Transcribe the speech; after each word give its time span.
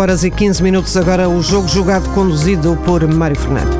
8 0.00 0.02
horas 0.02 0.24
e 0.24 0.30
15 0.30 0.62
minutos 0.62 0.96
agora 0.96 1.28
o 1.28 1.42
jogo 1.42 1.68
jogado 1.68 2.08
conduzido 2.14 2.74
por 2.86 3.06
Mário 3.06 3.36
Fernando. 3.36 3.78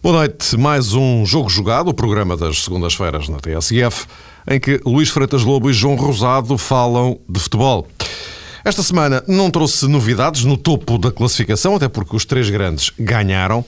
Boa 0.00 0.18
noite, 0.18 0.56
mais 0.56 0.92
um 0.92 1.26
Jogo 1.26 1.48
Jogado, 1.48 1.88
o 1.88 1.94
programa 1.94 2.36
das 2.36 2.62
segundas-feiras 2.62 3.28
na 3.28 3.38
TSF, 3.38 4.06
em 4.46 4.60
que 4.60 4.80
Luís 4.86 5.08
Freitas 5.08 5.42
Lobo 5.42 5.70
e 5.70 5.72
João 5.72 5.96
Rosado 5.96 6.56
falam 6.56 7.18
de 7.28 7.40
futebol. 7.40 7.88
Esta 8.64 8.82
semana 8.82 9.22
não 9.28 9.50
trouxe 9.50 9.86
novidades 9.86 10.42
no 10.44 10.56
topo 10.56 10.96
da 10.96 11.12
classificação, 11.12 11.76
até 11.76 11.86
porque 11.86 12.16
os 12.16 12.24
três 12.24 12.48
grandes 12.48 12.90
ganharam, 12.98 13.62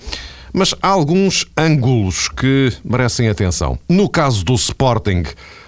mas 0.54 0.74
há 0.80 0.88
alguns 0.88 1.44
ângulos 1.54 2.30
que 2.30 2.72
merecem 2.82 3.28
atenção. 3.28 3.78
No 3.86 4.08
caso 4.08 4.42
do 4.42 4.54
Sporting, 4.54 5.24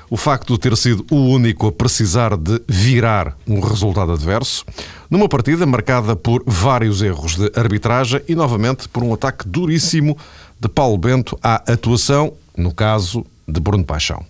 o 0.08 0.16
facto 0.16 0.54
de 0.54 0.60
ter 0.60 0.74
sido 0.78 1.04
o 1.10 1.16
único 1.16 1.66
a 1.66 1.72
precisar 1.72 2.38
de 2.38 2.58
virar 2.66 3.36
um 3.46 3.60
resultado 3.60 4.12
adverso, 4.12 4.64
numa 5.10 5.28
partida 5.28 5.66
marcada 5.66 6.16
por 6.16 6.42
vários 6.46 7.02
erros 7.02 7.36
de 7.36 7.52
arbitragem 7.54 8.22
e, 8.26 8.34
novamente, 8.34 8.88
por 8.88 9.02
um 9.02 9.12
ataque 9.12 9.46
duríssimo 9.46 10.16
de 10.58 10.70
Paulo 10.70 10.96
Bento 10.96 11.38
à 11.42 11.56
atuação, 11.70 12.32
no 12.56 12.72
caso 12.72 13.26
de 13.48 13.60
Bruno 13.60 13.84
Paixão. 13.84 14.24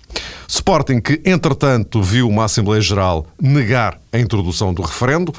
Sporting, 0.46 1.00
que 1.00 1.20
entretanto 1.24 2.02
viu 2.02 2.28
uma 2.28 2.44
Assembleia 2.44 2.80
Geral 2.80 3.26
negar 3.40 4.00
a 4.12 4.18
introdução 4.18 4.72
do 4.72 4.82
referendo, 4.82 5.34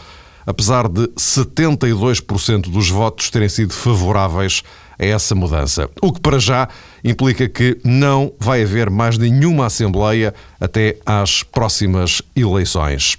apesar 0.45 0.87
de 0.87 1.07
72% 1.09 2.69
dos 2.69 2.89
votos 2.89 3.29
terem 3.29 3.49
sido 3.49 3.73
favoráveis 3.73 4.63
a 4.99 5.05
essa 5.05 5.33
mudança. 5.33 5.89
O 6.01 6.11
que 6.11 6.19
para 6.19 6.39
já 6.39 6.67
implica 7.03 7.47
que 7.47 7.79
não 7.83 8.33
vai 8.37 8.63
haver 8.63 8.89
mais 8.89 9.17
nenhuma 9.17 9.67
Assembleia 9.67 10.33
até 10.59 10.97
às 11.05 11.41
próximas 11.41 12.21
eleições. 12.35 13.17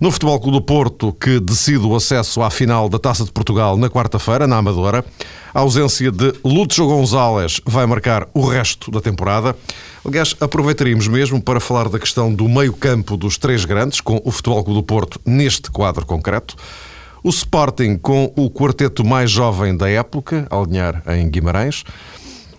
No 0.00 0.12
Futebol 0.12 0.38
Clube 0.38 0.58
do 0.58 0.62
Porto, 0.62 1.12
que 1.12 1.40
decide 1.40 1.84
o 1.84 1.96
acesso 1.96 2.40
à 2.40 2.50
final 2.50 2.88
da 2.88 3.00
Taça 3.00 3.24
de 3.24 3.32
Portugal 3.32 3.76
na 3.76 3.90
quarta-feira, 3.90 4.46
na 4.46 4.56
Amadora, 4.56 5.04
a 5.52 5.58
ausência 5.58 6.12
de 6.12 6.32
Lúcio 6.44 6.86
Gonzalez 6.86 7.60
vai 7.66 7.84
marcar 7.84 8.28
o 8.32 8.46
resto 8.46 8.92
da 8.92 9.00
temporada. 9.00 9.56
Aliás, 10.06 10.36
aproveitaríamos 10.40 11.08
mesmo 11.08 11.42
para 11.42 11.58
falar 11.58 11.88
da 11.88 11.98
questão 11.98 12.32
do 12.32 12.48
meio-campo 12.48 13.16
dos 13.16 13.36
três 13.38 13.64
grandes, 13.64 14.00
com 14.00 14.22
o 14.24 14.30
Futebol 14.30 14.62
Clube 14.62 14.80
do 14.80 14.86
Porto 14.86 15.20
neste 15.26 15.68
quadro 15.68 16.06
concreto. 16.06 16.54
O 17.20 17.30
Sporting 17.30 17.98
com 17.98 18.32
o 18.36 18.48
quarteto 18.48 19.04
mais 19.04 19.28
jovem 19.28 19.76
da 19.76 19.90
época, 19.90 20.46
alinhar 20.48 21.02
em 21.08 21.28
Guimarães. 21.28 21.82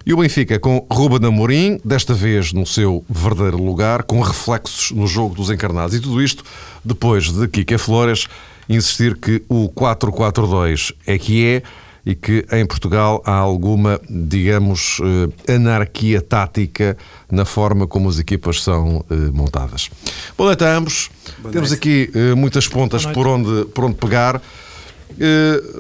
E 0.06 0.14
o 0.14 0.18
Benfica 0.18 0.58
com 0.58 0.86
Ruben 0.90 1.28
Amorim, 1.28 1.80
desta 1.84 2.14
vez 2.14 2.54
no 2.54 2.66
seu 2.66 3.04
verdadeiro 3.10 3.64
lugar, 3.64 4.04
com 4.04 4.22
reflexos 4.22 4.92
no 4.92 5.06
jogo 5.06 5.36
dos 5.36 5.50
encarnados. 5.50 5.96
E 5.96 6.00
tudo 6.00 6.22
isto 6.22 6.44
depois 6.84 7.32
de 7.32 7.48
Kike 7.48 7.78
Flores 7.78 8.28
insistir 8.68 9.18
que 9.18 9.44
o 9.50 9.70
4-4-2 9.70 10.94
é 11.06 11.18
que 11.18 11.46
é 11.46 11.64
e 12.06 12.16
que 12.16 12.46
em 12.52 12.66
Portugal 12.66 13.22
há 13.26 13.34
alguma, 13.34 14.00
digamos, 14.10 15.00
eh, 15.48 15.54
anarquia 15.54 16.22
tática 16.22 16.98
na 17.30 17.44
forma 17.44 17.86
como 17.86 18.08
as 18.08 18.18
equipas 18.18 18.64
são 18.64 19.06
eh, 19.12 19.16
montadas. 19.34 19.90
Boa 20.38 20.48
noite 20.48 20.64
a 20.64 20.78
ambos. 20.78 21.10
Boa 21.40 21.52
Temos 21.52 21.70
noite. 21.70 21.80
aqui 21.80 22.12
eh, 22.16 22.34
muitas 22.36 22.68
pontas 22.68 23.06
por 23.06 23.28
onde, 23.28 23.66
por 23.66 23.86
onde 23.86 23.96
pegar. 23.96 24.42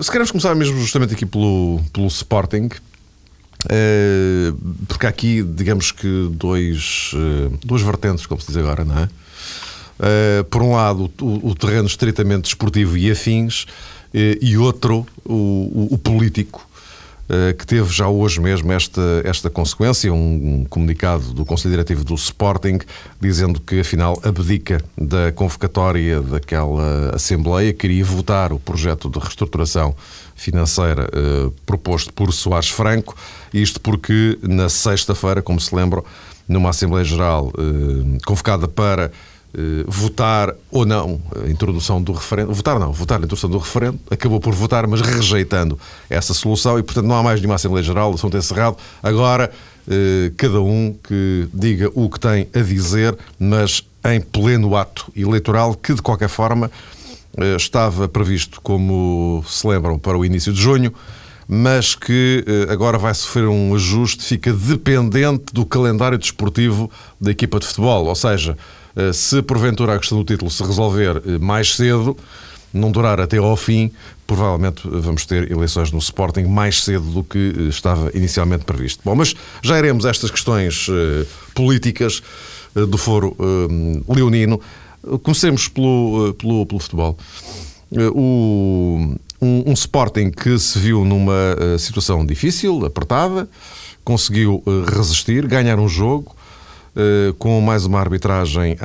Se 0.01 0.11
queremos 0.11 0.31
começar 0.31 0.53
mesmo 0.55 0.77
justamente 0.79 1.13
aqui 1.13 1.25
pelo, 1.25 1.79
pelo 1.93 2.07
Sporting, 2.07 2.69
porque 4.87 5.05
há 5.05 5.09
aqui, 5.09 5.43
digamos 5.43 5.91
que, 5.91 6.29
dois, 6.31 7.11
duas 7.63 7.81
vertentes, 7.81 8.25
como 8.25 8.39
se 8.39 8.47
diz 8.47 8.57
agora, 8.57 8.85
não 8.85 8.97
é? 8.99 9.09
Por 10.49 10.61
um 10.61 10.73
lado, 10.75 11.11
o 11.19 11.53
terreno 11.53 11.87
estritamente 11.87 12.43
desportivo 12.43 12.97
e 12.97 13.11
afins, 13.11 13.65
eh, 14.13 14.37
e 14.41 14.57
outro, 14.57 15.05
o, 15.23 15.33
o, 15.33 15.87
o 15.91 15.97
político, 15.97 16.67
eh, 16.67 16.68
que 17.57 17.65
teve 17.65 17.93
já 17.93 18.07
hoje 18.07 18.41
mesmo 18.41 18.71
esta, 18.71 19.01
esta 19.23 19.49
consequência, 19.49 20.11
um, 20.11 20.65
comunicado 20.67 21.31
do 21.33 21.45
Conselho 21.45 21.71
Diretivo 21.71 22.03
do 22.03 22.15
Sporting, 22.15 22.79
dizendo 23.21 23.59
que 23.59 23.79
afinal 23.81 24.19
abdica 24.23 24.81
da 24.97 25.31
convocatória 25.31 26.21
daquela 26.21 27.11
Assembleia, 27.13 27.71
queria 27.71 28.03
votar 28.03 28.51
o 28.51 28.59
projeto 28.59 29.09
de 29.09 29.19
reestruturação 29.19 29.95
financeira 30.35 31.09
eh, 31.13 31.51
proposto 31.65 32.13
por 32.13 32.31
Soares 32.33 32.69
Franco, 32.69 33.15
isto 33.53 33.79
porque 33.81 34.39
na 34.41 34.69
sexta-feira, 34.69 35.41
como 35.41 35.59
se 35.59 35.75
lembram, 35.75 36.03
numa 36.47 36.69
Assembleia 36.69 37.05
Geral 37.05 37.51
eh, 37.57 38.17
convocada 38.25 38.67
para 38.67 39.05
eh, 39.05 39.11
votar 39.87 40.53
ou 40.71 40.85
não 40.85 41.19
a 41.43 41.49
introdução 41.49 42.01
do 42.01 42.11
referendo. 42.11 42.53
Votar 42.53 42.79
não, 42.79 42.91
votar 42.91 43.19
a 43.19 43.23
introdução 43.23 43.49
do 43.49 43.57
referendo. 43.57 43.99
Acabou 44.09 44.39
por 44.39 44.53
votar, 44.53 44.85
mas 44.87 45.01
rejeitando 45.01 45.77
essa 46.09 46.33
solução 46.33 46.77
e, 46.77 46.83
portanto, 46.83 47.05
não 47.05 47.15
há 47.15 47.23
mais 47.23 47.39
nenhuma 47.39 47.55
Assembleia 47.55 47.83
Geral, 47.83 48.11
o 48.11 48.15
assunto 48.15 48.35
é 48.35 48.39
encerrado. 48.39 48.77
Agora, 49.01 49.51
eh, 49.87 50.31
cada 50.37 50.61
um 50.61 50.95
que 51.03 51.47
diga 51.53 51.89
o 51.95 52.09
que 52.09 52.19
tem 52.19 52.47
a 52.53 52.59
dizer, 52.59 53.17
mas 53.39 53.83
em 54.05 54.21
pleno 54.21 54.75
ato 54.75 55.11
eleitoral, 55.15 55.75
que 55.75 55.93
de 55.93 56.01
qualquer 56.01 56.29
forma 56.29 56.69
eh, 57.37 57.55
estava 57.55 58.07
previsto, 58.07 58.61
como 58.61 59.43
se 59.47 59.65
lembram, 59.67 59.97
para 59.97 60.17
o 60.17 60.23
início 60.23 60.53
de 60.53 60.61
junho 60.61 60.93
mas 61.51 61.95
que 61.95 62.45
agora 62.69 62.99
vai 62.99 63.11
sofrer 63.11 63.47
um 63.47 63.73
ajuste, 63.73 64.23
fica 64.23 64.53
dependente 64.53 65.45
do 65.51 65.65
calendário 65.65 66.15
desportivo 66.15 66.91
da 67.19 67.31
equipa 67.31 67.59
de 67.59 67.65
futebol. 67.65 68.05
Ou 68.05 68.13
seja, 68.13 68.55
eh, 68.55 68.78
se 69.13 69.41
porventura 69.41 69.95
a 69.95 69.99
questão 69.99 70.17
do 70.17 70.23
título 70.23 70.49
se 70.49 70.63
resolver 70.63 71.21
eh, 71.25 71.37
mais 71.37 71.75
cedo, 71.75 72.17
não 72.73 72.91
durar 72.91 73.19
até 73.19 73.37
ao 73.37 73.55
fim, 73.57 73.91
provavelmente 74.27 74.81
vamos 74.85 75.25
ter 75.25 75.51
eleições 75.51 75.91
no 75.91 75.99
Sporting 75.99 76.43
mais 76.43 76.83
cedo 76.83 77.05
do 77.05 77.23
que 77.23 77.53
eh, 77.57 77.61
estava 77.69 78.11
inicialmente 78.13 78.65
previsto. 78.65 79.01
Bom, 79.03 79.15
mas 79.15 79.35
já 79.61 79.77
iremos 79.77 80.05
estas 80.05 80.31
questões 80.31 80.87
políticas 81.53 82.21
do 82.73 82.97
foro 82.97 83.35
leonino. 84.07 84.61
Comecemos 85.23 85.67
pelo, 85.67 86.33
pelo, 86.35 86.65
pelo 86.65 86.79
futebol. 86.79 87.17
O, 88.13 89.15
um, 89.41 89.63
um, 89.67 89.73
Sporting 89.73 90.29
que 90.29 90.59
se 90.59 90.77
viu 90.77 91.03
numa 91.03 91.55
situação 91.79 92.23
difícil, 92.23 92.85
apertada, 92.85 93.49
conseguiu 94.03 94.63
resistir, 94.93 95.47
ganhar 95.47 95.79
um 95.79 95.87
jogo, 95.87 96.35
eh, 96.95 97.33
com 97.37 97.59
mais 97.61 97.85
uma 97.85 97.99
arbitragem, 97.99 98.77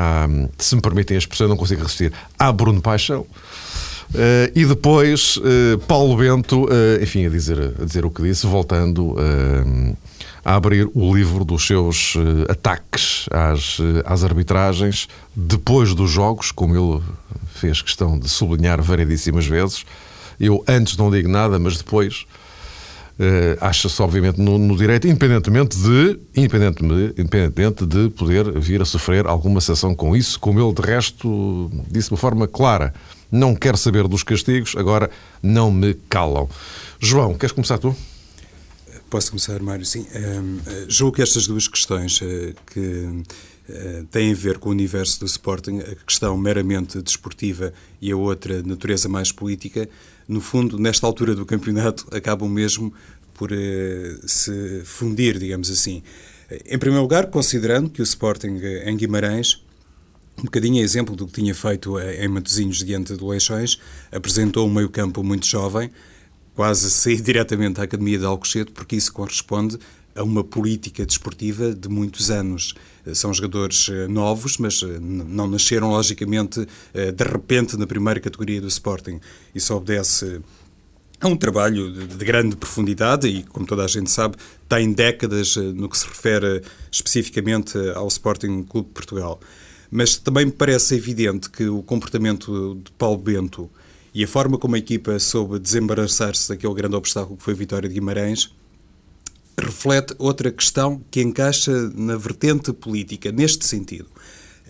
se 0.58 0.74
me 0.76 0.82
permitem 0.82 1.16
a 1.16 1.18
expressão, 1.18 1.48
não 1.48 1.56
consigo 1.56 1.82
resistir, 1.82 2.12
à 2.38 2.52
Bruno 2.52 2.80
Paixão. 2.80 3.26
Uh, 4.14 4.46
e 4.54 4.64
depois 4.64 5.38
uh, 5.38 5.78
Paulo 5.88 6.16
Bento, 6.16 6.68
enfim, 7.02 7.26
a 7.26 7.28
dizer, 7.28 7.74
a 7.80 7.84
dizer 7.84 8.04
o 8.04 8.10
que 8.10 8.22
disse, 8.22 8.46
voltando 8.46 9.16
a 10.44 10.54
abrir 10.54 10.88
o 10.94 11.16
livro 11.16 11.44
dos 11.44 11.66
seus 11.66 12.14
ataques 12.48 13.26
às, 13.30 13.78
às 14.04 14.22
arbitragens, 14.22 15.08
depois 15.34 15.94
dos 15.94 16.10
jogos, 16.10 16.52
como 16.52 16.76
ele 16.76 17.02
fez 17.54 17.82
questão 17.82 18.18
de 18.18 18.28
sublinhar 18.28 18.80
variedíssimas 18.80 19.46
vezes. 19.46 19.84
Eu 20.38 20.62
antes 20.68 20.96
não 20.96 21.10
digo 21.10 21.28
nada, 21.28 21.58
mas 21.58 21.78
depois 21.78 22.26
Uh, 23.16 23.56
acha-se, 23.60 24.02
obviamente, 24.02 24.40
no, 24.40 24.58
no, 24.58 24.76
direito, 24.76 25.06
independentemente 25.06 25.78
de, 25.78 26.18
independentemente, 26.34 27.20
independentemente 27.20 27.86
de 27.86 28.10
poder 28.10 28.58
vir 28.58 28.82
a 28.82 28.84
sofrer 28.84 29.24
alguma 29.24 29.60
sanção 29.60 29.94
com 29.94 30.16
isso, 30.16 30.38
como 30.40 30.60
ele, 30.60 30.74
de 30.74 30.82
resto, 30.82 31.70
disse 31.88 32.08
de 32.08 32.14
uma 32.14 32.18
forma 32.18 32.48
clara. 32.48 32.92
Não 33.30 33.54
quero 33.54 33.76
saber 33.76 34.08
dos 34.08 34.24
castigos, 34.24 34.74
agora 34.76 35.08
não 35.40 35.70
me 35.70 35.94
calam. 36.08 36.48
João, 36.98 37.34
queres 37.34 37.52
começar 37.52 37.78
tu? 37.78 37.94
Posso 39.08 39.30
começar, 39.30 39.62
Mário? 39.62 39.84
Sim. 39.84 40.06
Um, 40.12 40.58
eh, 40.66 40.86
julgo 40.88 41.14
que 41.14 41.22
estas 41.22 41.46
duas 41.46 41.68
questões 41.68 42.20
uh, 42.20 42.54
que 42.66 43.22
têm 44.10 44.32
a 44.32 44.34
ver 44.34 44.58
com 44.58 44.68
o 44.68 44.72
universo 44.72 45.20
do 45.20 45.26
Sporting, 45.26 45.78
a 45.78 45.94
questão 46.04 46.36
meramente 46.36 47.00
desportiva 47.00 47.72
e 48.00 48.10
a 48.10 48.16
outra, 48.16 48.62
natureza 48.62 49.08
mais 49.08 49.32
política, 49.32 49.88
no 50.26 50.40
fundo, 50.40 50.78
nesta 50.78 51.06
altura 51.06 51.34
do 51.34 51.44
campeonato, 51.44 52.06
acabam 52.10 52.48
mesmo 52.48 52.92
por 53.34 53.50
uh, 53.52 54.28
se 54.28 54.82
fundir, 54.84 55.38
digamos 55.38 55.70
assim. 55.70 56.02
Em 56.66 56.78
primeiro 56.78 57.02
lugar, 57.02 57.26
considerando 57.26 57.90
que 57.90 58.00
o 58.00 58.04
Sporting 58.04 58.60
eh, 58.62 58.90
em 58.90 58.96
Guimarães, 58.96 59.64
um 60.38 60.44
bocadinho 60.44 60.80
a 60.80 60.84
exemplo 60.84 61.16
do 61.16 61.26
que 61.26 61.32
tinha 61.32 61.54
feito 61.54 61.98
eh, 61.98 62.24
em 62.24 62.28
Matosinhos 62.28 62.78
diante 62.78 63.16
de 63.16 63.24
Leixões, 63.24 63.78
apresentou 64.12 64.68
um 64.68 64.72
meio-campo 64.72 65.22
muito 65.22 65.46
jovem, 65.46 65.90
quase 66.54 66.90
sair 66.90 67.20
diretamente 67.22 67.80
à 67.80 67.84
Academia 67.84 68.18
de 68.18 68.26
Alcochete, 68.26 68.72
porque 68.72 68.94
isso 68.94 69.12
corresponde 69.12 69.78
a 70.14 70.22
uma 70.22 70.44
política 70.44 71.04
desportiva 71.04 71.74
de 71.74 71.88
muitos 71.88 72.30
anos. 72.30 72.74
São 73.14 73.34
jogadores 73.34 73.88
novos, 74.08 74.56
mas 74.56 74.80
não 74.82 75.46
nasceram, 75.46 75.90
logicamente, 75.90 76.66
de 76.94 77.24
repente 77.24 77.76
na 77.76 77.86
primeira 77.86 78.20
categoria 78.20 78.60
do 78.60 78.68
Sporting. 78.68 79.20
Isso 79.54 79.74
obedece 79.74 80.40
é 81.20 81.26
um 81.26 81.36
trabalho 81.36 81.90
de, 81.90 82.24
grande 82.24 82.54
profundidade 82.54 83.26
e, 83.26 83.42
como 83.44 83.64
toda 83.64 83.84
a 83.84 83.88
gente 83.88 84.10
sabe, 84.10 84.36
tem 84.68 84.92
décadas 84.92 85.56
no 85.56 85.88
que 85.88 85.96
se 85.96 86.06
refere 86.06 86.62
especificamente 86.92 87.78
ao 87.94 88.06
Sporting 88.08 88.62
Clube 88.64 88.88
de 88.88 88.94
Portugal. 88.94 89.40
Mas 89.90 90.16
também 90.16 90.46
me 90.46 90.52
parece 90.52 90.94
evidente 90.96 91.48
que 91.48 91.66
o 91.66 91.82
comportamento 91.82 92.78
de 92.84 92.90
Paulo 92.92 93.16
Bento 93.16 93.70
e 94.12 94.22
a 94.22 94.28
forma 94.28 94.58
como 94.58 94.74
a 94.74 94.78
equipa 94.78 95.18
soube 95.18 95.58
desembaraçar-se 95.58 96.48
daquele 96.48 96.74
grande 96.74 96.94
obstáculo 96.94 97.36
que 97.36 97.42
foi 97.42 97.54
a 97.54 97.56
vitória 97.56 97.88
de 97.88 97.94
Guimarães 97.94 98.54
reflete 99.58 100.14
outra 100.18 100.50
questão 100.50 101.00
que 101.10 101.22
encaixa 101.22 101.72
na 101.94 102.16
vertente 102.16 102.72
política, 102.72 103.30
neste 103.30 103.66
sentido. 103.66 104.06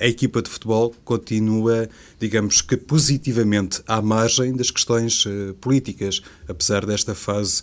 A 0.01 0.07
equipa 0.07 0.43
de 0.43 0.51
futebol 0.51 0.95
continua, 1.05 1.89
digamos 2.19 2.61
que 2.61 2.77
positivamente 2.77 3.81
à 3.87 4.03
margem 4.03 4.55
das 4.55 4.71
questões 4.71 5.25
uh, 5.25 5.55
políticas, 5.61 6.21
apesar 6.49 6.85
desta 6.85 7.15
fase 7.15 7.63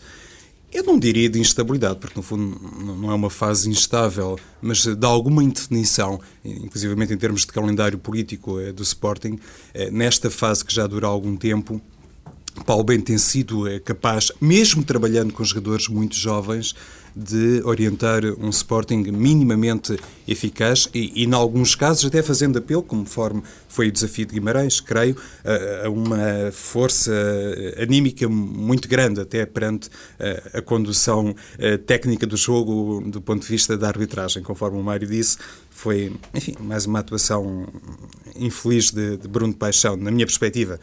eu 0.73 0.83
não 0.85 0.97
diria 0.97 1.29
de 1.29 1.37
instabilidade, 1.37 1.99
porque 1.99 2.15
no 2.15 2.23
fundo 2.23 2.57
não 2.97 3.11
é 3.11 3.13
uma 3.13 3.29
fase 3.29 3.69
instável, 3.69 4.39
mas 4.61 4.85
de 4.85 5.05
alguma 5.05 5.43
indefinição, 5.43 6.19
inclusive 6.45 6.93
em 7.13 7.17
termos 7.17 7.41
de 7.41 7.47
calendário 7.47 7.97
político 7.97 8.57
eh, 8.57 8.71
do 8.71 8.81
Sporting, 8.81 9.37
eh, 9.73 9.91
nesta 9.91 10.31
fase 10.31 10.63
que 10.63 10.73
já 10.73 10.87
dura 10.87 11.07
algum 11.07 11.35
tempo, 11.35 11.81
Paulo 12.65 12.85
Bento 12.85 13.05
tem 13.05 13.17
sido 13.17 13.67
eh, 13.67 13.81
capaz, 13.81 14.31
mesmo 14.39 14.81
trabalhando 14.81 15.33
com 15.33 15.43
jogadores 15.43 15.89
muito 15.89 16.15
jovens, 16.15 16.73
de 17.15 17.61
orientar 17.63 18.23
um 18.39 18.49
Sporting 18.49 19.03
minimamente 19.11 19.97
eficaz 20.27 20.87
e, 20.93 21.23
em 21.23 21.33
alguns 21.33 21.75
casos, 21.75 22.05
até 22.05 22.21
fazendo 22.21 22.57
apelo, 22.57 22.83
conforme 22.83 23.43
foi 23.67 23.87
o 23.87 23.91
desafio 23.91 24.25
de 24.25 24.33
Guimarães, 24.33 24.79
creio, 24.79 25.15
a, 25.43 25.87
a 25.87 25.89
uma 25.89 26.51
força 26.51 27.11
anímica 27.81 28.27
muito 28.29 28.87
grande, 28.87 29.21
até 29.21 29.45
perante 29.45 29.89
a, 30.19 30.59
a 30.59 30.61
condução 30.61 31.35
a, 31.57 31.77
técnica 31.77 32.25
do 32.25 32.37
jogo 32.37 33.03
do 33.05 33.21
ponto 33.21 33.41
de 33.41 33.47
vista 33.47 33.77
da 33.77 33.87
arbitragem, 33.87 34.43
conforme 34.43 34.79
o 34.79 34.83
Mário 34.83 35.07
disse, 35.07 35.37
foi, 35.69 36.13
enfim, 36.33 36.55
mais 36.59 36.85
uma 36.85 36.99
atuação 36.99 37.67
infeliz 38.35 38.91
de, 38.91 39.17
de 39.17 39.27
Bruno 39.27 39.53
Paixão, 39.53 39.95
na 39.95 40.11
minha 40.11 40.25
perspectiva. 40.25 40.79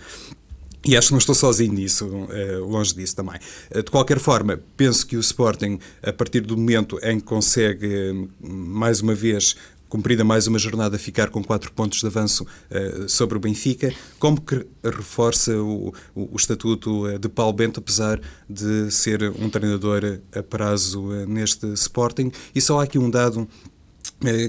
E 0.86 0.96
acho 0.96 1.08
que 1.08 1.12
não 1.12 1.19
estou 1.19 1.34
sozinho 1.34 1.72
nisso, 1.72 2.08
eh, 2.30 2.56
longe 2.58 2.94
disso 2.94 3.16
também. 3.16 3.38
Eh, 3.70 3.82
de 3.82 3.90
qualquer 3.90 4.19
forma, 4.19 4.60
penso 4.76 5.06
que 5.06 5.16
o 5.16 5.20
Sporting, 5.20 5.78
a 6.02 6.12
partir 6.12 6.40
do 6.40 6.56
momento 6.56 6.98
em 7.02 7.19
que 7.19 7.26
consegue, 7.26 8.28
mais 8.40 9.00
uma 9.00 9.14
vez, 9.14 9.56
cumprida 9.88 10.22
mais 10.22 10.46
uma 10.46 10.58
jornada, 10.58 10.98
ficar 10.98 11.30
com 11.30 11.42
quatro 11.42 11.72
pontos 11.72 12.00
de 12.00 12.06
avanço 12.06 12.44
uh, 12.44 13.08
sobre 13.08 13.38
o 13.38 13.40
Benfica, 13.40 13.92
como 14.19 14.38
que 14.40 14.66
reforça 14.84 15.56
o, 15.56 15.94
o, 16.14 16.36
estatuto 16.36 17.19
de 17.19 17.28
Paulo 17.28 17.54
Bento, 17.54 17.80
apesar 17.80 18.20
de 18.48 18.90
ser 18.90 19.22
um 19.22 19.48
treinador 19.48 20.20
a 20.30 20.42
prazo 20.42 21.08
neste 21.26 21.66
Sporting. 21.72 22.30
E 22.54 22.60
só 22.60 22.80
há 22.80 22.84
aqui 22.84 22.98
um 22.98 23.08
dado 23.08 23.48
eh, 23.48 23.77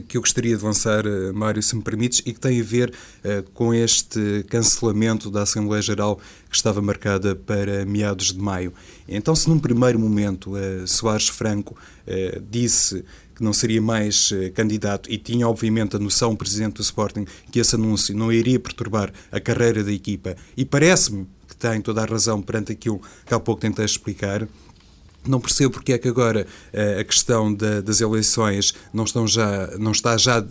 que 0.07 0.17
eu 0.17 0.21
gostaria 0.21 0.57
de 0.57 0.63
lançar, 0.63 1.05
eh, 1.05 1.31
Mário, 1.31 1.61
se 1.61 1.75
me 1.75 1.83
permites, 1.83 2.23
e 2.25 2.33
que 2.33 2.39
tem 2.39 2.59
a 2.59 2.63
ver 2.63 2.89
uh, 2.89 3.43
com 3.53 3.71
este 3.71 4.43
cancelamento 4.49 5.29
da 5.29 5.43
Assembleia 5.43 5.81
Geral 5.81 6.19
que 6.49 6.55
estava 6.55 6.81
marcada 6.81 7.35
para 7.35 7.85
meados 7.85 8.33
de 8.33 8.39
maio. 8.39 8.73
Então, 9.07 9.35
se 9.35 9.47
num 9.47 9.59
primeiro 9.59 9.99
momento 9.99 10.53
Soares 10.87 11.29
Franco 11.29 11.77
disse 12.49 13.05
que 13.35 13.43
não 13.43 13.53
seria 13.53 13.79
mais 13.79 14.33
candidato 14.55 15.11
e 15.11 15.17
tinha, 15.17 15.47
obviamente, 15.47 15.95
a 15.95 15.99
noção, 15.99 16.31
o 16.31 16.37
Presidente 16.37 16.75
do 16.77 16.81
Sporting, 16.81 17.25
que 17.51 17.59
esse 17.59 17.75
anúncio 17.75 18.17
não 18.17 18.33
iria 18.33 18.59
perturbar 18.59 19.13
a 19.31 19.39
carreira 19.39 19.83
da 19.83 19.91
equipa, 19.91 20.35
e 20.57 20.65
parece-me 20.65 21.27
que 21.47 21.55
tem 21.55 21.81
toda 21.81 22.01
a 22.01 22.05
razão 22.05 22.41
perante 22.41 22.71
aquilo 22.71 22.99
que 23.25 23.33
há 23.33 23.39
pouco 23.39 23.61
tentei 23.61 23.85
explicar, 23.85 24.47
não 25.27 25.39
percebo 25.39 25.73
porque 25.73 25.93
é 25.93 25.97
que 25.97 26.07
agora 26.07 26.47
uh, 26.73 26.99
a 26.99 27.03
questão 27.03 27.53
da, 27.53 27.81
das 27.81 28.01
eleições 28.01 28.73
não, 28.93 29.03
estão 29.03 29.27
já, 29.27 29.67
não 29.77 29.91
está 29.91 30.17
já 30.17 30.43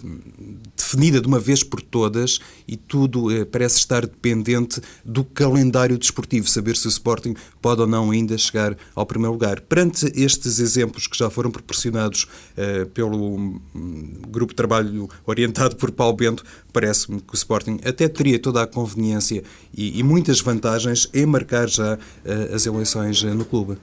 definida 0.76 1.20
de 1.20 1.26
uma 1.26 1.40
vez 1.40 1.62
por 1.62 1.80
todas 1.80 2.38
e 2.66 2.76
tudo 2.76 3.28
uh, 3.28 3.46
parece 3.46 3.78
estar 3.78 4.02
dependente 4.02 4.80
do 5.04 5.24
calendário 5.24 5.98
desportivo, 5.98 6.48
saber 6.48 6.76
se 6.76 6.86
o 6.86 6.90
Sporting 6.90 7.34
pode 7.60 7.80
ou 7.80 7.86
não 7.86 8.10
ainda 8.10 8.36
chegar 8.36 8.76
ao 8.94 9.06
primeiro 9.06 9.32
lugar. 9.32 9.60
Perante 9.60 10.12
estes 10.14 10.58
exemplos 10.58 11.06
que 11.06 11.16
já 11.16 11.30
foram 11.30 11.50
proporcionados 11.50 12.24
uh, 12.56 12.86
pelo 12.90 13.36
um, 13.36 13.60
grupo 14.28 14.52
de 14.52 14.56
trabalho 14.56 15.08
orientado 15.26 15.76
por 15.76 15.90
Paulo 15.90 16.16
Bento, 16.16 16.44
parece-me 16.72 17.20
que 17.20 17.32
o 17.32 17.36
Sporting 17.36 17.80
até 17.84 18.06
teria 18.08 18.38
toda 18.38 18.62
a 18.62 18.66
conveniência 18.66 19.42
e, 19.74 19.98
e 19.98 20.02
muitas 20.02 20.40
vantagens 20.40 21.08
em 21.12 21.26
marcar 21.26 21.68
já 21.68 21.98
as 22.54 22.66
eleições 22.66 23.22
no 23.22 23.44
clube. 23.44 23.78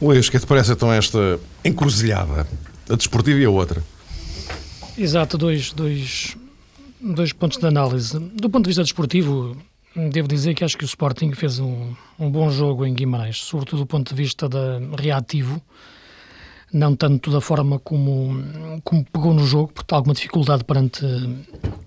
Luís, 0.00 0.28
que 0.28 0.36
é 0.36 0.40
te 0.40 0.46
parece 0.46 0.72
então 0.72 0.92
esta 0.92 1.38
encruzilhada? 1.64 2.46
A 2.88 2.96
desportiva 2.96 3.38
e 3.38 3.44
a 3.44 3.50
outra? 3.50 3.82
Exato, 4.96 5.38
dois, 5.38 5.72
dois, 5.72 6.36
dois 7.00 7.32
pontos 7.32 7.58
de 7.58 7.66
análise. 7.66 8.18
Do 8.18 8.50
ponto 8.50 8.64
de 8.64 8.68
vista 8.68 8.82
desportivo, 8.82 9.56
devo 9.96 10.28
dizer 10.28 10.54
que 10.54 10.64
acho 10.64 10.76
que 10.76 10.84
o 10.84 10.86
Sporting 10.86 11.32
fez 11.32 11.58
um, 11.58 11.94
um 12.18 12.30
bom 12.30 12.50
jogo 12.50 12.84
em 12.84 12.92
Guimarães, 12.92 13.38
sobretudo 13.38 13.80
do 13.80 13.86
ponto 13.86 14.14
de 14.14 14.14
vista 14.14 14.48
da, 14.48 14.80
reativo, 14.98 15.60
não 16.72 16.94
tanto 16.94 17.30
da 17.30 17.40
forma 17.40 17.78
como, 17.78 18.80
como 18.82 19.04
pegou 19.04 19.32
no 19.32 19.46
jogo, 19.46 19.72
porque 19.72 19.94
há 19.94 19.96
alguma 19.96 20.14
dificuldade 20.14 20.64
perante 20.64 21.04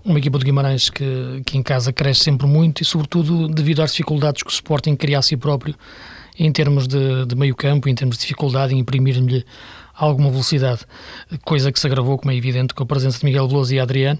uma 0.03 0.17
equipa 0.17 0.39
de 0.39 0.45
Guimarães 0.45 0.89
que, 0.89 1.41
que 1.45 1.57
em 1.57 1.63
casa 1.63 1.91
cresce 1.91 2.23
sempre 2.23 2.47
muito 2.47 2.81
e, 2.81 2.85
sobretudo, 2.85 3.47
devido 3.47 3.81
às 3.81 3.91
dificuldades 3.91 4.41
que 4.41 4.49
o 4.49 4.53
Sporting 4.53 4.95
cria 4.95 5.19
a 5.19 5.21
si 5.21 5.35
próprio 5.35 5.75
em 6.37 6.51
termos 6.51 6.87
de, 6.87 7.25
de 7.25 7.35
meio 7.35 7.55
campo, 7.55 7.89
em 7.89 7.95
termos 7.95 8.17
de 8.17 8.21
dificuldade 8.21 8.73
em 8.73 8.79
imprimir-lhe 8.79 9.45
alguma 9.97 10.29
velocidade, 10.29 10.81
coisa 11.43 11.71
que 11.71 11.79
se 11.79 11.87
agravou, 11.87 12.17
como 12.19 12.31
é 12.31 12.35
evidente, 12.35 12.73
com 12.73 12.83
a 12.83 12.85
presença 12.85 13.17
de 13.17 13.25
Miguel 13.25 13.47
Veloso 13.47 13.73
e 13.73 13.79
Adriano. 13.79 14.19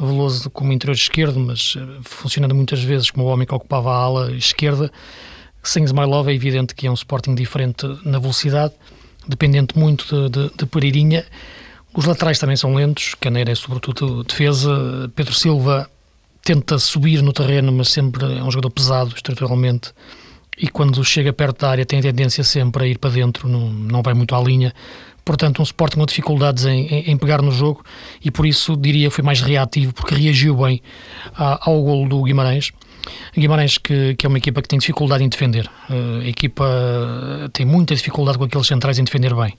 Veloso 0.00 0.48
como 0.48 0.72
interior 0.72 0.94
esquerdo, 0.94 1.38
mas 1.38 1.74
eh, 1.76 1.98
funcionando 2.02 2.54
muitas 2.54 2.82
vezes 2.82 3.10
como 3.10 3.26
o 3.26 3.28
homem 3.28 3.46
que 3.46 3.54
ocupava 3.54 3.92
a 3.92 3.96
ala 3.96 4.32
esquerda. 4.32 4.90
Sem 5.62 5.84
Smilov 5.84 6.28
é 6.28 6.32
evidente 6.32 6.74
que 6.74 6.86
é 6.86 6.90
um 6.90 6.94
Sporting 6.94 7.34
diferente 7.34 7.86
na 8.04 8.18
velocidade, 8.18 8.72
dependente 9.26 9.78
muito 9.78 10.06
de, 10.06 10.30
de, 10.30 10.56
de 10.56 10.66
Pereirinha. 10.66 11.26
Os 11.94 12.06
laterais 12.06 12.38
também 12.38 12.56
são 12.56 12.74
lentos, 12.74 13.14
Caneira 13.20 13.52
é 13.52 13.54
sobretudo 13.54 14.24
defesa, 14.24 15.10
Pedro 15.14 15.34
Silva 15.34 15.90
tenta 16.42 16.78
subir 16.78 17.22
no 17.22 17.32
terreno, 17.32 17.70
mas 17.70 17.88
sempre 17.88 18.24
é 18.38 18.42
um 18.42 18.50
jogador 18.50 18.70
pesado 18.70 19.12
estruturalmente 19.14 19.92
e 20.60 20.68
quando 20.68 21.02
chega 21.04 21.32
perto 21.32 21.60
da 21.60 21.70
área 21.70 21.86
tem 21.86 22.00
tendência 22.00 22.42
sempre 22.42 22.84
a 22.84 22.86
ir 22.86 22.98
para 22.98 23.10
dentro, 23.10 23.48
não, 23.48 23.70
não 23.70 24.02
vai 24.02 24.14
muito 24.14 24.34
à 24.34 24.40
linha. 24.40 24.74
Portanto, 25.24 25.60
um 25.60 25.62
Sporting 25.62 25.98
com 25.98 26.06
dificuldades 26.06 26.64
em, 26.64 26.86
em, 26.86 27.10
em 27.10 27.16
pegar 27.16 27.42
no 27.42 27.50
jogo 27.50 27.84
e 28.24 28.30
por 28.30 28.46
isso 28.46 28.76
diria 28.76 29.10
foi 29.10 29.22
mais 29.22 29.40
reativo, 29.40 29.92
porque 29.92 30.14
reagiu 30.14 30.56
bem 30.56 30.80
a, 31.36 31.68
ao 31.68 31.82
golo 31.82 32.08
do 32.08 32.22
Guimarães. 32.22 32.72
Guimarães, 33.36 33.78
que, 33.78 34.14
que, 34.16 34.26
é 34.26 34.28
uma 34.28 34.38
equipa 34.38 34.60
que 34.62 34.68
tem 34.68 34.78
dificuldade 34.78 35.22
em 35.22 35.28
defender. 35.28 35.70
Uh, 35.88 36.20
a 36.22 36.28
equipa 36.28 36.64
tem 37.52 37.64
muita 37.64 37.94
dificuldade 37.94 38.38
com 38.38 38.44
aqueles 38.44 38.66
centrais 38.66 38.98
em 38.98 39.04
defender 39.04 39.34
bem. 39.34 39.54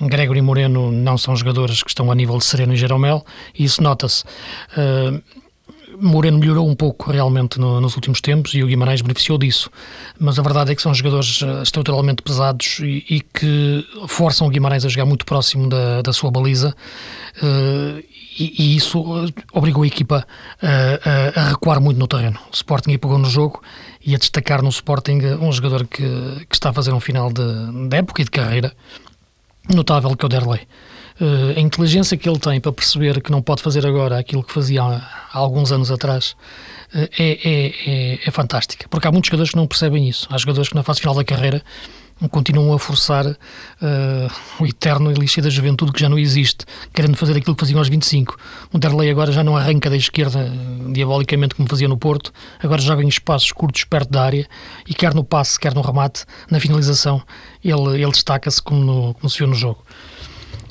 Gregory 0.00 0.38
e 0.38 0.42
Moreno 0.42 0.92
não 0.92 1.16
são 1.16 1.34
jogadores 1.34 1.82
que 1.82 1.88
estão 1.88 2.10
a 2.10 2.14
nível 2.14 2.38
de 2.38 2.44
Sereno 2.44 2.74
e 2.74 2.76
Jeromel, 2.76 3.24
e 3.58 3.64
isso 3.64 3.82
nota-se. 3.82 4.24
Uh, 4.72 5.22
Moreno 6.00 6.38
melhorou 6.38 6.68
um 6.68 6.74
pouco 6.74 7.10
realmente 7.10 7.58
no, 7.58 7.80
nos 7.80 7.94
últimos 7.94 8.20
tempos 8.20 8.54
e 8.54 8.62
o 8.62 8.66
Guimarães 8.66 9.00
beneficiou 9.00 9.38
disso, 9.38 9.70
mas 10.18 10.38
a 10.38 10.42
verdade 10.42 10.72
é 10.72 10.74
que 10.74 10.82
são 10.82 10.94
jogadores 10.94 11.40
eh, 11.42 11.62
estruturalmente 11.62 12.22
pesados 12.22 12.78
e, 12.80 13.04
e 13.08 13.20
que 13.20 13.86
forçam 14.08 14.46
o 14.46 14.50
Guimarães 14.50 14.84
a 14.84 14.88
jogar 14.88 15.04
muito 15.04 15.24
próximo 15.24 15.68
da, 15.68 16.02
da 16.02 16.12
sua 16.12 16.30
baliza 16.30 16.74
uh, 17.42 18.04
e, 18.38 18.54
e, 18.58 18.76
isso 18.76 18.98
eh, 19.26 19.42
obrigou 19.52 19.82
a 19.82 19.86
equipa 19.86 20.26
a, 20.62 21.40
a, 21.40 21.40
a, 21.40 21.48
recuar 21.50 21.80
muito 21.80 21.98
no 21.98 22.06
terreno. 22.06 22.38
O 22.50 22.54
Sporting 22.54 22.98
pegou 22.98 23.18
no 23.18 23.30
jogo 23.30 23.62
e 24.04 24.14
a 24.14 24.18
destacar 24.18 24.62
no 24.62 24.68
Sporting 24.68 25.20
um 25.40 25.50
jogador 25.50 25.86
que, 25.86 26.02
que 26.48 26.54
está 26.54 26.70
a 26.70 26.72
fazer 26.72 26.92
um 26.92 27.00
final 27.00 27.32
de, 27.32 27.88
de 27.88 27.96
época 27.96 28.22
e 28.22 28.24
de 28.24 28.30
carreira 28.30 28.72
notável 29.74 30.14
que 30.16 30.24
é 30.24 30.26
o 30.26 30.28
Derlei. 30.28 30.60
Uh, 31.18 31.56
a 31.56 31.60
inteligência 31.60 32.16
que 32.16 32.28
ele 32.28 32.38
tem 32.38 32.60
para 32.60 32.70
perceber 32.72 33.22
que 33.22 33.30
não 33.30 33.40
pode 33.40 33.62
fazer 33.62 33.86
agora 33.86 34.18
aquilo 34.18 34.42
que 34.42 34.52
fazia 34.52 34.82
há, 34.82 35.00
alguns 35.32 35.72
anos 35.72 35.90
atrás 35.90 36.36
uh, 36.94 37.08
é, 37.18 37.38
é, 37.42 37.66
é, 37.86 38.18
é, 38.26 38.30
fantástica. 38.30 38.86
Porque 38.90 39.08
há 39.08 39.12
muitos 39.12 39.28
jogadores 39.28 39.50
que 39.50 39.56
não 39.56 39.66
percebem 39.66 40.06
isso. 40.06 40.28
Há 40.30 40.36
jogadores 40.36 40.68
que 40.68 40.74
na 40.74 40.82
fase 40.82 41.00
final 41.00 41.14
da 41.14 41.24
carreira 41.24 41.62
continuam 42.30 42.72
a 42.72 42.78
forçar 42.78 43.26
uh, 43.26 43.36
o 44.58 44.66
eterno 44.66 45.10
elixir 45.10 45.42
da 45.42 45.50
juventude 45.50 45.92
que 45.92 46.00
já 46.00 46.08
não 46.08 46.18
existe, 46.18 46.64
querendo 46.92 47.16
fazer 47.16 47.36
aquilo 47.36 47.54
que 47.54 47.60
faziam 47.60 47.78
aos 47.78 47.88
25. 47.88 48.36
O 48.72 48.78
Derlei 48.78 49.10
agora 49.10 49.30
já 49.32 49.44
não 49.44 49.56
arranca 49.56 49.90
da 49.90 49.96
esquerda 49.96 50.50
diabolicamente 50.92 51.54
como 51.54 51.68
fazia 51.68 51.88
no 51.88 51.98
Porto, 51.98 52.32
agora 52.62 52.80
joga 52.80 53.02
em 53.02 53.08
espaços 53.08 53.52
curtos 53.52 53.84
perto 53.84 54.10
da 54.10 54.22
área 54.22 54.46
e 54.88 54.94
quer 54.94 55.12
no 55.12 55.22
passe, 55.22 55.60
quer 55.60 55.74
no 55.74 55.82
remate, 55.82 56.24
na 56.50 56.58
finalização, 56.58 57.22
ele, 57.62 58.02
ele 58.02 58.12
destaca-se 58.12 58.62
como, 58.62 59.14
como 59.14 59.28
se 59.28 59.38
viu 59.38 59.46
no 59.46 59.54
jogo. 59.54 59.84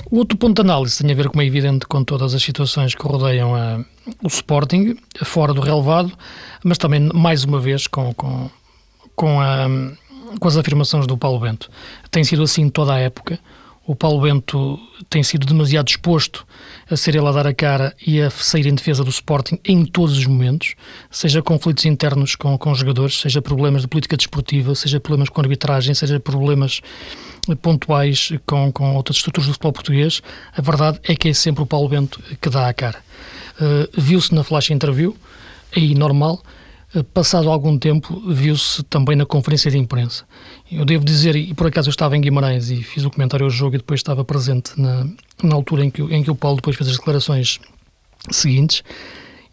O 0.08 0.18
outro 0.18 0.38
ponto 0.38 0.54
de 0.54 0.60
análise 0.60 1.02
tem 1.02 1.10
a 1.10 1.14
ver, 1.14 1.28
como 1.28 1.42
é 1.42 1.46
evidente, 1.46 1.84
com 1.86 2.04
todas 2.04 2.32
as 2.32 2.42
situações 2.42 2.94
que 2.94 3.02
rodeiam 3.02 3.54
a, 3.56 3.84
o 4.22 4.28
Sporting, 4.28 4.96
fora 5.24 5.52
do 5.52 5.60
relevado, 5.60 6.12
mas 6.64 6.78
também, 6.78 7.10
mais 7.12 7.42
uma 7.42 7.58
vez, 7.58 7.88
com, 7.88 8.14
com, 8.14 8.48
com 9.16 9.40
a, 9.40 9.66
com 10.38 10.46
as 10.46 10.56
afirmações 10.56 11.08
do 11.08 11.18
Paulo 11.18 11.40
Bento. 11.40 11.68
Tem 12.08 12.22
sido 12.22 12.44
assim 12.44 12.68
toda 12.68 12.94
a 12.94 13.00
época. 13.00 13.38
O 13.84 13.96
Paulo 13.96 14.20
Bento 14.20 14.78
tem 15.10 15.24
sido 15.24 15.44
demasiado 15.44 15.88
exposto 15.88 16.46
a 16.88 16.96
ser 16.96 17.16
ele 17.16 17.26
a 17.26 17.32
dar 17.32 17.46
a 17.46 17.54
cara 17.54 17.94
e 18.04 18.20
a 18.20 18.30
sair 18.30 18.66
em 18.66 18.74
defesa 18.74 19.02
do 19.02 19.10
Sporting 19.10 19.58
em 19.64 19.84
todos 19.84 20.16
os 20.16 20.26
momentos, 20.26 20.74
seja 21.10 21.42
conflitos 21.42 21.84
internos 21.84 22.36
com, 22.36 22.56
com 22.58 22.74
jogadores, 22.74 23.20
seja 23.20 23.42
problemas 23.42 23.82
de 23.82 23.88
política 23.88 24.16
desportiva, 24.16 24.74
seja 24.74 25.00
problemas 25.00 25.28
com 25.28 25.40
arbitragem, 25.40 25.94
seja 25.94 26.18
problemas 26.18 26.80
pontuais 27.54 28.32
com, 28.44 28.72
com 28.72 28.94
outras 28.96 29.18
estruturas 29.18 29.46
do 29.46 29.52
futebol 29.52 29.72
português. 29.72 30.22
A 30.56 30.60
verdade 30.60 30.98
é 31.04 31.14
que 31.14 31.28
é 31.28 31.32
sempre 31.34 31.62
o 31.62 31.66
Paulo 31.66 31.88
Bento 31.88 32.20
que 32.40 32.50
dá 32.50 32.68
a 32.68 32.74
cara. 32.74 32.98
Uh, 33.60 33.88
Viu-se 34.00 34.34
na 34.34 34.42
flash 34.42 34.70
interview, 34.70 35.16
aí 35.74 35.94
normal, 35.94 36.42
uh, 36.94 37.04
passado 37.04 37.50
algum 37.50 37.78
tempo, 37.78 38.20
viu-se 38.28 38.82
também 38.84 39.16
na 39.16 39.24
conferência 39.24 39.70
de 39.70 39.78
imprensa. 39.78 40.24
Eu 40.70 40.84
devo 40.84 41.04
dizer, 41.04 41.36
e 41.36 41.54
por 41.54 41.66
acaso 41.66 41.88
eu 41.88 41.92
estava 41.92 42.16
em 42.16 42.20
Guimarães 42.20 42.70
e 42.70 42.82
fiz 42.82 43.04
o 43.04 43.10
comentário 43.10 43.44
ao 43.44 43.50
jogo 43.50 43.76
e 43.76 43.78
depois 43.78 44.00
estava 44.00 44.24
presente 44.24 44.72
na, 44.80 45.06
na 45.42 45.54
altura 45.54 45.84
em 45.84 45.90
que, 45.90 46.02
em 46.02 46.22
que 46.22 46.30
o 46.30 46.34
Paulo 46.34 46.56
depois 46.56 46.76
fez 46.76 46.88
as 46.90 46.96
declarações 46.96 47.60
seguintes. 48.30 48.82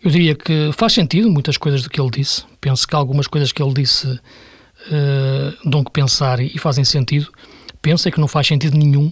Eu 0.04 0.12
diria 0.12 0.36
que 0.36 0.72
faz 0.74 0.94
sentido 0.94 1.32
muitas 1.32 1.56
coisas 1.58 1.82
do 1.84 1.90
que 1.90 2.02
ele 2.02 2.10
disse. 2.10 2.44
Penso 2.60 2.86
que 2.86 2.94
algumas 2.94 3.26
coisas 3.26 3.54
que 3.54 3.64
ele 3.64 3.74
disse 3.74 4.08
uh, 4.08 5.70
dão 5.70 5.82
que 5.82 5.92
pensar 5.92 6.42
e, 6.42 6.52
e 6.54 6.58
fazem 6.58 6.84
sentido. 6.84 7.32
Penso 7.84 8.08
é 8.08 8.12
que 8.12 8.20
não 8.20 8.30
faz 8.30 8.48
sentido 8.48 8.78
nenhum 8.78 9.12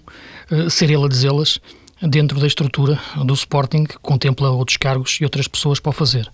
uh, 0.49 0.69
ser 0.69 0.89
ele 0.89 1.05
a 1.05 1.07
dizê-las 1.07 1.59
dentro 2.01 2.39
da 2.39 2.47
estrutura 2.47 2.99
do 3.23 3.33
Sporting, 3.33 3.83
que 3.83 3.99
contempla 3.99 4.49
outros 4.49 4.77
cargos 4.77 5.19
e 5.21 5.23
outras 5.23 5.47
pessoas 5.47 5.79
para 5.79 5.89
o 5.89 5.93
fazer. 5.93 6.27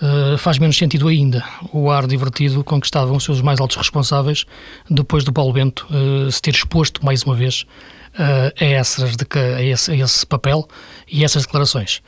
Uh, 0.00 0.38
faz 0.38 0.58
menos 0.58 0.76
sentido 0.76 1.08
ainda 1.08 1.42
o 1.72 1.90
ar 1.90 2.06
divertido 2.06 2.62
com 2.62 2.78
que 2.78 2.86
estavam 2.86 3.16
os 3.16 3.24
seus 3.24 3.40
mais 3.40 3.58
altos 3.60 3.78
responsáveis 3.78 4.44
depois 4.90 5.24
do 5.24 5.32
Paulo 5.32 5.54
Bento 5.54 5.86
uh, 5.90 6.30
se 6.30 6.40
ter 6.40 6.54
exposto 6.54 7.02
mais 7.02 7.22
uma 7.22 7.34
vez 7.34 7.64
uh, 8.12 8.52
a, 8.60 8.64
essas 8.64 9.16
a, 9.56 9.62
esse, 9.62 9.90
a 9.90 9.96
esse 9.96 10.26
papel 10.26 10.68
e 11.10 11.24
essas 11.24 11.46
declarações. 11.46 12.02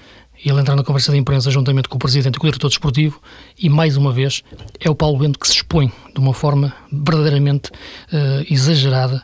Ele 0.45 0.61
entra 0.61 0.77
na 0.77 0.85
conversa 0.85 1.13
de 1.13 1.19
imprensa 1.19 1.51
juntamente 1.51 1.89
com 1.89 1.97
o 1.97 1.99
Presidente 1.99 2.37
e 2.37 2.39
com 2.39 2.47
o 2.47 2.51
Diretor 2.51 2.69
Desportivo 2.69 3.21
e, 3.59 3.69
mais 3.69 3.97
uma 3.97 4.13
vez, 4.13 4.43
é 4.81 4.89
o 4.89 4.95
Paulo 4.95 5.19
Bento 5.19 5.39
que 5.39 5.49
se 5.49 5.55
expõe 5.55 5.93
de 6.15 6.21
uma 6.21 6.33
forma 6.33 6.73
verdadeiramente 6.93 7.71
exagerada. 8.49 9.23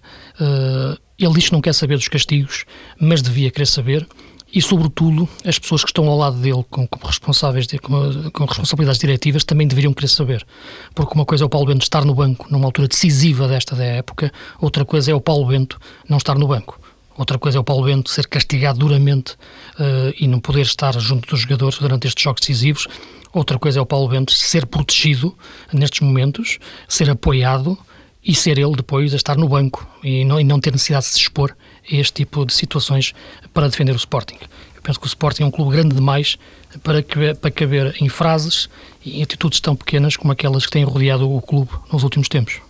ele 1.19 1.35
diz 1.35 1.47
que 1.47 1.53
não 1.53 1.61
quer 1.61 1.73
saber 1.73 1.97
dos 1.97 2.09
castigos, 2.09 2.65
mas 3.01 3.23
devia 3.23 3.51
querer 3.51 3.67
saber 3.67 4.07
e, 4.55 4.63
sobretudo, 4.63 5.29
as 5.45 5.59
pessoas 5.59 5.83
que 5.83 5.91
estão 5.91 6.09
ao 6.09 6.17
lado 6.17 6.37
dele 6.37 6.65
como 6.71 6.89
responsáveis, 7.03 7.67
de, 7.67 7.77
como, 7.79 8.31
com 8.31 8.45
responsabilidades 8.45 9.01
diretivas, 9.01 9.43
também 9.43 9.67
deveriam 9.67 9.93
querer 9.93 10.07
saber. 10.07 10.47
Porque 10.95 11.13
uma 11.15 11.25
coisa 11.25 11.43
é 11.43 11.47
o 11.47 11.49
Paulo 11.49 11.67
Bento 11.67 11.83
estar 11.83 12.05
no 12.05 12.15
banco 12.15 12.47
numa 12.51 12.67
altura 12.67 12.87
decisiva 12.87 13.49
desta 13.49 13.75
da 13.75 13.85
época, 13.85 14.33
outra 14.61 14.85
coisa 14.85 15.11
é 15.11 15.15
o 15.15 15.21
Paulo 15.21 15.47
Bento 15.47 15.77
não 16.09 16.19
estar 16.19 16.39
no 16.39 16.47
banco. 16.47 16.79
Outra 17.17 17.39
coisa 17.39 17.59
é 17.59 17.61
o 17.61 17.65
Paulo 17.65 17.85
Bento 17.85 18.11
ser 18.11 18.27
castigado 18.27 18.81
duramente 18.81 19.33
uh, 19.33 20.13
e 20.19 20.27
não 20.27 20.41
poder 20.41 20.63
estar 20.63 20.99
junto 20.99 21.29
dos 21.29 21.41
jogadores 21.41 21.79
durante 21.79 22.09
estes 22.09 22.23
jogos 22.23 22.41
decisivos. 22.41 22.89
Outra 23.33 23.59
coisa 23.59 23.79
é 23.79 23.83
o 23.83 23.87
Paulo 23.87 24.09
Bento 24.09 24.33
ser 24.33 24.67
protegido 24.67 25.37
nestes 25.73 26.01
momentos, 26.01 26.59
ser 26.89 27.09
apoiado 27.09 27.79
e 28.25 28.35
ser 28.35 28.59
ele 28.59 28.75
depois 28.75 29.13
a 29.13 29.17
estar 29.17 29.37
no 29.37 29.49
banco 29.49 29.87
e 30.03 30.25
não, 30.25 30.41
e 30.41 30.45
não 30.45 30.59
ter 30.59 30.73
necessidade 30.73 31.05
de 31.05 31.13
se 31.13 31.21
expor 31.21 31.55
a 31.91 31.95
este 31.95 32.25
tipo 32.25 32.45
de 32.45 32.55
situações 32.55 33.13
para 33.53 33.69
defender 33.69 33.93
o 33.93 33.97
Sporting. 33.97 34.39
Eu 34.75 34.83
penso 34.83 34.99
que 34.99 35.07
o 35.07 35.09
Sporting 35.09 35.43
é 35.43 35.47
um 35.47 35.51
clube 35.51 35.77
grande 35.77 35.95
demais 35.95 36.39
para 36.83 37.03
caber, 37.03 37.37
para 37.37 37.51
caber 37.51 37.95
em 38.01 38.09
frases 38.09 38.69
e 39.05 39.19
em 39.19 39.23
atitudes 39.23 39.61
tão 39.61 39.77
pequenas 39.77 40.17
como 40.17 40.33
aquelas 40.33 40.65
que 40.65 40.73
têm 40.73 40.85
rodeado 40.85 41.31
o 41.31 41.41
clube 41.41 41.71
nos 41.93 42.03
últimos 42.03 42.29
tempos. 42.29 42.64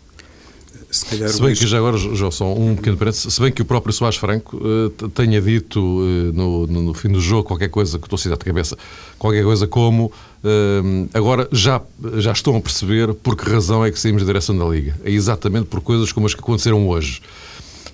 Se, 0.94 1.28
se 1.28 1.42
bem 1.42 1.54
que 1.54 1.66
já 1.66 1.78
agora, 1.78 1.96
João, 1.98 2.30
só 2.30 2.54
um 2.54 2.76
pequeno 2.76 2.96
parênteses, 2.96 3.34
se 3.34 3.40
bem 3.40 3.50
que 3.50 3.60
o 3.60 3.64
próprio 3.64 3.92
Soares 3.92 4.16
Franco 4.16 4.56
uh, 4.56 5.08
tenha 5.08 5.42
dito 5.42 5.80
uh, 5.80 6.32
no, 6.32 6.66
no, 6.68 6.82
no, 6.82 6.94
fim 6.94 7.08
do 7.08 7.20
jogo 7.20 7.42
qualquer 7.42 7.68
coisa, 7.68 7.98
que 7.98 8.06
estou 8.06 8.16
a 8.16 8.20
citar 8.20 8.38
de 8.38 8.44
cabeça, 8.44 8.78
qualquer 9.18 9.42
coisa 9.42 9.66
como 9.66 10.04
uh, 10.06 11.08
agora 11.12 11.48
já, 11.50 11.80
já 12.18 12.30
estão 12.30 12.56
a 12.56 12.60
perceber 12.60 13.12
por 13.12 13.36
que 13.36 13.50
razão 13.50 13.84
é 13.84 13.90
que 13.90 13.98
saímos 13.98 14.22
da 14.22 14.26
direção 14.26 14.56
da 14.56 14.64
Liga. 14.66 14.96
É 15.04 15.10
exatamente 15.10 15.66
por 15.66 15.80
coisas 15.80 16.12
como 16.12 16.26
as 16.26 16.34
que 16.34 16.40
aconteceram 16.40 16.88
hoje. 16.88 17.20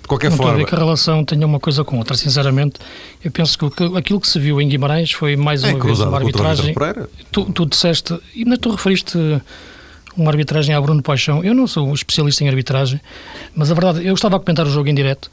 De 0.03 0.07
qualquer 0.07 0.31
não 0.31 0.37
forma. 0.37 0.59
Não 0.59 0.67
que 0.67 0.75
a 0.75 0.79
relação 0.79 1.25
tenha 1.25 1.47
uma 1.47 1.59
coisa 1.59 1.83
com 1.83 1.97
outra, 1.97 2.15
sinceramente. 2.17 2.79
Eu 3.25 3.31
penso 3.31 3.57
que 3.59 3.85
aquilo 3.97 4.21
que 4.21 4.29
se 4.29 4.39
viu 4.39 4.61
em 4.61 4.69
Guimarães 4.69 5.13
foi 5.13 5.37
mais 5.37 5.65
é 5.65 5.69
uma 5.69 5.79
é, 5.79 5.87
vez 5.87 6.01
uma 6.01 6.19
arbitragem. 6.19 6.75
Tu, 7.33 7.45
tu 7.47 7.65
disseste, 7.65 8.19
e 8.35 8.43
ainda 8.43 8.59
tu 8.59 8.71
referiste 8.71 9.17
uma 10.17 10.31
arbitragem 10.31 10.75
a 10.75 10.81
Bruno 10.81 11.03
Paixão. 11.03 11.45
Eu 11.45 11.55
não 11.55 11.67
sou 11.67 11.93
especialista 11.95 12.45
em 12.45 12.49
arbitragem, 12.49 13.01
mas 13.55 13.71
a 13.71 13.75
verdade, 13.75 14.07
eu 14.07 14.15
estava 14.15 14.37
a 14.37 14.41
comentar 14.41 14.67
o 14.67 14.71
jogo 14.71 14.89
em 14.89 14.95
direto 14.95 15.31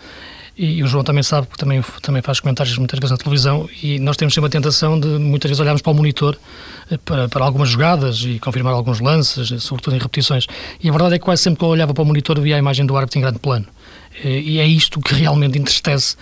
e 0.58 0.82
o 0.82 0.88
João 0.88 1.04
também 1.04 1.22
sabe, 1.22 1.46
porque 1.46 1.64
também, 1.64 1.84
também 2.02 2.22
faz 2.22 2.40
comentários 2.40 2.76
muitas 2.80 2.98
vezes 2.98 3.12
na 3.12 3.18
televisão 3.18 3.70
e 3.84 4.00
nós 4.00 4.18
temos 4.18 4.34
sempre 4.34 4.48
a 4.48 4.52
tentação 4.52 5.00
de 5.00 5.08
muitas 5.08 5.50
vezes 5.50 5.60
olharmos 5.60 5.84
para 5.84 5.92
o 5.92 5.96
monitor 5.96 6.36
eh, 6.90 6.98
para, 6.98 7.30
para 7.30 7.46
algumas 7.46 7.70
jogadas 7.70 8.24
e 8.24 8.40
confirmar 8.40 8.74
alguns 8.74 9.00
lances, 9.00 9.52
eh, 9.52 9.60
sobretudo 9.60 9.96
em 9.96 10.00
repetições. 10.00 10.48
E 10.82 10.90
a 10.90 10.92
verdade 10.92 11.14
é 11.14 11.20
que 11.20 11.26
quase 11.26 11.44
sempre 11.44 11.60
que 11.60 11.66
eu 11.66 11.70
olhava 11.70 11.94
para 11.94 12.02
o 12.02 12.06
monitor 12.06 12.40
via 12.40 12.56
a 12.56 12.60
imagem 12.60 12.88
do 12.88 12.98
árbitro 12.98 13.20
em 13.20 13.22
grande 13.22 13.38
plano. 13.38 13.68
Eh, 14.24 14.40
e 14.40 14.60
é 14.60 14.66
isto 14.66 15.00
que 15.00 15.14
realmente 15.14 15.60
entristece 15.60 16.16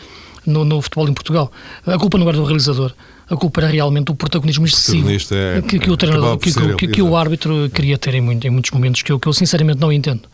no, 0.45 0.65
no 0.65 0.81
futebol 0.81 1.09
em 1.09 1.13
Portugal. 1.13 1.51
A 1.85 1.97
culpa 1.97 2.17
não 2.17 2.27
era 2.27 2.37
do 2.37 2.43
realizador, 2.43 2.93
a 3.29 3.35
culpa 3.35 3.61
era 3.61 3.69
realmente 3.69 4.11
o 4.11 4.15
protagonismo 4.15 4.65
excessivo 4.65 5.09
é, 5.09 5.61
que, 5.61 5.79
que, 5.79 5.89
o 5.89 5.97
treinador, 5.97 6.37
que, 6.37 6.51
que, 6.77 6.87
que, 6.87 7.01
o 7.01 7.15
árbitro 7.15 7.69
queria 7.69 7.97
ter 7.97 8.13
em, 8.15 8.21
muito, 8.21 8.45
em 8.45 8.49
muitos 8.49 8.71
momentos, 8.71 9.01
que 9.01 9.11
eu, 9.11 9.19
que 9.19 9.27
eu 9.27 9.33
sinceramente 9.33 9.79
não 9.79 9.91
entendo. 9.91 10.29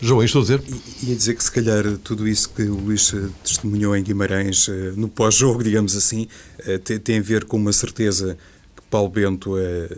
João, 0.00 0.22
isto 0.22 0.38
a 0.38 0.40
dizer? 0.40 0.62
Ia 1.02 1.14
dizer 1.14 1.34
que 1.34 1.44
se 1.44 1.52
calhar 1.52 1.84
tudo 2.02 2.26
isso 2.26 2.50
que 2.50 2.62
o 2.62 2.74
Luís 2.74 3.12
eh, 3.14 3.28
testemunhou 3.44 3.96
em 3.96 4.02
Guimarães 4.02 4.68
eh, 4.68 4.92
no 4.96 5.08
pós-jogo, 5.08 5.62
digamos 5.62 5.96
assim, 5.96 6.26
eh, 6.60 6.78
tem 6.78 7.18
a 7.18 7.22
ver 7.22 7.44
com 7.44 7.56
uma 7.56 7.72
certeza 7.72 8.36
que 8.74 8.82
Paulo 8.90 9.08
Bento 9.08 9.54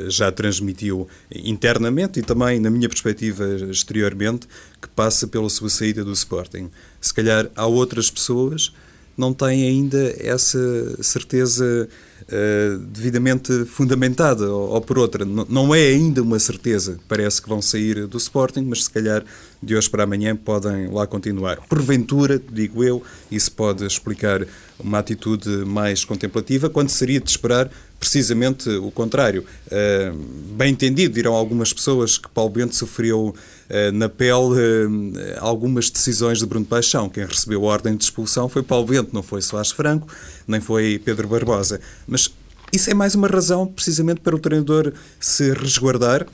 já 0.08 0.30
transmitiu 0.30 1.08
internamente 1.34 2.20
e 2.20 2.22
também, 2.22 2.60
na 2.60 2.70
minha 2.70 2.88
perspectiva, 2.88 3.44
exteriormente, 3.70 4.46
que 4.80 4.88
passa 4.88 5.26
pela 5.26 5.48
sua 5.48 5.68
saída 5.68 6.04
do 6.04 6.12
Sporting. 6.12 6.70
Se 7.00 7.12
calhar 7.12 7.50
há 7.56 7.66
outras 7.66 8.10
pessoas 8.10 8.72
não 9.18 9.34
têm 9.34 9.66
ainda 9.66 10.14
essa 10.20 10.58
certeza 11.02 11.88
uh, 12.22 12.78
devidamente 12.78 13.64
fundamentada, 13.64 14.48
ou, 14.50 14.70
ou, 14.70 14.80
por 14.80 14.98
outra, 14.98 15.24
não 15.24 15.74
é 15.74 15.88
ainda 15.88 16.22
uma 16.22 16.38
certeza. 16.38 16.98
Parece 17.08 17.42
que 17.42 17.48
vão 17.48 17.60
sair 17.60 18.06
do 18.06 18.16
Sporting, 18.16 18.62
mas 18.62 18.84
se 18.84 18.90
calhar 18.90 19.24
de 19.62 19.76
hoje 19.76 19.90
para 19.90 20.04
amanhã 20.04 20.36
podem 20.36 20.88
lá 20.88 21.06
continuar. 21.06 21.58
Porventura, 21.68 22.40
digo 22.50 22.84
eu, 22.84 23.02
isso 23.30 23.50
pode 23.52 23.84
explicar 23.84 24.46
uma 24.78 24.98
atitude 24.98 25.48
mais 25.64 26.04
contemplativa, 26.04 26.70
quando 26.70 26.88
seria 26.88 27.20
de 27.20 27.28
esperar 27.28 27.70
precisamente 27.98 28.70
o 28.70 28.90
contrário. 28.90 29.44
Uh, 29.66 30.16
bem 30.56 30.70
entendido, 30.70 31.14
dirão 31.14 31.34
algumas 31.34 31.72
pessoas 31.72 32.16
que 32.16 32.28
Paulo 32.28 32.50
Bento 32.50 32.76
sofreu 32.76 33.34
uh, 33.34 33.92
na 33.92 34.08
pele 34.08 34.32
uh, 34.32 35.12
algumas 35.40 35.90
decisões 35.90 36.38
de 36.38 36.46
Bruno 36.46 36.64
Paixão. 36.64 37.08
Quem 37.08 37.24
recebeu 37.24 37.64
a 37.64 37.72
ordem 37.72 37.96
de 37.96 38.04
expulsão 38.04 38.48
foi 38.48 38.62
Paulo 38.62 38.86
Bento, 38.86 39.10
não 39.12 39.22
foi 39.22 39.42
Soares 39.42 39.72
Franco, 39.72 40.06
nem 40.46 40.60
foi 40.60 41.00
Pedro 41.04 41.26
Barbosa. 41.26 41.80
Mas 42.06 42.30
isso 42.72 42.90
é 42.90 42.94
mais 42.94 43.14
uma 43.14 43.26
razão, 43.26 43.66
precisamente, 43.66 44.20
para 44.20 44.36
o 44.36 44.38
treinador 44.38 44.92
se 45.18 45.52
resguardar 45.52 46.26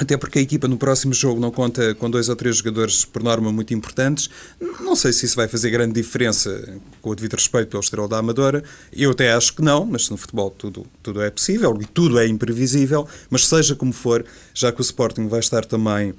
até 0.00 0.16
porque 0.16 0.38
a 0.38 0.42
equipa 0.42 0.66
no 0.66 0.78
próximo 0.78 1.12
jogo 1.12 1.38
não 1.38 1.50
conta 1.50 1.94
com 1.94 2.08
dois 2.08 2.30
ou 2.30 2.34
três 2.34 2.56
jogadores 2.56 3.04
por 3.04 3.22
norma 3.22 3.52
muito 3.52 3.74
importantes. 3.74 4.30
Não 4.80 4.96
sei 4.96 5.12
se 5.12 5.26
isso 5.26 5.36
vai 5.36 5.46
fazer 5.46 5.68
grande 5.68 5.92
diferença 5.92 6.80
com 7.02 7.10
o 7.10 7.14
devido 7.14 7.34
respeito 7.34 7.68
pelo 7.68 7.82
Estrela 7.82 8.08
da 8.08 8.16
Amadora. 8.16 8.64
Eu 8.90 9.10
até 9.10 9.30
acho 9.30 9.54
que 9.54 9.60
não, 9.60 9.84
mas 9.84 10.08
no 10.08 10.16
futebol 10.16 10.50
tudo, 10.50 10.86
tudo 11.02 11.20
é 11.20 11.30
possível 11.30 11.76
e 11.82 11.84
tudo 11.84 12.18
é 12.18 12.26
imprevisível. 12.26 13.06
Mas 13.28 13.46
seja 13.46 13.74
como 13.74 13.92
for, 13.92 14.24
já 14.54 14.72
que 14.72 14.80
o 14.80 14.82
Sporting 14.82 15.28
vai 15.28 15.40
estar 15.40 15.66
também 15.66 16.14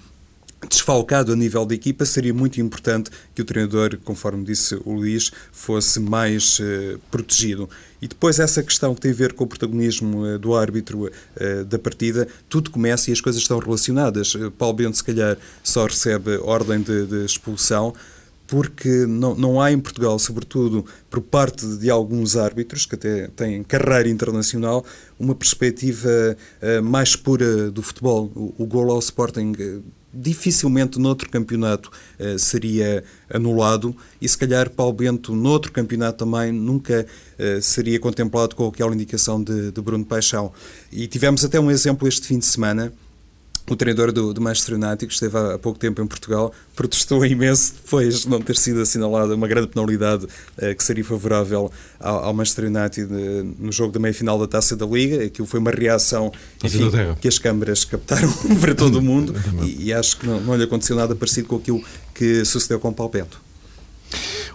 desfalcado 0.69 1.33
a 1.33 1.35
nível 1.35 1.65
da 1.65 1.73
equipa, 1.73 2.05
seria 2.05 2.35
muito 2.35 2.61
importante 2.61 3.09
que 3.33 3.41
o 3.41 3.45
treinador, 3.45 3.97
conforme 4.03 4.45
disse 4.45 4.75
o 4.85 4.93
Luís, 4.93 5.31
fosse 5.51 6.00
mais 6.00 6.59
uh, 6.59 7.00
protegido. 7.09 7.67
E 8.01 8.08
depois 8.08 8.39
essa 8.39 8.63
questão 8.63 8.96
que 8.96 9.01
tem 9.01 9.12
a 9.12 9.15
ver 9.15 9.34
com 9.34 9.43
o 9.43 9.48
protagonismo 9.48 10.25
uh, 10.25 10.39
do 10.39 10.55
árbitro 10.55 11.05
uh, 11.05 11.65
da 11.65 11.77
partida, 11.77 12.27
tudo 12.50 12.72
começa 12.72 13.10
e 13.10 13.13
as 13.13 13.22
coisas 13.22 13.41
estão 13.41 13.60
relacionadas. 13.60 14.34
Paulo 14.58 14.75
Bento, 14.75 14.98
se 14.98 15.03
calhar, 15.03 15.38
só 15.63 15.86
recebe 15.86 16.38
ordem 16.38 16.81
de, 16.81 17.05
de 17.05 17.25
expulsão, 17.25 17.93
porque 18.48 19.05
não, 19.05 19.36
não 19.36 19.62
há 19.62 19.72
em 19.72 19.79
Portugal, 19.79 20.17
sobretudo 20.17 20.86
por 21.10 21.22
parte 21.22 21.65
de 21.77 21.89
alguns 21.89 22.36
árbitros 22.36 22.86
que 22.86 22.96
até 22.96 23.27
têm 23.27 23.63
carreira 23.63 24.10
internacional, 24.10 24.84
uma 25.17 25.34
perspectiva 25.34 26.36
mais 26.84 27.15
pura 27.15 27.72
do 27.72 27.81
futebol. 27.81 28.29
O, 28.36 28.53
o 28.58 28.65
gol 28.65 28.91
ao 28.91 29.00
Sporting 29.00 29.53
dificilmente 30.13 31.00
noutro 31.00 31.30
campeonato 31.30 31.91
uh, 32.20 32.38
seria 32.38 33.03
anulado 33.30 33.96
e 34.22 34.27
se 34.27 34.38
calhar 34.38 34.70
Paulo 34.70 34.94
Bento 34.94 35.36
noutro 35.36 35.72
campeonato 35.72 36.25
também 36.25 36.51
nunca 36.51 37.06
seria 37.60 38.00
contemplado 38.00 38.56
com 38.56 38.68
aquela 38.68 38.94
indicação 38.94 39.44
de, 39.44 39.72
de 39.72 39.82
Bruno 39.82 40.06
Paixão. 40.06 40.51
E 40.91 41.08
tivemos 41.08 41.44
até 41.44 41.60
um 41.60 41.72
exemplo 41.72 42.08
este 42.08 42.27
fim 42.27 42.38
de 42.38 42.46
semana 42.46 42.94
o 43.70 43.75
treinador 43.75 44.12
do, 44.12 44.34
do 44.34 44.41
Manchester 44.41 44.75
United, 44.75 45.08
que 45.08 45.13
esteve 45.13 45.38
há, 45.38 45.58
pouco 45.58 45.80
tempo 45.80 46.01
em 46.01 46.08
Portugal, 46.08 46.53
protestou 46.75 47.24
imenso 47.27 47.75
depois 47.82 48.22
de 48.22 48.30
não 48.30 48.41
ter 48.41 48.58
sido 48.58 48.82
assinalada 48.82 49.36
uma 49.36 49.48
grande 49.48 49.68
penalidade 49.68 50.25
uh, 50.25 50.75
que 50.75 50.84
seria 50.84 51.03
favorável 51.03 51.72
ao, 52.00 52.25
ao 52.25 52.34
Manchester 52.34 52.65
United 52.65 53.13
uh, 53.13 53.56
no 53.60 53.72
jogo 53.72 53.94
da 53.94 54.00
meia-final 54.00 54.39
da 54.39 54.48
Taça 54.48 54.75
da 54.75 54.86
Liga. 54.86 55.24
Aquilo 55.24 55.48
foi 55.48 55.60
uma 55.60 55.72
reação 55.72 56.32
enfim, 56.63 56.89
que 57.20 57.27
as 57.27 57.38
câmaras 57.38 57.86
captaram 57.86 58.32
para 58.60 58.75
todo 58.75 59.00
o 59.00 59.01
mundo 59.01 59.34
e, 59.63 59.86
e, 59.86 59.94
acho 59.94 60.18
que 60.18 60.27
não, 60.27 60.39
não 60.41 60.56
lhe 60.56 60.63
aconteceu 60.63 60.96
nada 60.96 61.15
parecido 61.15 61.48
com 61.48 61.56
aquilo 61.58 61.84
que 62.13 62.44
sucedeu 62.46 62.80
com 62.80 62.89
o 62.89 62.94
Paulo 62.94 63.12
Bento. 63.12 63.41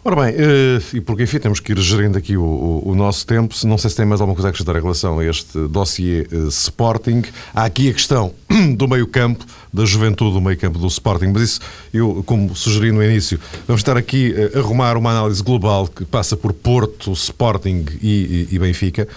Ora 0.07 0.15
bem, 0.15 0.37
eh, 0.39 0.81
e 0.95 1.01
porque 1.01 1.25
enfim 1.25 1.41
temos 1.41 1.59
que 1.59 1.73
ir 1.73 1.79
gerindo 1.81 2.17
aqui 2.17 2.37
o, 2.37 2.45
o, 2.45 2.91
o, 2.91 2.95
nosso 2.95 3.27
tempo, 3.27 3.53
não 3.65 3.77
sei 3.77 3.91
se 3.91 3.97
tem 3.97 4.07
mais 4.07 4.21
alguma 4.21 4.37
coisa 4.37 4.47
a 4.47 4.51
acrescentar 4.51 4.77
em 4.77 4.81
relação 4.81 5.19
a 5.19 5.25
este 5.25 5.67
dossiê 5.67 6.29
uh, 6.31 6.47
Sporting. 6.47 7.25
Há 7.53 7.65
aqui 7.65 7.91
a 7.91 7.93
questão 7.93 8.33
do 8.77 8.87
meio-campo, 8.87 9.45
da 9.73 9.85
juventude 9.85 10.35
do 10.35 10.41
meio-campo 10.41 10.79
do 10.79 10.87
Sporting, 10.87 11.33
mas 11.33 11.43
isso 11.43 11.61
eu, 11.93 12.23
como 12.25 12.55
sugeri 12.55 12.93
no 12.93 13.03
início, 13.03 13.41
vamos 13.67 13.81
estar 13.81 13.97
aqui 13.97 14.33
a 14.55 14.61
arrumar 14.61 14.97
uma 14.97 15.11
análise 15.11 15.43
global 15.43 15.89
que 15.89 16.05
passa 16.05 16.37
por 16.37 16.53
Porto, 16.53 17.13
Sporting 17.13 17.85
e, 18.01 18.47
e, 18.49 18.55
e 18.55 18.59
Benfica. 18.61 19.09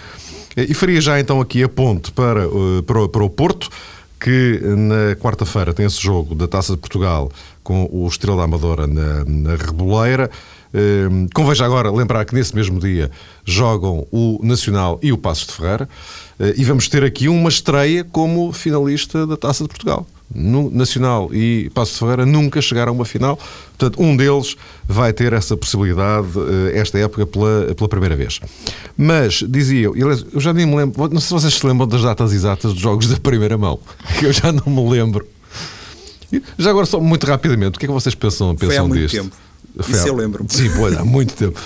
Eh, 0.56 0.66
e 0.70 0.74
faria 0.74 1.00
já 1.00 1.20
então 1.20 1.40
aqui 1.40 1.62
a 1.62 1.68
ponte 1.68 2.10
para, 2.10 2.42
para, 2.84 3.08
para 3.08 3.22
o 3.22 3.30
Porto, 3.30 3.70
que 4.18 4.60
na 4.76 5.14
quarta-feira 5.14 5.72
tem 5.72 5.86
esse 5.86 6.02
jogo 6.02 6.34
da 6.34 6.48
Taça 6.48 6.72
de 6.72 6.78
Portugal 6.78 7.30
com 7.70 7.88
o 7.92 8.08
Estrela 8.08 8.42
Amadora 8.42 8.84
na, 8.84 9.24
na 9.24 9.54
Reboleira. 9.54 10.28
Convém 11.32 11.54
já 11.54 11.66
agora 11.66 11.88
lembrar 11.88 12.24
que 12.24 12.34
nesse 12.34 12.52
mesmo 12.52 12.80
dia 12.80 13.08
jogam 13.44 14.08
o 14.10 14.40
Nacional 14.42 14.98
e 15.00 15.12
o 15.12 15.18
Passos 15.18 15.46
de 15.46 15.52
Ferreira 15.52 15.88
eh, 16.40 16.54
e 16.56 16.64
vamos 16.64 16.88
ter 16.88 17.04
aqui 17.04 17.28
uma 17.28 17.48
estreia 17.48 18.02
como 18.02 18.52
finalista 18.52 19.24
da 19.24 19.36
Taça 19.36 19.62
de 19.62 19.68
Portugal. 19.68 20.04
No 20.34 20.68
Nacional 20.68 21.32
e 21.32 21.70
Passos 21.72 21.94
de 21.94 22.00
Ferreira 22.00 22.26
nunca 22.26 22.60
chegaram 22.60 22.90
a 22.90 22.94
uma 22.94 23.04
final, 23.04 23.38
portanto, 23.78 24.02
um 24.02 24.16
deles 24.16 24.56
vai 24.84 25.12
ter 25.12 25.32
essa 25.32 25.56
possibilidade 25.56 26.28
eh, 26.72 26.78
esta 26.78 26.98
época 26.98 27.24
pela, 27.24 27.72
pela 27.76 27.88
primeira 27.88 28.16
vez. 28.16 28.40
Mas, 28.96 29.44
dizia 29.48 29.86
eu, 29.86 29.94
eu 29.96 30.40
já 30.40 30.52
nem 30.52 30.66
me 30.66 30.74
lembro, 30.74 31.08
não 31.08 31.20
sei 31.20 31.28
se 31.28 31.34
vocês 31.34 31.54
se 31.54 31.64
lembram 31.64 31.86
das 31.86 32.02
datas 32.02 32.32
exatas 32.32 32.72
dos 32.72 32.82
jogos 32.82 33.06
da 33.06 33.16
primeira 33.16 33.56
mão, 33.56 33.78
que 34.18 34.26
eu 34.26 34.32
já 34.32 34.50
não 34.50 34.66
me 34.66 34.90
lembro. 34.90 35.24
Já 36.58 36.70
agora, 36.70 36.86
só 36.86 37.00
muito 37.00 37.26
rapidamente, 37.26 37.76
o 37.76 37.78
que 37.78 37.86
é 37.86 37.88
que 37.88 37.92
vocês 37.92 38.14
pensam, 38.14 38.54
pensam 38.54 38.68
Foi 38.68 38.76
há 38.76 38.82
muito 38.84 39.00
disto? 39.00 39.22
Tempo. 39.22 39.36
Isso 39.88 40.08
eu 40.08 40.16
lembro. 40.16 40.44
Sim, 40.48 40.68
olha, 40.78 41.00
há 41.00 41.04
muito 41.04 41.34
tempo. 41.34 41.58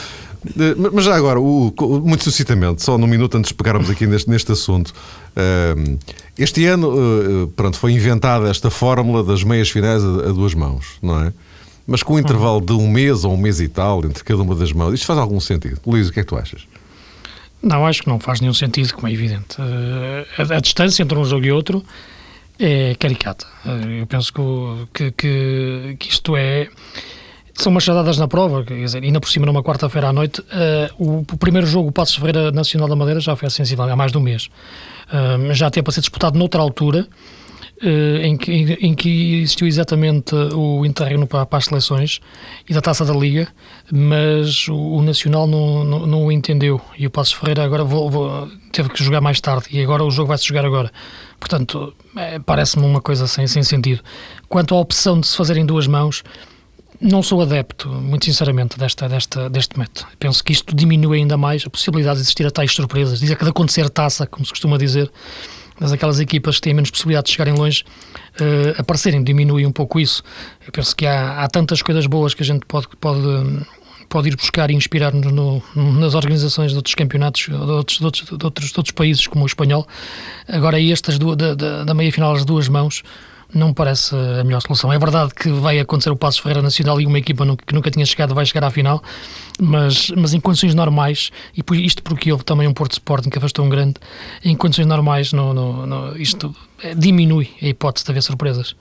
Eh, 0.47 0.75
mas 0.93 1.05
já 1.05 1.17
agora, 1.17 1.41
o, 1.41 1.73
muito 2.05 2.25
sucintamente, 2.25 2.83
só 2.83 2.99
num 2.99 3.07
minuto 3.07 3.37
antes 3.37 3.49
de 3.49 3.55
pegarmos 3.55 3.89
aqui 3.89 4.07
neste, 4.07 4.29
neste 4.29 4.53
assunto, 4.53 4.91
uh, 4.91 5.99
este 6.39 6.67
ano 6.67 7.45
uh, 7.45 7.49
pronto, 7.49 7.79
foi 7.79 7.93
inventada 7.93 8.49
esta 8.49 8.71
fórmula 8.71 9.25
das 9.25 9.43
meias 9.43 9.71
finais 9.71 10.05
a, 10.05 10.07
a, 10.07 10.33
duas 10.33 10.55
mãos, 10.55 10.99
não 11.03 11.23
é? 11.23 11.33
Mas 11.87 12.03
com 12.03 12.15
um 12.15 12.19
intervalo 12.19 12.61
de 12.61 12.73
um 12.73 12.89
mês 12.89 13.25
ou 13.25 13.35
um 13.35 13.37
mês 13.37 13.61
e 13.61 13.69
tal 13.69 14.05
entre 14.05 14.25
cada 14.25 14.43
uma 14.43 14.55
das 14.55 14.73
mãos, 14.73 14.95
isto 14.95 15.07
faz 15.07 15.19
algum 15.19 15.41
sentido? 15.41 15.81
Luís, 15.87 16.09
o 16.09 16.13
que 16.13 16.21
é 16.21 16.23
que 16.23 16.29
tu 16.29 16.37
achas? 16.37 16.63
Não, 17.63 17.87
acho 17.87 18.03
que 18.03 18.09
não 18.09 18.19
faz 18.19 18.41
nenhum 18.41 18.55
sentido, 18.55 18.93
como 18.95 19.09
é 19.09 19.13
evidente. 19.13 19.57
A, 19.59 20.57
a, 20.57 20.61
distância 20.61 21.03
entre 21.03 21.19
um 21.19 21.25
jogo 21.25 21.45
e 21.47 21.53
outro 21.53 21.83
é 22.59 22.95
caricata. 22.95 23.47
eu 23.99 24.07
penso 24.07 24.33
que, 24.93 25.11
que, 25.13 25.97
que 25.99 26.09
isto 26.09 26.37
é 26.37 26.69
são 27.55 27.73
machadadas 27.73 28.19
na 28.19 28.27
prova, 28.27 28.65
quer 28.65 28.75
dizer, 28.75 29.03
ainda 29.03 29.21
por 29.21 29.29
cima 29.29 29.47
numa 29.47 29.63
quarta-feira 29.63 30.09
à 30.09 30.13
noite, 30.13 30.41
uh, 30.41 31.21
o, 31.23 31.37
primeiro 31.37 31.67
jogo, 31.67 31.89
o 31.89 31.93
Passos 31.93 32.17
Ferreira 32.17 32.51
Nacional 32.51 32.89
da 32.89 32.97
Madeira, 32.97 33.21
já 33.21 33.37
foi 33.37 33.49
sensível 33.49 33.85
há 33.85 33.97
mais 33.97 34.11
de 34.11 34.19
um 34.19 34.21
mês. 34.21 34.51
Uh, 35.09 35.55
já 35.55 35.71
teve 35.71 35.85
para 35.85 35.93
ser 35.93 36.01
disputado 36.01 36.37
noutra 36.37 36.61
altura, 36.61 37.07
em, 37.83 38.37
que, 38.37 38.53
em 38.53 38.95
que 38.95 39.43
existiu 39.43 39.67
exatamente 39.67 40.35
o 40.35 40.87
interregno 40.87 41.27
para, 41.27 41.45
para, 41.45 41.59
as 41.59 41.67
seleções 41.67 42.21
e 42.69 42.73
da 42.73 42.81
Taça 42.81 43.05
da 43.05 43.13
Liga, 43.13 43.49
mas 43.93 44.69
o, 44.69 44.75
o 44.75 45.03
Nacional 45.03 45.47
não, 45.47 45.85
não, 45.85 46.07
não, 46.07 46.27
o 46.27 46.33
entendeu 46.33 46.81
e 46.97 47.07
o 47.07 47.11
Passos 47.11 47.35
Ferreira 47.35 47.65
agora 47.65 47.85
vou, 47.85 48.11
vou, 48.11 48.49
teve 48.73 48.89
que 48.89 49.03
jogar 49.03 49.21
mais 49.21 49.41
tarde 49.41 49.67
e 49.71 49.83
agora 49.83 50.05
o 50.05 50.11
jogo 50.11 50.29
vai-se 50.29 50.47
jogar 50.47 50.65
agora. 50.65 50.91
Portanto, 51.39 51.93
é, 52.17 52.39
parece-me 52.39 52.87
uma 52.87 53.01
coisa 53.01 53.27
sem, 53.27 53.47
sem 53.47 53.63
sentido. 53.63 54.03
Quanto 54.49 54.75
à 54.75 54.79
opção 54.79 55.21
de 55.21 55.27
se 55.27 55.37
fazer 55.37 55.57
em 55.57 55.67
duas 55.67 55.87
mãos, 55.87 56.23
não 57.01 57.23
sou 57.23 57.43
adepto, 57.43 57.89
muito 57.89 58.25
sinceramente, 58.25 58.79
desta, 58.79 59.09
desta, 59.09 59.51
deste 59.51 59.79
método. 59.79 60.07
Penso 60.19 60.43
que 60.43 60.53
isto 60.53 60.75
diminui 60.75 61.19
ainda 61.19 61.37
mais 61.37 61.65
a 61.67 61.71
possibilidade 61.71 62.17
de 62.17 62.23
existir 62.23 62.47
a 62.47 62.51
tais 62.51 62.73
surpresas. 62.73 63.21
Dizer 63.21 63.37
que 63.37 63.45
de 63.45 63.51
acontecer 63.51 63.91
taça, 63.91 64.27
como 64.27 64.45
se 64.45 64.53
costuma 64.53 64.79
dizer, 64.79 65.11
mas 65.79 65.93
aquelas 65.93 66.21
equipas 66.21 66.57
que 66.57 66.63
têm 66.63 66.75
menos 66.75 66.91
possibilidade 66.91 67.27
de 67.27 67.33
chegarem 67.33 67.55
longe 67.55 67.85
uh, 68.41 68.81
aparecerem, 68.81 69.23
diminui 69.23 69.67
um 69.67 69.73
pouco 69.73 69.99
isso. 69.99 70.23
Eu 70.67 70.73
penso 70.73 70.95
que 70.95 71.07
há, 71.07 71.43
há 71.43 71.49
tantas 71.49 71.83
coisas 71.83 72.07
boas 72.07 72.35
que 72.35 72.43
a 72.43 72.47
gente 72.47 72.65
pode, 72.67 72.89
pode, 73.01 73.21
pode 74.09 74.29
ir 74.29 74.37
buscar 74.37 74.71
e 74.71 74.75
inspirar-nos 74.75 75.33
no, 75.33 75.63
nas 75.75 76.15
organizações 76.15 76.71
de 76.71 76.77
outros 76.77 76.95
campeonatos, 76.95 77.43
de 77.43 77.55
outros, 77.55 77.99
de 77.99 78.05
outros, 78.05 78.25
de 78.25 78.45
outros, 78.45 78.71
de 78.71 78.79
outros 78.79 78.93
países, 78.93 79.27
como 79.27 79.45
o 79.45 79.47
espanhol. 79.47 79.87
Agora, 80.49 80.81
estas 80.81 81.19
duas, 81.19 81.37
da, 81.37 81.55
da, 81.55 81.85
da 81.85 81.95
meia-final, 81.95 82.35
as 82.35 82.45
duas 82.45 82.69
mãos, 82.69 83.03
não 83.55 83.69
me 83.69 83.75
parece 83.75 84.15
a 84.15 84.45
melhor 84.45 84.61
solução. 84.61 84.93
É 84.93 84.99
verdade 84.99 85.33
que 85.35 85.49
vai 85.51 85.79
acontecer 85.79 86.11
o 86.11 86.17
Passo 86.17 86.43
Ferreira 86.43 86.63
Nacional 86.63 87.01
e 87.01 87.07
uma 87.07 87.19
equipa 87.19 87.45
que 87.67 87.75
nunca 87.75 87.91
tinha 87.91 88.05
chegado 88.05 88.35
vai 88.35 88.45
chegar 88.45 88.65
à 88.65 88.71
final, 88.71 89.03
mas, 89.61 90.11
mas 90.17 90.35
em 90.35 90.41
condições 90.41 90.75
normais, 90.75 91.31
e 91.57 91.63
isto 91.85 92.03
porque 92.03 92.33
houve 92.33 92.45
também 92.45 92.67
um 92.67 92.73
Porto 92.73 92.93
Sporting 92.93 93.31
que 93.31 93.39
afastou 93.39 93.65
um 93.65 93.69
grande, 93.69 93.95
em 94.45 94.57
condições 94.57 94.87
normais 94.87 95.33
no, 95.33 95.55
no, 95.55 95.87
no, 95.87 96.17
isto 96.17 96.55
diminui 96.97 97.51
a 97.63 97.67
hipótese 97.67 98.05
de 98.05 98.11
haver 98.11 98.23
surpresas. 98.23 98.77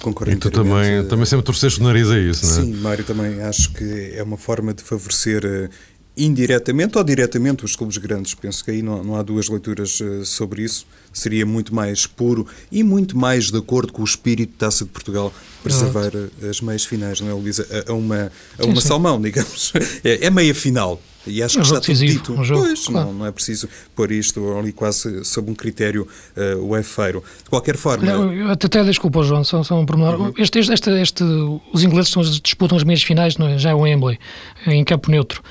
Concordo 0.00 0.32
e 0.34 0.36
tu 0.36 0.50
também, 0.50 1.06
também 1.06 1.24
sempre 1.24 1.46
torceste 1.46 1.80
o 1.80 1.84
nariz 1.84 2.10
a 2.10 2.18
isso, 2.18 2.44
não 2.44 2.52
é? 2.52 2.60
Sim, 2.60 2.72
Mário, 2.82 3.04
também 3.04 3.40
acho 3.40 3.72
que 3.72 4.12
é 4.14 4.22
uma 4.22 4.36
forma 4.36 4.74
de 4.74 4.82
favorecer 4.82 5.42
eh, 5.46 5.70
indiretamente 6.16 6.96
ou 6.96 7.04
diretamente 7.04 7.64
os 7.64 7.74
clubes 7.74 7.96
grandes. 7.98 8.34
Penso 8.34 8.64
que 8.64 8.70
aí 8.70 8.82
não, 8.82 9.02
não 9.02 9.16
há 9.16 9.22
duas 9.22 9.48
leituras 9.48 10.00
uh, 10.00 10.24
sobre 10.24 10.62
isso. 10.62 10.86
Seria 11.12 11.44
muito 11.44 11.74
mais 11.74 12.06
puro 12.06 12.46
e 12.70 12.82
muito 12.82 13.16
mais 13.16 13.50
de 13.50 13.58
acordo 13.58 13.92
com 13.92 14.02
o 14.02 14.04
espírito 14.04 14.52
da 14.52 14.66
Taça 14.66 14.84
de 14.84 14.90
Portugal 14.90 15.32
preservar 15.62 16.14
Exato. 16.14 16.46
as 16.48 16.60
meias 16.60 16.84
finais, 16.84 17.20
não 17.20 17.28
é, 17.28 17.32
Luísa? 17.32 17.66
A, 17.70 17.90
a, 17.90 17.94
uma, 17.94 18.32
a 18.58 18.64
uma 18.64 18.74
sim, 18.74 18.80
sim. 18.80 18.88
salmão, 18.88 19.20
digamos. 19.22 19.72
É, 20.02 20.26
é 20.26 20.30
meia 20.30 20.54
final. 20.54 21.00
E 21.26 21.42
acho 21.42 21.58
que 21.58 21.64
está 21.64 21.80
tudo 21.80 21.98
dito. 21.98 22.32
Um 22.34 22.44
jogo, 22.44 22.64
pois, 22.64 22.86
claro. 22.86 23.06
não, 23.06 23.14
não 23.14 23.26
é 23.26 23.32
preciso 23.32 23.68
pôr 23.96 24.12
isto 24.12 24.58
ali 24.58 24.72
quase 24.72 25.24
sob 25.24 25.50
um 25.50 25.54
critério 25.54 26.06
uh, 26.36 26.62
uefeiro. 26.66 27.24
De 27.42 27.48
qualquer 27.48 27.76
forma. 27.76 28.04
Não, 28.04 28.50
até 28.50 28.84
desculpa, 28.84 29.22
João, 29.22 29.42
só, 29.42 29.62
só 29.62 29.78
um 29.78 29.86
pormenor. 29.86 30.20
Uhum. 30.20 30.32
Este, 30.36 30.58
este, 30.58 30.72
este, 30.72 30.90
este, 30.90 31.24
os 31.72 31.82
ingleses 31.82 32.12
disputam 32.42 32.76
as 32.76 32.84
meias 32.84 33.02
finais, 33.02 33.38
não 33.38 33.48
é? 33.48 33.58
já 33.58 33.70
é 33.70 33.74
o 33.74 33.80
Wembley, 33.80 34.18
em 34.66 34.84
campo 34.84 35.10
neutro 35.10 35.42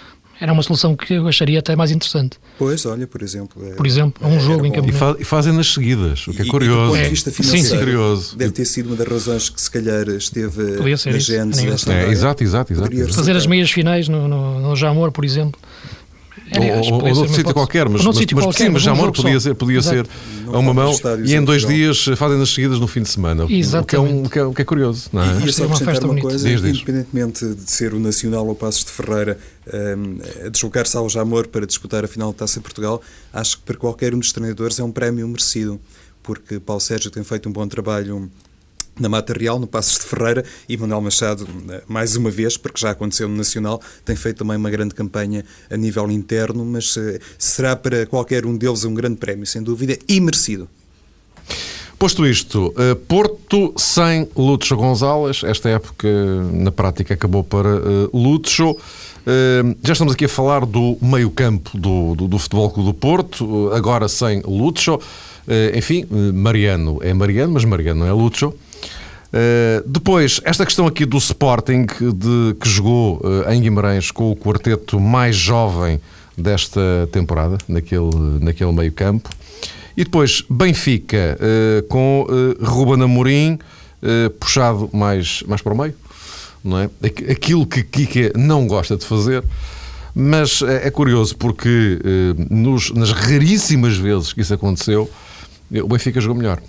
era 0.43 0.51
uma 0.51 0.61
solução 0.61 0.93
que 0.93 1.13
eu 1.13 1.25
acharia 1.25 1.59
até 1.59 1.73
mais 1.73 1.89
interessante. 1.89 2.37
Pois, 2.59 2.85
olha, 2.85 3.07
por 3.07 3.21
exemplo. 3.21 3.65
É, 3.65 3.75
por 3.75 3.87
exemplo, 3.87 4.27
um 4.27 4.37
jogo 4.41 4.65
em 4.65 4.71
que. 4.73 4.79
E, 4.81 4.91
fa 4.91 5.15
e 5.17 5.23
fazem 5.23 5.53
nas 5.53 5.73
seguidas, 5.73 6.27
o 6.27 6.33
que 6.33 6.41
é 6.41 6.45
curioso. 6.45 6.81
E, 6.81 6.83
do 6.83 6.91
ponto 6.91 7.03
de 7.03 7.09
vista 7.09 7.31
financeiro, 7.31 7.65
sim, 7.65 7.71
sim. 7.71 7.79
curioso. 7.79 8.37
deve 8.37 8.51
ter 8.51 8.65
sido 8.65 8.87
uma 8.87 8.97
das 8.97 9.07
razões 9.07 9.47
que 9.47 9.61
se 9.61 9.71
calhar 9.71 10.09
esteve 10.09 10.61
na 10.61 11.61
desta. 11.61 11.93
É, 11.93 12.09
exato, 12.09 12.43
exato, 12.43 12.73
exato. 12.73 13.13
Fazer 13.13 13.37
as 13.37 13.47
meias 13.47 13.71
finais 13.71 14.09
no, 14.09 14.27
no, 14.27 14.59
no 14.59 14.75
Jamor, 14.75 15.13
por 15.13 15.23
exemplo. 15.23 15.57
Aliás, 16.55 16.87
ou, 16.87 17.01
ou 17.01 17.15
outro 17.15 17.33
sítio 17.33 17.53
qualquer, 17.53 17.89
mas, 17.89 18.03
mas, 18.03 18.17
sítio 18.17 18.37
mas, 18.37 18.45
qualquer, 18.45 18.63
sim, 18.65 18.69
mas 18.69 18.81
já 18.81 18.95
podia 18.95 19.39
ser, 19.39 19.55
podia 19.55 19.81
ser 19.81 20.07
a 20.47 20.57
uma 20.57 20.73
mão 20.73 20.93
e 21.25 21.33
em 21.33 21.43
dois 21.43 21.65
dias 21.65 22.05
fazem 22.15 22.37
nas 22.37 22.49
seguidas 22.49 22.79
no 22.79 22.87
fim 22.87 23.01
de 23.01 23.09
semana. 23.09 23.45
O 23.45 23.47
que, 23.47 23.95
é 23.95 23.99
um, 23.99 24.23
o, 24.23 24.29
que 24.29 24.39
é, 24.39 24.43
o 24.43 24.53
que 24.53 24.61
é 24.61 24.65
curioso. 24.65 25.09
Não 25.11 25.23
é? 25.23 25.39
E, 25.41 25.47
e 25.47 25.53
só 25.53 25.65
acrescentar 25.65 26.03
uma 26.05 26.19
coisa, 26.19 26.47
diz, 26.47 26.61
diz. 26.61 26.75
independentemente 26.75 27.45
de 27.45 27.71
ser 27.71 27.93
o 27.93 27.99
Nacional 27.99 28.47
ou 28.47 28.55
Passos 28.55 28.85
de 28.85 28.91
Ferreira 28.91 29.37
um, 29.67 30.45
a 30.45 30.49
deslocar-se 30.49 30.95
ao 30.97 31.09
Jamor 31.09 31.47
para 31.47 31.65
disputar 31.65 32.03
a 32.03 32.07
final 32.07 32.31
da 32.31 32.39
Taça 32.39 32.59
de 32.59 32.63
Portugal, 32.63 33.01
acho 33.31 33.57
que 33.57 33.63
para 33.63 33.77
qualquer 33.77 34.13
um 34.13 34.19
dos 34.19 34.31
treinadores 34.31 34.79
é 34.79 34.83
um 34.83 34.91
prémio 34.91 35.27
merecido, 35.27 35.79
porque 36.21 36.59
Paulo 36.59 36.81
Sérgio 36.81 37.09
tem 37.09 37.23
feito 37.23 37.49
um 37.49 37.51
bom 37.51 37.67
trabalho 37.67 38.29
na 38.99 39.09
Mata 39.09 39.33
Real, 39.33 39.59
no 39.59 39.67
Passos 39.67 39.99
de 39.99 40.05
Ferreira, 40.05 40.43
e 40.69 40.77
Manuel 40.77 41.01
Machado, 41.01 41.47
eh, 41.69 41.83
mais 41.87 42.15
uma 42.15 42.29
vez, 42.29 42.57
porque 42.57 42.79
já 42.79 42.91
aconteceu 42.91 43.27
no 43.27 43.35
Nacional, 43.35 43.81
tem 44.05 44.15
feito 44.15 44.37
também 44.37 44.57
uma 44.57 44.69
grande 44.69 44.93
campanha 44.93 45.43
a 45.69 45.77
nível 45.77 46.09
interno, 46.11 46.63
mas 46.63 46.95
uh, 46.95 47.19
será 47.37 47.75
para 47.75 48.05
qualquer 48.05 48.45
um 48.45 48.55
deles 48.55 48.85
um 48.85 48.93
grande 48.93 49.17
prémio, 49.17 49.45
sem 49.45 49.63
dúvida, 49.63 49.97
e 50.07 50.19
merecido. 50.19 50.69
Posto 51.97 52.25
isto, 52.25 52.67
uh, 52.67 52.95
Porto 53.07 53.73
sem 53.77 54.27
Lúcio 54.35 54.75
Gonzalez, 54.75 55.41
esta 55.43 55.69
época 55.69 56.07
na 56.51 56.71
prática 56.71 57.13
acabou 57.13 57.43
para 57.43 57.69
Lúcio. 58.13 58.77
Já 59.81 59.93
estamos 59.93 60.13
aqui 60.13 60.25
a 60.25 60.29
falar 60.29 60.65
do 60.65 60.97
meio-campo 61.01 61.77
do, 61.77 62.13
do, 62.13 62.27
do, 62.27 62.37
Futebol 62.37 62.69
Clube 62.69 62.89
do 62.89 62.93
Porto, 62.93 63.71
agora 63.71 64.09
sem 64.09 64.41
Lúcio. 64.41 64.99
enfim, 65.73 66.05
Mariano 66.33 66.99
é 67.01 67.13
Mariano, 67.13 67.53
mas 67.53 67.63
Mariano 67.63 68.01
não 68.01 68.07
é 68.07 68.11
Lúcio. 68.11 68.53
Uh, 69.33 69.81
depois, 69.87 70.39
esta 70.43 70.63
questão 70.63 70.85
aqui 70.85 71.07
do 71.07 71.17
Sporting, 71.17 71.87
de, 71.87 72.55
que 72.59 72.69
jogou 72.69 73.17
uh, 73.17 73.51
em 73.51 73.59
Guimarães 73.59 74.11
com 74.11 74.29
o 74.29 74.35
quarteto 74.35 74.99
mais 74.99 75.35
jovem 75.35 75.99
desta 76.37 77.09
temporada, 77.11 77.57
naquele, 77.67 78.11
naquele 78.39 78.71
meio 78.71 78.91
campo. 78.91 79.29
E 79.97 80.03
depois 80.03 80.43
Benfica 80.47 81.37
uh, 81.39 81.83
com 81.87 82.27
uh, 82.29 82.63
Ruben 82.63 83.03
Amorim 83.03 83.57
puxado 84.37 84.89
mais, 84.91 85.41
mais 85.47 85.61
para 85.61 85.71
o 85.71 85.77
meio, 85.77 85.93
não 86.61 86.77
é? 86.77 86.89
Aquilo 87.31 87.65
que 87.65 87.81
Kike 87.81 88.33
não 88.35 88.67
gosta 88.67 88.97
de 88.97 89.05
fazer. 89.05 89.41
Mas 90.13 90.61
é, 90.61 90.87
é 90.87 90.91
curioso 90.91 91.37
porque 91.37 92.01
nos, 92.49 92.91
nas 92.91 93.13
raríssimas 93.13 93.95
vezes 93.95 94.33
que 94.33 94.41
isso 94.41 94.53
aconteceu, 94.53 95.09
o 95.71 95.87
Benfica 95.87 96.19
jogou 96.19 96.35
melhor. 96.35 96.61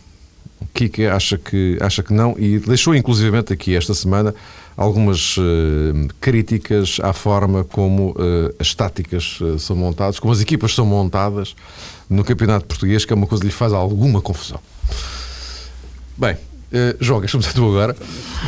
O 0.65 0.69
Kike 0.75 1.07
acha 1.07 1.39
que, 1.39 1.79
acha 1.81 2.03
que 2.03 2.13
não 2.13 2.35
e 2.39 2.59
deixou 2.59 2.95
inclusivamente 2.95 3.53
aqui 3.53 3.77
esta 3.77 3.95
semana 3.95 4.35
algumas 4.77 5.37
uh, 5.37 5.43
críticas 6.21 6.99
à 7.03 7.13
forma 7.13 7.65
como 7.65 8.11
uh, 8.11 8.55
as 8.59 8.75
táticas 8.75 9.41
uh, 9.41 9.59
são 9.59 9.77
montadas, 9.77 10.19
como 10.19 10.33
as 10.33 10.41
equipas 10.41 10.75
são 10.75 10.85
montadas 10.85 11.55
no 12.09 12.25
Campeonato 12.25 12.67
Português, 12.67 13.05
que 13.05 13.13
é 13.13 13.17
uma 13.17 13.27
coisa 13.27 13.43
que 13.43 13.49
lhe 13.49 13.55
faz 13.55 13.73
alguma 13.73 14.21
confusão. 14.21 14.59
Bem, 16.17 16.37
Uh, 16.75 16.97
João, 16.99 17.21
deixa-me 17.21 17.45
tu 17.45 17.65
agora. 17.67 17.97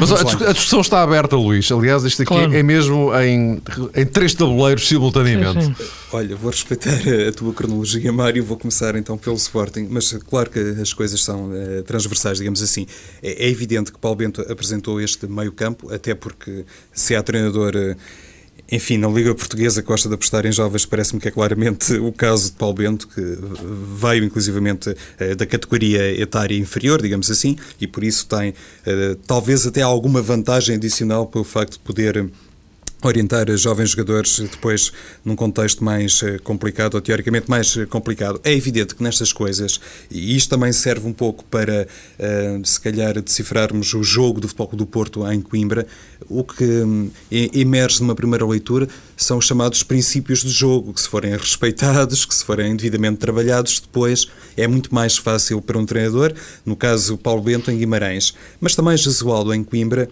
Mas 0.00 0.10
a, 0.10 0.20
a, 0.20 0.52
discussão 0.52 0.80
está 0.80 1.00
aberta, 1.00 1.36
Luís. 1.36 1.70
Aliás, 1.70 2.02
isto 2.02 2.22
aqui 2.22 2.34
claro. 2.34 2.52
é 2.52 2.60
mesmo 2.60 3.14
em, 3.20 3.62
em 3.94 4.04
três 4.04 4.34
tabuleiros 4.34 4.88
simultaneamente. 4.88 5.64
Sim, 5.64 5.74
sim. 5.74 5.84
Olha, 6.12 6.34
vou 6.34 6.50
respeitar 6.50 6.98
a 7.28 7.30
tua 7.30 7.52
cronologia, 7.52 8.12
Mário. 8.12 8.42
Vou 8.42 8.56
começar 8.56 8.96
então 8.96 9.16
pelo 9.16 9.36
Sporting. 9.36 9.86
Mas 9.88 10.12
claro 10.28 10.50
que 10.50 10.58
as 10.58 10.92
coisas 10.92 11.22
são 11.22 11.50
uh, 11.50 11.84
transversais, 11.84 12.38
digamos 12.38 12.60
assim. 12.60 12.84
É, 13.22 13.46
é, 13.46 13.48
evidente 13.48 13.92
que 13.92 13.98
Paulo 13.98 14.16
Bento 14.16 14.40
apresentou 14.50 15.00
este 15.00 15.28
meio-campo, 15.28 15.94
até 15.94 16.12
porque 16.12 16.64
se 16.92 17.14
há 17.14 17.22
treinador. 17.22 17.74
Uh, 17.76 17.96
enfim, 18.70 18.98
na 18.98 19.08
Liga 19.08 19.34
Portuguesa 19.34 19.80
gosta 19.82 20.08
de 20.08 20.14
apostar 20.14 20.44
em 20.44 20.52
jovens, 20.52 20.84
parece-me 20.84 21.20
que 21.20 21.28
é 21.28 21.30
claramente 21.30 21.94
o 21.94 22.12
caso 22.12 22.50
de 22.50 22.56
Paulo 22.56 22.74
Bento, 22.74 23.06
que 23.08 23.38
veio 24.00 24.24
inclusivamente 24.24 24.94
eh, 25.18 25.34
da 25.34 25.46
categoria 25.46 26.20
etária 26.20 26.56
inferior, 26.56 27.00
digamos 27.00 27.30
assim, 27.30 27.56
e 27.80 27.86
por 27.86 28.02
isso 28.02 28.26
tem 28.26 28.54
eh, 28.84 29.16
talvez 29.26 29.66
até 29.66 29.82
alguma 29.82 30.20
vantagem 30.20 30.76
adicional 30.76 31.26
pelo 31.26 31.44
facto 31.44 31.74
de 31.74 31.78
poder 31.80 32.28
orientar 33.02 33.46
jovens 33.56 33.90
jogadores 33.90 34.38
depois 34.38 34.92
num 35.24 35.36
contexto 35.36 35.84
mais 35.84 36.22
eh, 36.22 36.38
complicado, 36.38 36.94
ou 36.94 37.00
teoricamente 37.00 37.48
mais 37.48 37.76
eh, 37.76 37.86
complicado. 37.86 38.40
É 38.42 38.52
evidente 38.52 38.94
que 38.94 39.02
nestas 39.02 39.32
coisas, 39.32 39.80
e 40.10 40.36
isto 40.36 40.50
também 40.50 40.72
serve 40.72 41.06
um 41.06 41.12
pouco 41.12 41.44
para, 41.44 41.86
uh, 42.18 42.66
se 42.66 42.80
calhar, 42.80 43.20
decifrarmos 43.20 43.92
o 43.94 44.02
jogo 44.02 44.40
do 44.40 44.48
Futebol 44.48 44.76
do 44.76 44.86
Porto 44.86 45.30
em 45.30 45.40
Coimbra, 45.40 45.86
o 46.28 46.42
que 46.42 46.64
um, 46.64 47.10
emerge 47.30 48.00
numa 48.00 48.14
primeira 48.14 48.46
leitura 48.46 48.88
são 49.16 49.38
os 49.38 49.46
chamados 49.46 49.82
princípios 49.82 50.42
de 50.42 50.50
jogo, 50.50 50.92
que 50.92 51.00
se 51.00 51.08
forem 51.08 51.36
respeitados, 51.36 52.24
que 52.24 52.34
se 52.34 52.44
forem 52.44 52.74
devidamente 52.74 53.18
trabalhados, 53.18 53.80
depois 53.80 54.26
é 54.56 54.66
muito 54.66 54.94
mais 54.94 55.16
fácil 55.16 55.60
para 55.60 55.78
um 55.78 55.84
treinador, 55.84 56.32
no 56.64 56.74
caso 56.74 57.16
Paulo 57.18 57.42
Bento 57.42 57.70
em 57.70 57.78
Guimarães, 57.78 58.34
mas 58.60 58.74
também 58.74 58.96
Jesualdo 58.96 59.52
em 59.52 59.62
Coimbra, 59.62 60.08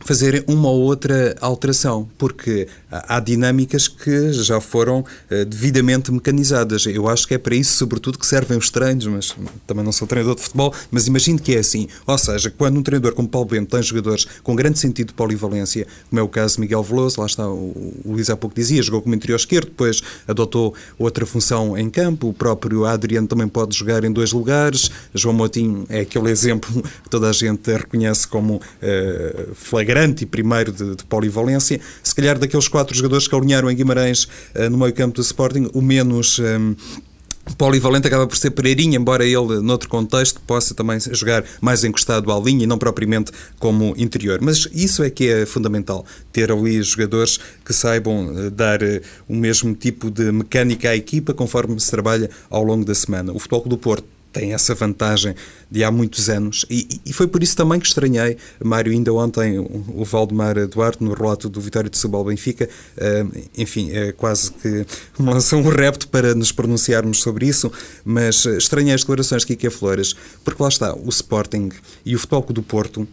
fazer 0.00 0.44
uma 0.46 0.68
ou 0.68 0.80
outra 0.80 1.36
alteração, 1.40 2.08
porque 2.16 2.68
há 2.90 3.20
dinâmicas 3.20 3.88
que 3.88 4.32
já 4.32 4.60
foram 4.60 5.00
uh, 5.00 5.44
devidamente 5.44 6.10
mecanizadas. 6.10 6.86
Eu 6.86 7.08
acho 7.08 7.26
que 7.26 7.34
é 7.34 7.38
para 7.38 7.54
isso, 7.54 7.74
sobretudo, 7.76 8.18
que 8.18 8.26
servem 8.26 8.56
os 8.56 8.70
treinos, 8.70 9.06
mas 9.06 9.36
também 9.66 9.84
não 9.84 9.92
sou 9.92 10.06
treinador 10.06 10.36
de 10.36 10.42
futebol, 10.42 10.74
mas 10.90 11.06
imagino 11.06 11.38
que 11.38 11.54
é 11.54 11.58
assim. 11.58 11.88
Ou 12.06 12.18
seja, 12.18 12.50
quando 12.50 12.78
um 12.78 12.82
treinador 12.82 13.14
como 13.14 13.28
Paulo 13.28 13.48
Bento 13.48 13.70
tem 13.70 13.82
jogadores 13.82 14.26
com 14.42 14.54
grande 14.54 14.78
sentido 14.78 15.08
de 15.08 15.14
polivalência, 15.14 15.86
como 16.08 16.20
é 16.20 16.22
o 16.22 16.28
caso 16.28 16.54
de 16.54 16.60
Miguel 16.60 16.82
Veloso, 16.82 17.20
lá 17.20 17.26
está, 17.26 17.48
o, 17.48 17.94
Luís 18.04 18.30
há 18.30 18.36
pouco 18.36 18.54
dizia, 18.54 18.82
jogou 18.82 19.02
como 19.02 19.14
interior 19.14 19.36
esquerdo, 19.36 19.66
depois 19.66 20.02
adotou 20.26 20.74
outra 20.98 21.26
função 21.26 21.76
em 21.76 21.90
campo, 21.90 22.28
o 22.28 22.32
próprio 22.32 22.84
Adriano 22.84 23.26
também 23.26 23.48
pode 23.48 23.76
jogar 23.76 24.04
em 24.04 24.12
dois 24.12 24.32
lugares, 24.32 24.90
João 25.14 25.34
Moutinho 25.34 25.84
é 25.88 26.00
aquele 26.00 26.30
exemplo 26.30 26.70
que 27.02 27.10
toda 27.10 27.28
a 27.28 27.32
gente 27.32 27.70
reconhece 27.70 28.26
como 28.26 28.56
uh, 28.56 29.54
flagrante 29.54 30.24
e 30.24 30.26
primeiro 30.26 30.72
de, 30.72 30.96
de, 30.96 31.04
polivalência. 31.04 31.80
Se 32.02 32.14
calhar 32.14 32.38
daqueles 32.38 32.68
jogadores 32.92 33.28
que 33.28 33.34
alinharam 33.34 33.70
em 33.70 33.76
Guimarães 33.76 34.24
uh, 34.24 34.70
no 34.70 34.78
meio 34.78 34.92
campo 34.92 35.16
do 35.16 35.22
Sporting, 35.22 35.68
o 35.72 35.80
menos... 35.80 36.38
Um, 36.38 36.72
eh, 36.72 37.08
polivalente 37.56 38.06
acaba 38.06 38.26
por 38.26 38.36
ser 38.36 38.50
Pereirinha, 38.50 38.98
embora 38.98 39.24
ele, 39.24 39.60
noutro 39.62 39.88
contexto, 39.88 40.38
possa 40.46 40.74
também 40.74 40.98
jogar 41.00 41.42
mais 41.62 41.82
encostado 41.82 42.30
à 42.30 42.38
linha 42.38 42.64
e 42.64 42.66
não 42.66 42.76
propriamente 42.76 43.32
como 43.58 43.94
interior. 43.96 44.38
Mas 44.42 44.68
isso 44.70 45.02
é 45.02 45.08
que 45.08 45.28
é 45.28 45.46
fundamental, 45.46 46.04
ter 46.30 46.52
ali 46.52 46.82
jogadores 46.82 47.38
que 47.64 47.72
saibam 47.72 48.50
dar 48.52 48.80
o 49.26 49.34
mesmo 49.34 49.74
tipo 49.74 50.10
de 50.10 50.30
mecânica 50.30 50.90
à 50.90 50.96
equipa 50.96 51.32
conforme 51.32 51.80
se 51.80 51.90
trabalha 51.90 52.28
ao 52.50 52.62
longo 52.62 52.84
da 52.84 52.94
semana. 52.94 53.32
O 53.32 53.38
Futebol 53.38 53.66
do 53.66 53.78
Porto 53.78 54.17
tem 54.38 54.52
essa 54.52 54.72
vantagem 54.72 55.34
de 55.68 55.82
há 55.82 55.90
muitos 55.90 56.30
anos. 56.30 56.64
E, 56.70 57.00
e, 57.04 57.12
foi 57.12 57.26
por 57.26 57.42
isso 57.42 57.56
também 57.56 57.80
que 57.80 57.86
estranhei, 57.86 58.36
Mário, 58.62 58.92
ainda 58.92 59.12
ontem, 59.12 59.58
o, 59.58 60.04
Valdemar 60.04 60.54
Duarte, 60.68 61.02
no 61.02 61.12
relato 61.12 61.48
do 61.48 61.60
Vitória 61.60 61.90
de 61.90 61.96
Setúbal 61.96 62.24
Benfica, 62.24 62.68
uh, 62.96 63.38
enfim, 63.56 63.90
é 63.90 64.12
quase 64.12 64.52
que 64.52 64.86
lançou 65.18 65.58
um 65.58 65.68
repto 65.68 66.06
para 66.08 66.36
nos 66.36 66.52
pronunciarmos 66.52 67.20
sobre 67.20 67.46
isso, 67.46 67.70
mas 68.04 68.44
estranhei 68.44 68.94
as 68.94 69.00
declarações 69.00 69.42
de 69.42 69.48
Kike 69.48 69.70
Flores, 69.70 70.14
porque 70.44 70.62
lá 70.62 70.68
está, 70.68 70.94
o 70.94 71.08
Sporting 71.08 71.70
e 72.06 72.14
o 72.14 72.18
Futebol 72.18 72.42
do 72.52 72.62
Porto, 72.62 73.08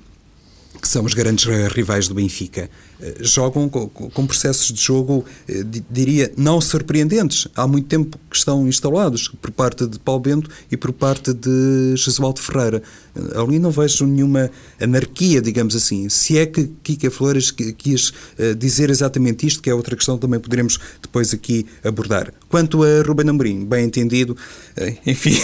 que 0.80 0.88
são 0.88 1.04
os 1.04 1.16
grandes 1.16 1.46
rivais 1.74 2.08
do 2.08 2.14
Benfica, 2.14 2.70
eh, 2.95 2.95
jogam 3.20 3.68
com 3.70 4.28
processos 4.28 4.72
de 4.72 4.82
jogo, 4.82 5.26
eh, 5.48 5.64
diria, 5.90 6.32
não 6.38 6.62
surpreendentes. 6.62 7.48
Há 7.56 7.68
muito 7.68 7.88
tempo 7.88 8.18
que 8.30 8.36
estão 8.36 8.68
instalados 8.68 9.28
por 9.28 9.52
parte 9.52 9.86
de 9.86 10.00
Paulo 10.00 10.22
Bento 10.22 10.50
e 10.72 10.78
por 10.78 10.92
parte 10.94 11.34
de 11.34 11.96
Jesualdo 11.96 12.40
Ferreira. 12.40 12.82
Eh, 13.16 13.40
ali 13.40 13.60
não 13.60 13.72
vejo 13.72 14.06
nenhuma 14.06 14.50
anarquia, 14.80 15.42
digamos 15.42 15.76
assim. 15.76 16.08
Se 16.10 16.38
é 16.38 16.46
que 16.46 16.70
Kika 16.84 17.12
Flores 17.12 17.52
quis 17.52 18.14
dizer 18.58 18.90
exatamente 18.90 19.46
isto, 19.46 19.62
que 19.62 19.70
é 19.70 19.74
outra 19.74 19.96
questão 19.96 20.16
que 20.16 20.22
também 20.22 20.40
poderemos 20.40 20.80
depois 21.02 21.34
aqui 21.34 21.66
abordar. 21.84 22.34
Quanto 22.50 22.84
a 22.84 23.02
Ruben 23.06 23.30
Amorim, 23.30 23.66
bem 23.66 23.86
entendido, 23.86 24.36
enfim, 25.06 25.36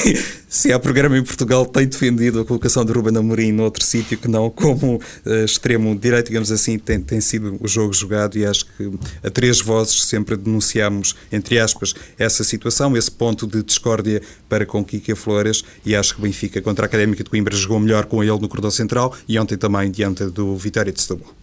se 0.48 0.72
há 0.72 0.80
programa 0.80 1.18
em 1.18 1.24
Portugal, 1.24 1.66
tem 1.66 1.88
defendido 1.88 2.42
a 2.42 2.46
colocação 2.46 2.86
de 2.86 2.92
Ruben 2.92 3.18
Amorim 3.18 3.52
noutro 3.52 3.84
sítio 3.84 4.18
que 4.18 4.28
não 4.28 4.50
como 4.50 5.00
extremo 5.44 5.96
direito, 5.96 6.28
digamos 6.28 6.52
assim, 6.52 6.78
tem, 6.78 7.00
tem 7.00 7.20
sido 7.22 7.41
sido 7.42 7.58
o 7.60 7.68
jogo 7.68 7.94
jogado 7.94 8.38
e 8.38 8.46
acho 8.46 8.66
que 8.66 8.92
a 9.24 9.30
três 9.30 9.60
vozes 9.60 10.04
sempre 10.04 10.38
denunciámos, 10.38 11.16
entre 11.32 11.60
aspas, 11.60 11.94
essa 12.18 12.44
situação, 12.44 12.96
esse 12.96 13.12
ponto 13.12 13.48
de 13.48 13.64
discórdia 13.64 14.22
para 14.48 14.66
com 14.66 14.84
Kika 14.84 15.16
Flores 15.16 15.64
e 15.86 15.96
acho 15.96 16.16
que 16.16 16.22
Benfica 16.22 16.62
contra 16.62 16.86
a 16.86 16.88
Académica 16.88 17.24
de 17.24 17.30
Coimbra 17.30 17.56
jogou 17.56 17.80
melhor 17.80 18.06
com 18.06 18.24
ele 18.24 18.40
no 18.40 18.48
corredor 18.48 18.72
central 18.72 19.16
e 19.28 19.40
ontem 19.40 19.58
também 19.58 19.90
diante 19.90 20.26
do 20.26 20.56
Vitória 20.56 20.92
de 20.92 21.02
Setúbal. 21.02 21.34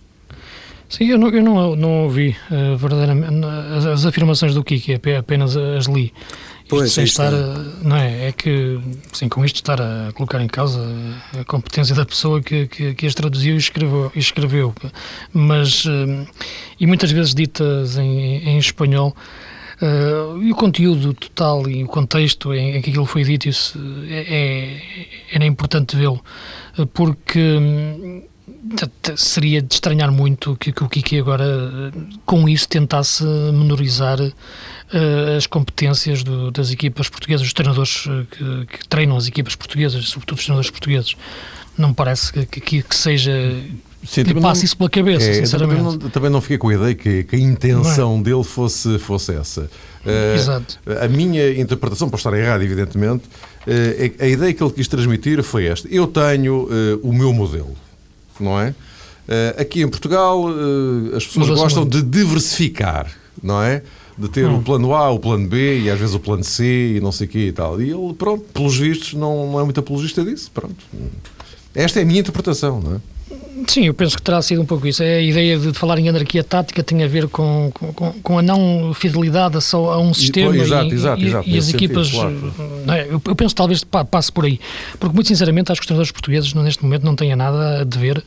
Sim, 0.88 1.08
eu 1.08 1.18
não, 1.18 1.28
eu 1.28 1.42
não, 1.42 1.76
não 1.76 2.04
ouvi 2.04 2.34
uh, 2.50 2.76
verdadeiramente 2.78 3.44
as, 3.76 3.84
as, 3.84 4.06
afirmações 4.06 4.54
do 4.54 4.64
Kiki, 4.64 4.98
apenas 5.18 5.54
as 5.54 5.84
li. 5.84 6.14
Pois, 6.68 6.92
sem 6.92 7.04
estar, 7.04 7.33
não 7.83 7.96
é? 7.96 8.28
É 8.28 8.33
que, 8.33 8.78
sim, 9.12 9.28
com 9.28 9.44
isto 9.44 9.57
estar 9.57 9.81
a 9.81 10.12
colocar 10.12 10.40
em 10.40 10.46
causa 10.46 10.81
a 11.38 11.44
competência 11.44 11.94
da 11.94 12.04
pessoa 12.04 12.42
que, 12.42 12.66
que, 12.66 12.94
que 12.94 13.07
as 13.07 13.14
traduziu 13.14 13.54
e 13.54 13.59
escreveu, 13.59 14.12
e 14.14 14.18
escreveu. 14.18 14.74
Mas, 15.33 15.85
eh, 15.87 16.26
e 16.78 16.87
muitas 16.87 17.11
vezes 17.11 17.35
ditas 17.35 17.96
em, 17.96 18.48
em 18.48 18.59
espanhol, 18.59 19.16
Uh, 19.81 20.42
e 20.42 20.50
o 20.50 20.57
conteúdo 20.57 21.14
total 21.14 21.68
e 21.70 21.85
o 21.85 21.87
contexto 21.87 22.52
em, 22.52 22.74
em 22.74 22.83
que 22.83 22.90
aquilo 22.90 23.07
foi 23.07 23.22
dito, 23.22 23.48
isso 23.48 23.78
é, 24.09 24.24
é, 24.28 24.81
era 25.31 25.44
importante 25.44 25.94
vê-lo, 25.94 26.20
porque 26.92 27.38
hum, 27.38 28.24
seria 29.16 29.62
de 29.62 29.72
estranhar 29.72 30.11
muito 30.11 30.57
que, 30.57 30.72
que 30.72 30.83
o 30.83 30.88
Kiki 30.88 31.18
agora, 31.18 31.92
com 32.26 32.48
isso, 32.48 32.68
tentasse 32.68 33.24
menorizar 33.24 34.18
as 35.37 35.46
competências 35.46 36.22
do, 36.22 36.51
das 36.51 36.70
equipas 36.70 37.09
portuguesas, 37.09 37.46
os 37.46 37.53
treinadores 37.53 38.07
eh, 38.09 38.24
que, 38.31 38.79
que, 38.79 38.88
treinam 38.88 39.16
as 39.16 39.27
equipas 39.27 39.55
portuguesas, 39.55 40.09
sobretudo 40.09 40.38
os 40.38 40.44
treinadores 40.44 40.70
portugueses. 40.70 41.16
Não 41.77 41.90
me 41.90 41.94
parece 41.94 42.33
que, 42.33 42.61
que, 42.61 42.83
que 42.83 42.96
seja 42.96 43.33
Sim, 44.05 44.22
lhe 44.22 44.35
não, 44.35 44.53
isso 44.53 44.77
pela 44.77 44.88
cabeça, 44.88 45.29
é, 45.29 45.35
sinceramente. 45.35 45.83
Também 45.83 45.98
não, 45.98 46.11
também 46.11 46.31
não 46.31 46.40
fiquei 46.40 46.59
com 46.59 46.68
a 46.68 46.74
ideia 46.74 46.94
que, 46.94 47.24
que 47.24 47.37
a 47.37 47.38
intenção 47.38 48.18
é? 48.18 48.22
dele 48.22 48.44
fosse, 48.44 48.98
fosse 48.98 49.35
essa. 49.35 49.62
Uh, 50.05 50.35
Exato. 50.37 50.79
A 51.03 51.09
minha 51.09 51.51
interpretação, 51.61 52.09
para 52.09 52.16
estar 52.16 52.33
errado, 52.33 52.62
evidentemente, 52.62 53.24
uh, 53.27 54.22
a 54.22 54.27
ideia 54.27 54.55
que 54.55 54.62
ele 54.62 54.72
quis 54.72 54.88
transmitir 54.88 55.42
foi 55.42 55.66
esta. 55.66 55.88
Eu 55.88 56.07
tenho 56.07 56.64
uh, 56.64 57.01
o 57.03 57.12
meu 57.12 57.33
modelo, 57.33 57.77
não 58.40 58.61
é? 58.61 58.74
aqui 59.59 59.83
em 59.83 59.88
Portugal, 59.88 60.46
as 61.14 61.27
pessoas 61.27 61.51
gostam 61.51 61.87
de 61.87 62.01
diversificar, 62.01 63.12
não 63.42 63.62
é? 63.62 63.83
De 64.18 64.28
ter 64.28 64.46
hum. 64.46 64.59
o 64.59 64.62
plano 64.62 64.94
A, 64.94 65.11
o 65.11 65.18
plano 65.18 65.46
B 65.46 65.81
e 65.81 65.90
às 65.90 65.98
vezes 65.98 66.14
o 66.14 66.20
plano 66.20 66.42
C 66.42 66.96
e 66.96 67.00
não 67.00 67.12
sei 67.12 67.26
o 67.26 67.31
quê 67.31 67.46
e 67.46 67.52
tal. 67.52 67.81
E 67.81 67.90
ele, 67.90 68.14
pronto, 68.14 68.44
pelos 68.52 68.76
vistos, 68.76 69.14
não, 69.14 69.52
não 69.52 69.61
é 69.61 69.64
muito 69.64 69.78
apologista 69.78 70.24
disso. 70.24 70.50
Pronto. 70.52 70.76
Esta 71.74 72.00
é 72.00 72.02
a 72.02 72.07
minha 72.07 72.20
interpretação, 72.20 72.81
não 72.81 72.96
é? 72.96 73.00
Sim, 73.66 73.87
eu 73.87 73.94
penso 73.94 74.16
que 74.16 74.22
terá 74.22 74.40
sido 74.40 74.62
um 74.62 74.64
pouco 74.64 74.87
isso. 74.87 75.02
É 75.02 75.16
a 75.16 75.20
ideia 75.20 75.59
de 75.59 75.72
falar 75.72 75.98
em 75.98 76.09
anarquia 76.09 76.42
tática 76.42 76.83
tem 76.83 77.02
a 77.02 77.09
ver 77.09 77.28
com, 77.28 77.70
com, 77.72 78.12
com 78.12 78.38
a 78.38 78.42
não 78.42 78.92
fidelidade 78.94 79.57
a, 79.57 79.61
só, 79.61 79.92
a 79.92 79.98
um 79.98 80.14
sistema 80.14 80.57
e, 80.57 80.61
exato, 80.61 80.85
e, 80.87 80.94
exato, 80.94 81.22
exato, 81.22 81.48
e 81.48 81.59
as 81.59 81.68
equipas. 81.68 82.09
Sentido, 82.09 82.52
claro. 82.57 82.92
é? 82.92 83.07
eu, 83.07 83.22
eu, 83.24 83.37
penso 83.37 83.54
que 83.54 83.59
talvez 83.59 83.85
passe 83.85 84.33
por 84.33 84.44
aí. 84.44 84.61
Porque, 84.98 85.14
muito 85.14 85.28
sinceramente, 85.28 85.70
acho 85.72 85.81
que 85.81 85.85
os 85.85 85.87
treinadores 85.87 86.12
portugueses 86.12 86.54
neste 86.54 86.83
momento 86.83 87.04
não 87.04 87.14
têm 87.14 87.35
nada 87.37 87.81
a 87.81 87.85
dever 87.85 88.24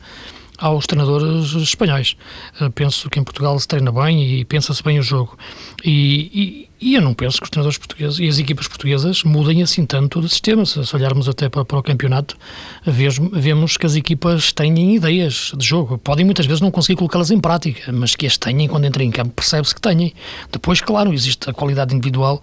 aos 0.58 0.86
treinadores 0.86 1.52
espanhóis. 1.54 2.16
Eh, 2.60 2.68
penso 2.70 3.08
que 3.10 3.18
em 3.18 3.24
Portugal 3.24 3.58
se 3.58 3.66
treina 3.66 3.90
bem 3.90 4.40
e 4.40 4.44
pensa-se 4.44 4.82
bem 4.82 4.98
o 4.98 5.02
jogo. 5.02 5.36
E, 5.84 6.68
e, 6.80 6.88
e, 6.90 6.94
eu 6.94 7.02
não 7.02 7.14
penso 7.14 7.38
que 7.38 7.44
os 7.44 7.50
treinadores 7.50 7.78
portugueses 7.78 8.18
e 8.18 8.28
as 8.28 8.38
equipas 8.38 8.68
portuguesas 8.68 9.24
mudem 9.24 9.62
assim 9.62 9.84
tanto 9.84 10.20
de 10.20 10.28
sistema. 10.28 10.64
Se, 10.64 10.80
olharmos 10.94 11.28
até 11.28 11.48
para, 11.48 11.64
para 11.64 11.78
o 11.78 11.82
campeonato, 11.82 12.36
vemos 12.84 13.76
que 13.76 13.86
as 13.86 13.96
equipas 13.96 14.52
têm 14.52 14.94
ideias 14.94 15.52
de 15.56 15.64
jogo. 15.64 15.98
Podem 15.98 16.24
muitas 16.24 16.46
vezes 16.46 16.60
não 16.60 16.70
conseguir 16.70 16.96
colocá-las 16.96 17.30
em 17.30 17.40
prática, 17.40 17.90
mas 17.92 18.14
que 18.14 18.26
as 18.26 18.36
têm 18.36 18.68
quando 18.68 18.86
entram 18.86 19.04
em 19.04 19.10
campo, 19.10 19.30
percebe-se 19.30 19.74
que 19.74 19.80
têm. 19.80 20.12
Depois, 20.50 20.80
claro, 20.80 21.12
existe 21.12 21.50
a 21.50 21.52
qualidade 21.52 21.94
individual 21.94 22.40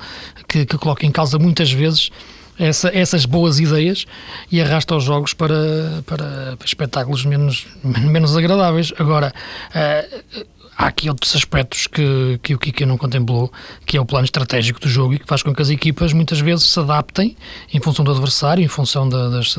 que, 0.48 0.66
que 0.66 0.78
coloca 0.78 1.06
em 1.06 1.12
causa 1.12 1.40
muitas 1.40 1.72
vezes 1.72 2.12
essa, 2.60 2.90
essas 2.94 3.26
boas 3.26 3.60
ideias 3.60 4.06
e 4.52 4.62
arrasta 4.62 4.96
os 4.96 5.04
jogos 5.06 5.34
para, 5.34 6.04
para, 6.06 6.58
para 6.58 6.66
espetáculos 6.66 7.26
menos, 7.26 7.66
menos 7.84 8.36
agradáveis. 8.36 8.94
Agora, 9.00 9.34
uh, 9.70 10.46
há 10.80 10.88
aqui 10.88 11.10
outros 11.10 11.36
aspectos 11.36 11.88
que, 11.88 12.40
que 12.42 12.54
o 12.54 12.58
Kika 12.58 12.86
não 12.86 12.98
contemplou, 12.98 13.52
que 13.86 13.98
é 13.98 14.02
o 14.02 14.06
plano 14.06 14.26
estratégico 14.26 14.80
do 14.80 14.88
jogo 14.88 15.14
e 15.14 15.20
que 15.20 15.26
faz 15.26 15.44
com 15.44 15.54
que 15.54 15.62
as 15.62 15.70
equipas 15.70 16.14
muitas 16.14 16.40
vezes 16.40 16.66
se 16.66 16.80
adaptem 16.80 17.36
em 17.74 17.82
função 17.82 18.06
do 18.06 18.12
adversário, 18.12 18.64
em 18.64 18.68
função 18.68 19.08
da, 19.08 19.30
das, 19.30 19.56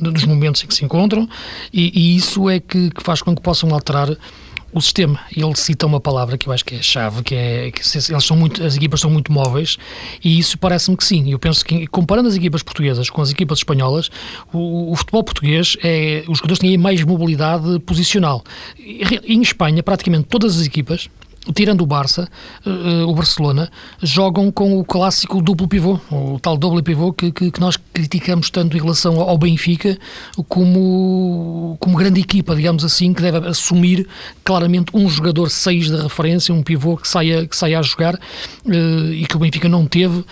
dos 0.00 0.24
momentos 0.24 0.62
em 0.62 0.66
que 0.66 0.74
se 0.74 0.84
encontram, 0.84 1.28
e, 1.72 1.92
e 1.94 2.16
isso 2.16 2.48
é 2.48 2.58
que, 2.60 2.90
que, 2.90 3.02
faz 3.02 3.20
com 3.20 3.34
que 3.34 3.42
possam 3.42 3.70
alterar 3.70 4.08
o 4.78 4.82
sistema. 4.82 5.18
Ele 5.34 5.54
cita 5.56 5.86
uma 5.86 5.98
palavra 5.98 6.36
que 6.36 6.46
eu 6.46 6.52
acho 6.52 6.62
que 6.62 6.74
é 6.74 6.82
chave, 6.82 7.22
que 7.22 7.34
é 7.34 7.70
que 7.70 7.80
eles 7.80 8.24
são 8.24 8.36
muito, 8.36 8.62
as 8.62 8.76
equipas 8.76 9.00
são 9.00 9.10
muito 9.10 9.32
móveis 9.32 9.78
e 10.22 10.38
isso 10.38 10.58
parece-me 10.58 10.96
que 10.98 11.04
sim. 11.04 11.30
Eu 11.30 11.38
penso 11.38 11.64
que 11.64 11.86
comparando 11.86 12.28
as 12.28 12.34
equipas 12.34 12.62
portuguesas 12.62 13.08
com 13.08 13.22
as 13.22 13.30
equipas 13.30 13.58
espanholas, 13.58 14.10
o, 14.52 14.92
o 14.92 14.96
futebol 14.96 15.24
português 15.24 15.78
é 15.82 16.24
os 16.28 16.38
jogadores 16.38 16.58
têm 16.58 16.76
mais 16.76 17.02
mobilidade 17.02 17.78
posicional. 17.80 18.44
Em 18.78 19.40
Espanha, 19.40 19.82
praticamente 19.82 20.24
todas 20.24 20.60
as 20.60 20.66
equipas 20.66 21.08
tirando 21.54 21.82
o 21.82 21.86
Barça, 21.86 22.28
uh, 22.64 23.08
o 23.08 23.14
Barcelona, 23.14 23.70
jogam 24.02 24.50
com 24.50 24.78
o 24.78 24.84
clássico 24.84 25.40
duplo 25.40 25.68
pivô, 25.68 26.00
o 26.10 26.38
tal 26.40 26.56
duplo 26.56 26.82
pivô 26.82 27.12
que, 27.12 27.30
que, 27.30 27.50
que, 27.50 27.60
nós 27.60 27.76
criticamos 27.92 28.50
tanto 28.50 28.76
em 28.76 28.80
relação 28.80 29.20
ao 29.20 29.38
Benfica 29.38 29.96
como, 30.48 31.76
como 31.80 31.96
grande 31.96 32.20
equipa, 32.20 32.54
digamos 32.54 32.84
assim, 32.84 33.12
que 33.12 33.22
deve 33.22 33.46
assumir 33.48 34.06
claramente 34.44 34.90
um 34.94 35.08
jogador 35.08 35.50
6 35.50 35.90
de 35.90 35.96
referência, 36.02 36.54
um 36.54 36.62
pivô 36.62 36.96
que 36.96 37.08
saia, 37.08 37.46
que 37.46 37.56
saia 37.56 37.78
a 37.78 37.82
jogar 37.82 38.14
uh, 38.14 39.12
e 39.12 39.26
que 39.26 39.36
o 39.36 39.38
Benfica 39.38 39.68
não 39.68 39.86
teve 39.86 40.24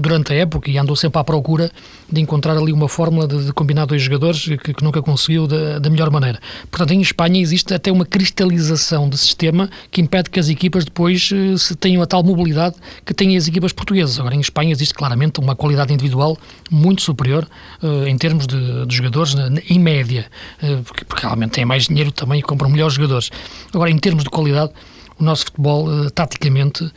durante 0.00 0.32
a 0.32 0.36
época 0.36 0.70
e 0.70 0.78
andou 0.78 0.96
sempre 0.96 1.20
à 1.20 1.24
procura 1.24 1.70
de 2.12 2.20
encontrar 2.20 2.56
ali 2.56 2.72
uma 2.72 2.88
fórmula 2.88 3.26
de, 3.26 3.46
de 3.46 3.52
combinar 3.52 3.86
dois 3.86 4.02
jogadores 4.02 4.44
que, 4.44 4.74
que 4.74 4.84
nunca 4.84 5.00
conseguiu 5.00 5.46
da, 5.46 5.78
da 5.78 5.88
melhor 5.88 6.10
maneira. 6.10 6.38
Portanto, 6.70 6.92
em 6.92 7.00
Espanha 7.00 7.40
existe 7.40 7.72
até 7.72 7.90
uma 7.90 8.04
cristalização 8.04 9.08
de 9.08 9.16
sistema 9.16 9.70
que 9.90 10.00
impede 10.00 10.28
que 10.28 10.38
as 10.38 10.48
equipas 10.48 10.84
depois 10.84 11.30
eh, 11.32 11.56
se 11.56 11.74
tenham 11.74 12.02
a 12.02 12.06
tal 12.06 12.22
mobilidade 12.22 12.76
que 13.04 13.14
têm 13.14 13.36
as 13.36 13.48
equipas 13.48 13.72
portuguesas. 13.72 14.18
Agora, 14.20 14.34
em 14.34 14.40
Espanha 14.40 14.72
existe 14.72 14.94
claramente 14.94 15.40
uma 15.40 15.56
qualidade 15.56 15.92
individual 15.92 16.36
muito 16.70 17.02
superior 17.02 17.46
uh, 17.82 18.06
em 18.06 18.16
termos 18.16 18.46
de, 18.46 18.86
de 18.86 18.94
jogadores, 18.94 19.34
na, 19.34 19.48
em 19.68 19.78
média, 19.78 20.26
uh, 20.62 20.82
porque, 20.82 21.04
porque, 21.04 21.22
realmente 21.22 21.52
têm 21.52 21.64
mais 21.64 21.84
dinheiro 21.84 22.12
também 22.12 22.40
e 22.40 22.42
compram 22.42 22.68
melhores 22.68 22.94
jogadores. 22.94 23.30
Agora, 23.72 23.90
em 23.90 23.98
termos 23.98 24.24
de 24.24 24.30
qualidade, 24.30 24.72
o 25.18 25.24
nosso 25.24 25.44
futebol, 25.46 25.86
uh, 25.86 26.10
taticamente, 26.10 26.90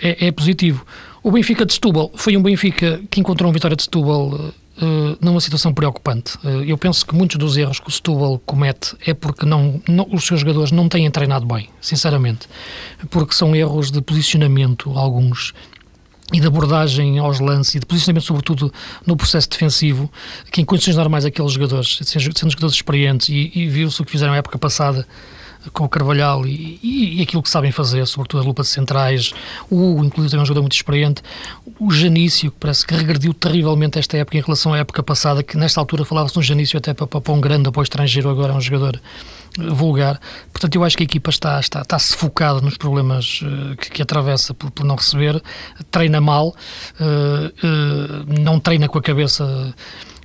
é, 0.00 0.26
é, 0.26 0.32
positivo. 0.32 0.84
O 1.22 1.30
Benfica 1.30 1.66
de 1.66 1.74
Setúbal 1.74 2.10
foi 2.14 2.34
um 2.34 2.42
Benfica 2.42 2.98
que 3.10 3.20
encontrou 3.20 3.48
uma 3.48 3.52
vitória 3.52 3.76
de 3.76 3.82
Setúbal 3.82 4.28
uh, 4.30 4.52
numa 5.20 5.38
situação 5.38 5.72
preocupante. 5.74 6.38
Uh, 6.38 6.64
eu 6.64 6.78
penso 6.78 7.04
que 7.04 7.14
muitos 7.14 7.36
dos 7.36 7.58
erros 7.58 7.78
que 7.78 7.88
o 7.88 7.90
Setúbal 7.90 8.40
comete 8.46 8.96
é 9.06 9.12
porque 9.12 9.44
não, 9.44 9.82
não, 9.86 10.08
os 10.10 10.24
seus 10.24 10.40
jogadores 10.40 10.72
não 10.72 10.88
têm 10.88 11.10
treinado 11.10 11.44
bem, 11.44 11.68
sinceramente. 11.78 12.48
Porque 13.10 13.34
são 13.34 13.54
erros 13.54 13.90
de 13.90 14.00
posicionamento, 14.00 14.96
alguns, 14.96 15.52
e 16.32 16.40
de 16.40 16.46
abordagem 16.46 17.18
aos 17.18 17.38
lances 17.38 17.74
e 17.74 17.80
de 17.80 17.86
posicionamento, 17.86 18.24
sobretudo, 18.24 18.72
no 19.06 19.14
processo 19.14 19.50
defensivo, 19.50 20.10
que 20.50 20.62
em 20.62 20.64
condições 20.64 20.96
normais 20.96 21.26
aqueles 21.26 21.52
jogadores, 21.52 21.98
sendo 22.02 22.50
jogadores 22.50 22.74
experientes, 22.74 23.28
e, 23.28 23.52
e 23.54 23.68
viu-se 23.68 24.00
o 24.00 24.06
que 24.06 24.10
fizeram 24.10 24.32
na 24.32 24.38
época 24.38 24.58
passada 24.58 25.06
com 25.72 25.84
o 25.84 25.88
Carvalhal 25.88 26.46
e, 26.46 26.78
e, 26.82 27.18
e, 27.18 27.22
aquilo 27.22 27.42
que 27.42 27.50
sabem 27.50 27.70
fazer, 27.70 28.06
sobretudo 28.06 28.40
as 28.40 28.46
lupas 28.46 28.68
centrais, 28.68 29.32
o 29.70 30.02
inclusive, 30.04 30.38
é 30.38 30.40
um 30.40 30.46
jogador 30.46 30.62
muito 30.62 30.74
experiente, 30.74 31.22
o 31.78 31.90
Janício, 31.90 32.50
que 32.50 32.56
parece 32.58 32.86
que 32.86 32.94
regrediu 32.94 33.34
terrivelmente 33.34 33.98
esta 33.98 34.16
época 34.16 34.38
em 34.38 34.40
relação 34.40 34.72
à 34.72 34.78
época 34.78 35.02
passada, 35.02 35.42
que 35.42 35.56
nesta 35.56 35.80
altura 35.80 36.04
falava-se 36.04 36.38
um 36.38 36.42
Janício 36.42 36.78
até 36.78 36.94
para, 36.94 37.06
para 37.06 37.32
um 37.32 37.40
grande 37.40 37.68
apoio 37.68 37.84
estrangeiro, 37.84 38.28
agora 38.30 38.52
é 38.52 38.56
um 38.56 38.60
jogador 38.60 39.00
eh, 39.58 39.70
vulgar. 39.70 40.20
Portanto, 40.52 40.74
eu 40.74 40.84
acho 40.84 40.96
que 40.96 41.02
a 41.02 41.04
equipa 41.04 41.30
está, 41.30 41.58
está, 41.58 41.82
está 41.82 41.98
sufocada 41.98 42.60
nos 42.60 42.76
problemas 42.76 43.40
uh, 43.42 43.76
que, 43.76 43.90
que, 43.90 44.02
atravessa 44.02 44.54
por, 44.54 44.70
por, 44.70 44.84
não 44.84 44.94
receber, 44.94 45.42
treina 45.90 46.20
mal, 46.20 46.48
uh, 46.48 47.66
uh, 47.66 48.40
não 48.40 48.60
treina 48.60 48.88
com 48.88 48.98
a 48.98 49.02
cabeça 49.02 49.74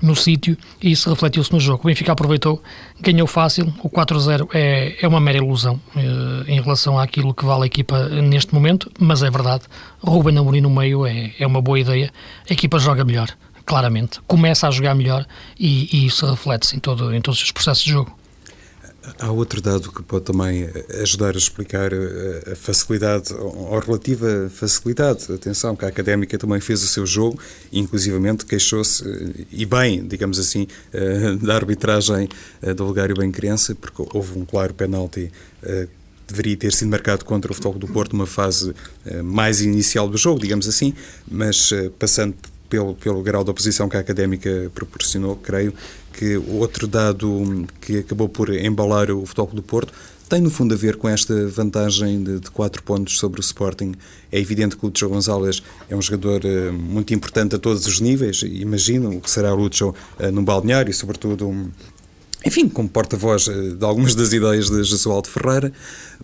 no 0.06 0.16
sítio 0.16 0.58
e 0.82 0.92
isso 0.92 1.10
refletiu-se 1.10 1.52
no 1.52 1.60
jogo. 1.60 1.82
O 1.84 1.88
Benfica 1.88 2.12
aproveitou, 2.12 2.62
ganhou 3.00 3.28
fácil, 3.28 3.74
o 3.84 3.90
4-0 3.90 4.48
é, 4.54 4.96
é 5.02 5.08
uma 5.08 5.20
mera 5.20 5.38
ilusão 5.38 5.80
eh, 5.96 6.44
em 6.48 6.62
relação 6.62 6.98
àquilo 6.98 7.34
que 7.34 7.44
vale 7.44 7.64
a 7.64 7.66
equipa 7.66 8.08
neste 8.10 8.54
momento, 8.54 8.92
mas 9.00 9.24
é 9.24 9.30
verdade, 9.30 9.64
Ruben 10.02 10.38
Amorim 10.38 10.62
no 10.62 10.70
meio 10.70 11.06
é, 11.06 11.34
é 11.40 11.48
uma 11.48 11.62
boa 11.62 11.80
ideia, 11.80 12.12
a 12.50 12.54
equipa 12.54 12.78
joga 12.80 13.04
melhor, 13.04 13.30
claramente, 13.66 14.20
começa 14.28 14.68
a 14.68 14.72
jogar 14.72 14.96
melhor 14.96 15.26
e, 15.60 15.90
e 15.92 16.06
isso 16.06 16.26
reflete-se 16.26 16.76
em, 16.76 16.80
todo, 16.80 17.14
em 17.14 17.22
todos 17.22 17.42
os 17.42 17.52
processos 17.52 17.84
de 17.84 17.92
jogo. 17.92 18.25
Há 19.20 19.32
outro 19.32 19.62
dado 19.62 19.92
que 19.92 20.02
pode 20.02 20.26
também 20.26 20.68
ajudar 21.02 21.36
a 21.36 21.38
explicar 21.38 21.94
eh, 21.94 22.52
a 22.52 22.56
facilidade, 22.56 23.34
ou 23.34 23.78
relativa 23.80 24.50
facilidade. 24.50 25.32
Atenção, 25.32 25.76
que 25.76 25.86
a 25.86 25.88
académica 25.88 26.38
também 26.38 26.60
fez 26.60 26.84
o 26.84 26.88
seu 26.88 27.06
jogo 27.06 27.40
inclusivamente, 27.72 28.46
queixou-se, 28.46 29.08
eh, 29.08 29.46
e 29.52 29.66
bem, 29.66 30.06
digamos 30.08 30.40
assim, 30.40 30.68
eh, 30.92 31.36
da 31.42 31.56
arbitragem 31.56 32.28
do 32.76 32.84
Lugário 32.84 33.16
Bem 33.16 33.32
Criança, 33.32 33.76
porque 33.76 34.04
houve 34.14 34.38
um 34.38 34.46
claro 34.46 34.74
penalti 34.74 35.32
deveria 36.28 36.58
ter 36.58 36.74
sido 36.74 36.90
marcado 36.90 37.24
contra 37.24 37.52
o 37.52 37.54
Futebol 37.56 37.78
do 37.78 37.88
Porto 37.88 38.14
numa 38.14 38.26
fase 38.26 38.74
mais 39.24 39.62
inicial 39.62 40.10
do 40.10 40.18
jogo, 40.18 40.40
digamos 40.40 40.68
assim, 40.68 40.94
mas 41.30 41.72
passando 42.00 42.36
pelo, 42.70 42.96
pelo 42.96 43.22
grau 43.22 43.44
de 43.44 43.52
oposição 43.52 43.88
que 43.88 43.96
a 43.96 44.00
académica 44.00 44.72
proporcionou, 44.74 45.36
creio 45.36 45.74
que 46.18 46.38
outro 46.38 46.88
dado 46.88 47.68
que 47.82 48.00
acabou 48.00 48.30
por 48.30 48.50
embalar 48.50 49.12
o 49.12 49.26
Futebol 49.26 49.54
do 49.54 49.62
Porto 49.62 49.94
tem 50.28 50.42
no 50.42 50.50
fundo 50.50 50.74
a 50.74 50.78
ver 50.78 50.96
com 50.96 51.08
esta 51.08 51.48
vantagem 51.48 52.24
de, 52.24 52.40
de 52.40 52.50
quatro 52.50 52.82
pontos 52.82 53.20
sobre 53.20 53.40
o 53.40 53.42
Sporting. 53.42 53.94
É 54.32 54.40
evidente 54.40 54.76
que 54.76 54.84
o 54.86 54.90
Lúcio 54.90 55.08
Gonzalez 55.08 55.62
é 55.90 55.96
um 55.96 56.02
jogador 56.02 56.42
uh, 56.44 56.74
muito 56.74 57.14
importante 57.14 57.56
a 57.56 57.60
todos 57.60 57.86
os 57.86 58.00
níveis, 58.00 58.42
imagino 58.44 59.16
o 59.16 59.22
que 59.22 59.30
será 59.30 59.54
o 59.54 59.56
Lúcio 59.56 59.94
uh, 60.20 60.32
no 60.32 60.42
balneário, 60.42 60.92
sobretudo 60.94 61.48
um, 61.48 61.70
enfim, 62.44 62.68
como 62.68 62.90
porta-voz 62.90 63.48
uh, 63.48 63.76
de 63.76 63.86
algumas 63.86 64.16
das 64.16 64.34
ideias 64.34 64.70
de 64.70 64.84
Jesualdo 64.84 65.30
Ferreira, 65.30 65.72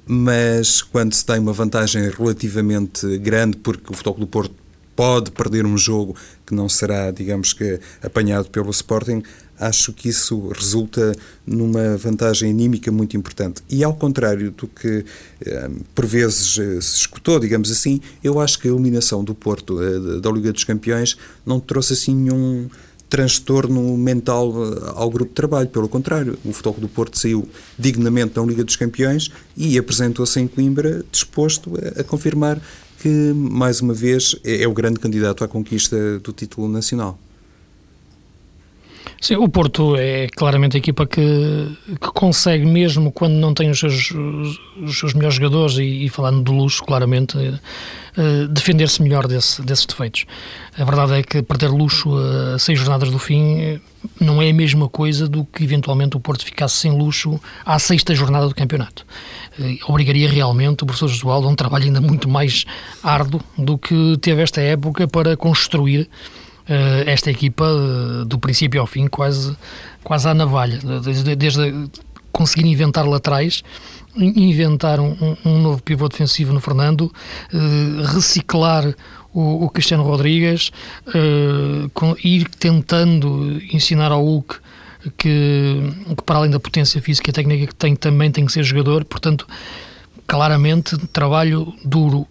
mas 0.06 0.82
quando 0.82 1.14
se 1.14 1.24
tem 1.24 1.38
uma 1.38 1.54
vantagem 1.54 2.10
relativamente 2.10 3.20
grande, 3.20 3.58
porque 3.58 3.92
o 3.92 3.96
Futebol 3.96 4.20
do 4.20 4.28
Porto 4.28 4.56
pode 4.96 5.32
perder 5.32 5.66
um 5.66 5.78
jogo 5.78 6.16
que 6.46 6.54
não 6.54 6.68
será, 6.68 7.12
digamos 7.12 7.54
que, 7.54 7.80
apanhado 8.04 8.50
pelo 8.50 8.70
Sporting, 8.72 9.24
acho 9.62 9.94
que 9.94 10.10
isso 10.10 10.48
resulta 10.50 11.16
numa 11.46 11.96
vantagem 11.96 12.50
anímica 12.50 12.92
muito 12.92 13.16
importante. 13.16 13.62
E 13.70 13.84
ao 13.84 13.94
contrário 13.94 14.52
do 14.52 14.68
que 14.68 15.06
eh, 15.46 15.70
por 15.94 16.06
vezes 16.06 16.58
eh, 16.58 16.82
se 16.82 16.98
escutou, 16.98 17.40
digamos 17.40 17.70
assim, 17.70 18.02
eu 18.24 18.40
acho 18.40 18.60
que 18.60 18.68
a 18.68 18.72
eliminação 18.72 19.24
do 19.24 19.36
Porto 19.36 19.80
eh, 19.82 20.20
da 20.20 20.32
Liga 20.32 20.52
dos 20.52 20.64
Campeões 20.64 21.16
não 21.46 21.60
trouxe 21.60 21.94
assim 21.94 22.16
nenhum 22.16 22.68
transtorno 23.08 23.98
mental 23.98 24.54
ao 24.96 25.10
grupo 25.10 25.30
de 25.30 25.36
trabalho. 25.36 25.68
Pelo 25.68 25.90
contrário, 25.90 26.40
o 26.46 26.54
Futebol 26.54 26.80
do 26.80 26.88
Porto 26.88 27.20
saiu 27.20 27.48
dignamente 27.78 28.34
da 28.36 28.42
Liga 28.42 28.64
dos 28.64 28.78
Campeões 28.78 29.30
e 29.56 29.78
apresentou-se 29.78 30.40
em 30.40 30.48
Coimbra 30.48 31.04
disposto 31.12 31.74
a, 31.76 32.02
a 32.02 32.04
confirmar 32.04 32.60
que, 33.00 33.34
mais 33.36 33.82
uma 33.82 33.94
vez, 33.94 34.36
é, 34.44 34.64
é 34.64 34.68
o 34.68 34.74
grande 34.74 35.00
candidato 35.00 35.44
à 35.44 35.48
conquista 35.48 36.20
do 36.20 36.32
título 36.32 36.70
nacional. 36.70 37.20
Sim, 39.22 39.36
o 39.36 39.48
Porto 39.48 39.96
é 39.96 40.28
claramente 40.36 40.76
a 40.76 40.80
equipa 40.80 41.06
que, 41.06 41.22
que 42.02 42.12
consegue, 42.12 42.66
mesmo 42.66 43.12
quando 43.12 43.34
não 43.34 43.54
tem 43.54 43.70
os 43.70 43.80
seus, 43.80 44.10
os 44.12 44.98
seus 44.98 45.14
melhores 45.14 45.36
jogadores, 45.36 45.78
e, 45.78 46.06
e 46.06 46.10
falando 46.10 46.42
do 46.42 46.52
luxo, 46.52 46.84
claramente, 46.84 47.38
uh, 47.38 48.48
defender-se 48.48 49.00
melhor 49.00 49.28
desse, 49.28 49.62
desses 49.62 49.86
defeitos. 49.86 50.26
A 50.76 50.84
verdade 50.84 51.20
é 51.20 51.22
que 51.22 51.44
perder 51.44 51.70
luxo 51.70 52.18
a 52.18 52.58
seis 52.58 52.80
jornadas 52.80 53.12
do 53.12 53.20
fim 53.20 53.80
não 54.20 54.42
é 54.42 54.50
a 54.50 54.54
mesma 54.56 54.90
coisa 54.90 55.28
do 55.28 55.46
que 55.46 55.64
eventualmente 55.64 56.18
o 56.18 56.20
Porto 56.20 56.44
ficasse 56.44 56.78
sem 56.78 56.92
luxo 56.92 57.40
à 57.64 57.78
sexta 57.78 58.16
jornada 58.16 58.48
do 58.48 58.56
campeonato. 58.56 59.06
Obrigaria 59.88 60.28
realmente 60.28 60.82
o 60.82 60.86
professor 60.88 61.08
Josualdo 61.08 61.48
a 61.48 61.52
um 61.52 61.56
trabalho 61.56 61.86
ainda 61.86 62.02
muito 62.02 62.28
mais 62.28 62.66
árduo 63.04 63.40
do 63.56 63.78
que 63.78 64.18
teve 64.20 64.42
esta 64.42 64.62
época 64.62 65.08
para 65.08 65.38
construir 65.38 66.10
esta 67.06 67.30
equipa 67.30 67.66
uh, 67.66 68.26
do 68.26 68.40
princípio 68.40 68.80
ao 68.80 68.88
fim, 68.88 69.08
quase, 69.08 69.56
quase 70.04 70.28
à 70.28 70.34
navalha, 70.34 70.80
desde, 71.04 71.36
desde 71.36 71.90
conseguir 72.32 72.66
inventar 72.66 73.06
laterais, 73.06 73.64
inventar 74.16 75.00
um, 75.00 75.36
um, 75.46 75.62
novo 75.62 75.84
pivô 75.84 76.08
defensivo 76.08 76.54
no 76.54 76.62
Fernando, 76.62 77.12
uh, 77.54 78.14
reciclar 78.14 78.96
o, 79.34 79.66
o, 79.66 79.70
Cristiano 79.70 80.04
Rodrigues, 80.04 80.72
ir 82.24 82.50
tentando 82.50 83.62
ensinar 83.72 84.12
ao 84.12 84.22
Hulk 84.22 84.56
que, 85.18 85.94
que, 86.18 86.24
para 86.26 86.38
além 86.38 86.52
da 86.52 86.60
potência 86.60 87.02
física 87.02 87.30
e 87.30 87.34
técnica 87.34 87.68
que 87.68 87.76
tem, 87.76 87.96
também 87.96 88.30
tem 88.30 88.46
que 88.46 88.52
ser 88.52 88.64
jogador, 88.64 89.06
portanto, 89.06 89.48
claramente, 90.28 90.98
trabalho 91.08 91.74
duro. 91.84 92.28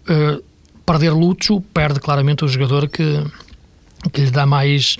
perder 0.85 1.11
Lucho 1.11 1.59
perde 1.73 1.99
claramente 1.99 2.45
o 2.45 2.47
jogador 2.47 2.87
que, 2.87 3.23
que 4.09 4.21
lhe 4.21 4.31
dá 4.31 4.45
mais, 4.45 4.97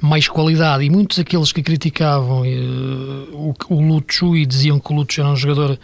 mais 0.00 0.28
qualidade. 0.28 0.84
E 0.84 0.90
muitos 0.90 1.18
daqueles 1.18 1.52
que 1.52 1.62
criticavam 1.62 2.42
uh, 2.42 3.54
o, 3.68 3.74
o 3.74 4.36
e 4.36 4.46
diziam 4.46 4.78
que 4.78 4.92
o 4.92 4.96
Lucho 4.96 5.20
era 5.20 5.28
um 5.28 5.36
jogador 5.36 5.78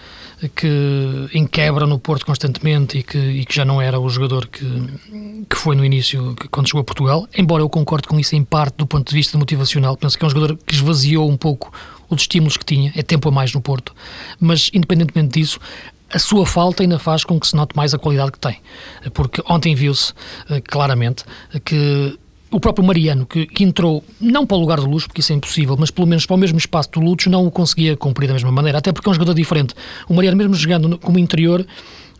que 0.54 1.28
em 1.32 1.46
quebra 1.46 1.86
no 1.86 1.98
Porto 1.98 2.26
constantemente 2.26 2.98
e 2.98 3.02
que, 3.02 3.18
e 3.18 3.44
que 3.44 3.54
já 3.54 3.64
não 3.64 3.80
era 3.80 3.98
o 3.98 4.08
jogador 4.08 4.46
que, 4.46 4.64
que 5.48 5.56
foi 5.56 5.74
no 5.74 5.84
início, 5.84 6.34
que, 6.34 6.48
quando 6.48 6.66
chegou 6.66 6.80
a 6.80 6.84
Portugal, 6.84 7.28
embora 7.36 7.62
eu 7.62 7.68
concorde 7.68 8.08
com 8.08 8.18
isso 8.18 8.34
em 8.36 8.44
parte 8.44 8.76
do 8.76 8.86
ponto 8.86 9.08
de 9.08 9.14
vista 9.14 9.38
motivacional, 9.38 9.96
penso 9.96 10.18
que 10.18 10.24
é 10.24 10.26
um 10.26 10.30
jogador 10.30 10.58
que 10.66 10.74
esvaziou 10.74 11.30
um 11.30 11.36
pouco 11.36 11.72
os 12.08 12.22
estímulos 12.22 12.56
que 12.56 12.64
tinha, 12.64 12.92
é 12.94 13.02
tempo 13.02 13.28
a 13.28 13.32
mais 13.32 13.52
no 13.52 13.60
Porto, 13.60 13.94
mas 14.38 14.70
independentemente 14.74 15.40
disso, 15.40 15.58
a 16.12 16.18
sua 16.18 16.46
falta 16.46 16.82
ainda 16.82 16.98
faz 16.98 17.24
com 17.24 17.40
que 17.40 17.46
se 17.46 17.56
note 17.56 17.74
mais 17.76 17.92
a 17.92 17.98
qualidade 17.98 18.32
que 18.32 18.38
tem. 18.38 18.60
Porque 19.12 19.42
ontem 19.48 19.74
viu-se 19.74 20.12
uh, 20.12 20.62
claramente 20.64 21.24
que 21.64 22.16
o 22.54 22.60
próprio 22.60 22.86
Mariano, 22.86 23.26
que, 23.26 23.46
que, 23.46 23.64
entrou 23.64 24.04
não 24.20 24.46
para 24.46 24.56
o 24.56 24.60
lugar 24.60 24.78
do 24.78 24.86
Luxo, 24.86 25.08
porque 25.08 25.20
isso 25.20 25.32
é 25.32 25.36
impossível, 25.36 25.76
mas 25.76 25.90
pelo 25.90 26.06
menos 26.06 26.24
para 26.24 26.34
o 26.34 26.38
mesmo 26.38 26.56
espaço 26.56 26.88
do 26.92 27.00
Luxo, 27.00 27.28
não 27.28 27.44
o 27.44 27.50
conseguia 27.50 27.96
cumprir 27.96 28.28
da 28.28 28.32
mesma 28.32 28.52
maneira, 28.52 28.78
até 28.78 28.92
porque 28.92 29.08
é 29.08 29.10
um 29.10 29.14
jogador 29.14 29.34
diferente. 29.34 29.74
O 30.08 30.14
Mariano, 30.14 30.36
mesmo 30.36 30.54
jogando 30.54 30.96
como 30.98 31.18
interior, 31.18 31.66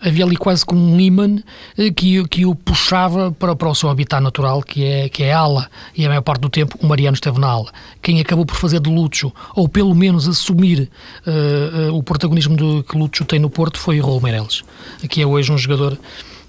havia 0.01 0.25
ali 0.25 0.37
quase 0.37 0.67
como 0.67 0.81
um 0.81 1.01
imã 1.01 1.37
eh, 1.79 1.93
que, 1.93 2.27
que 2.27 2.45
o 2.45 2.55
puxava 2.55 3.31
para, 3.31 3.55
para 3.55 3.69
o 3.69 3.75
seu 3.77 3.89
habitat 3.89 4.21
natural, 4.21 4.61
que 4.61 4.85
é, 4.85 5.09
que 5.09 5.23
é 5.23 5.33
a 5.33 5.39
ala, 5.39 5.71
e 5.97 6.05
a 6.05 6.09
maior 6.09 6.23
parte 6.23 6.41
do 6.41 6.51
tempo 6.51 6.77
o 6.83 6.87
Mariano 6.87 7.15
esteve 7.15 7.39
na 7.39 7.47
ala. 7.47 7.71
Quem 8.03 8.21
acabou 8.21 8.45
por 8.45 8.57
fazer 8.57 8.81
de 8.81 8.91
Lucho, 8.91 9.33
ou 9.55 9.69
pelo 9.69 9.95
menos 9.95 10.29
assumir 10.29 10.91
uh, 11.27 11.91
uh, 11.93 11.97
o 11.97 12.03
protagonismo 12.03 12.57
do, 12.57 12.83
que 12.83 12.99
Lucho 12.99 13.25
tem 13.25 13.39
no 13.39 13.49
Porto, 13.49 13.79
foi 13.79 14.01
o 14.01 14.05
Raul 14.05 14.21
Meireles, 14.21 14.63
que 15.09 15.23
é 15.23 15.27
hoje 15.27 15.53
um 15.53 15.59
jogador 15.59 15.97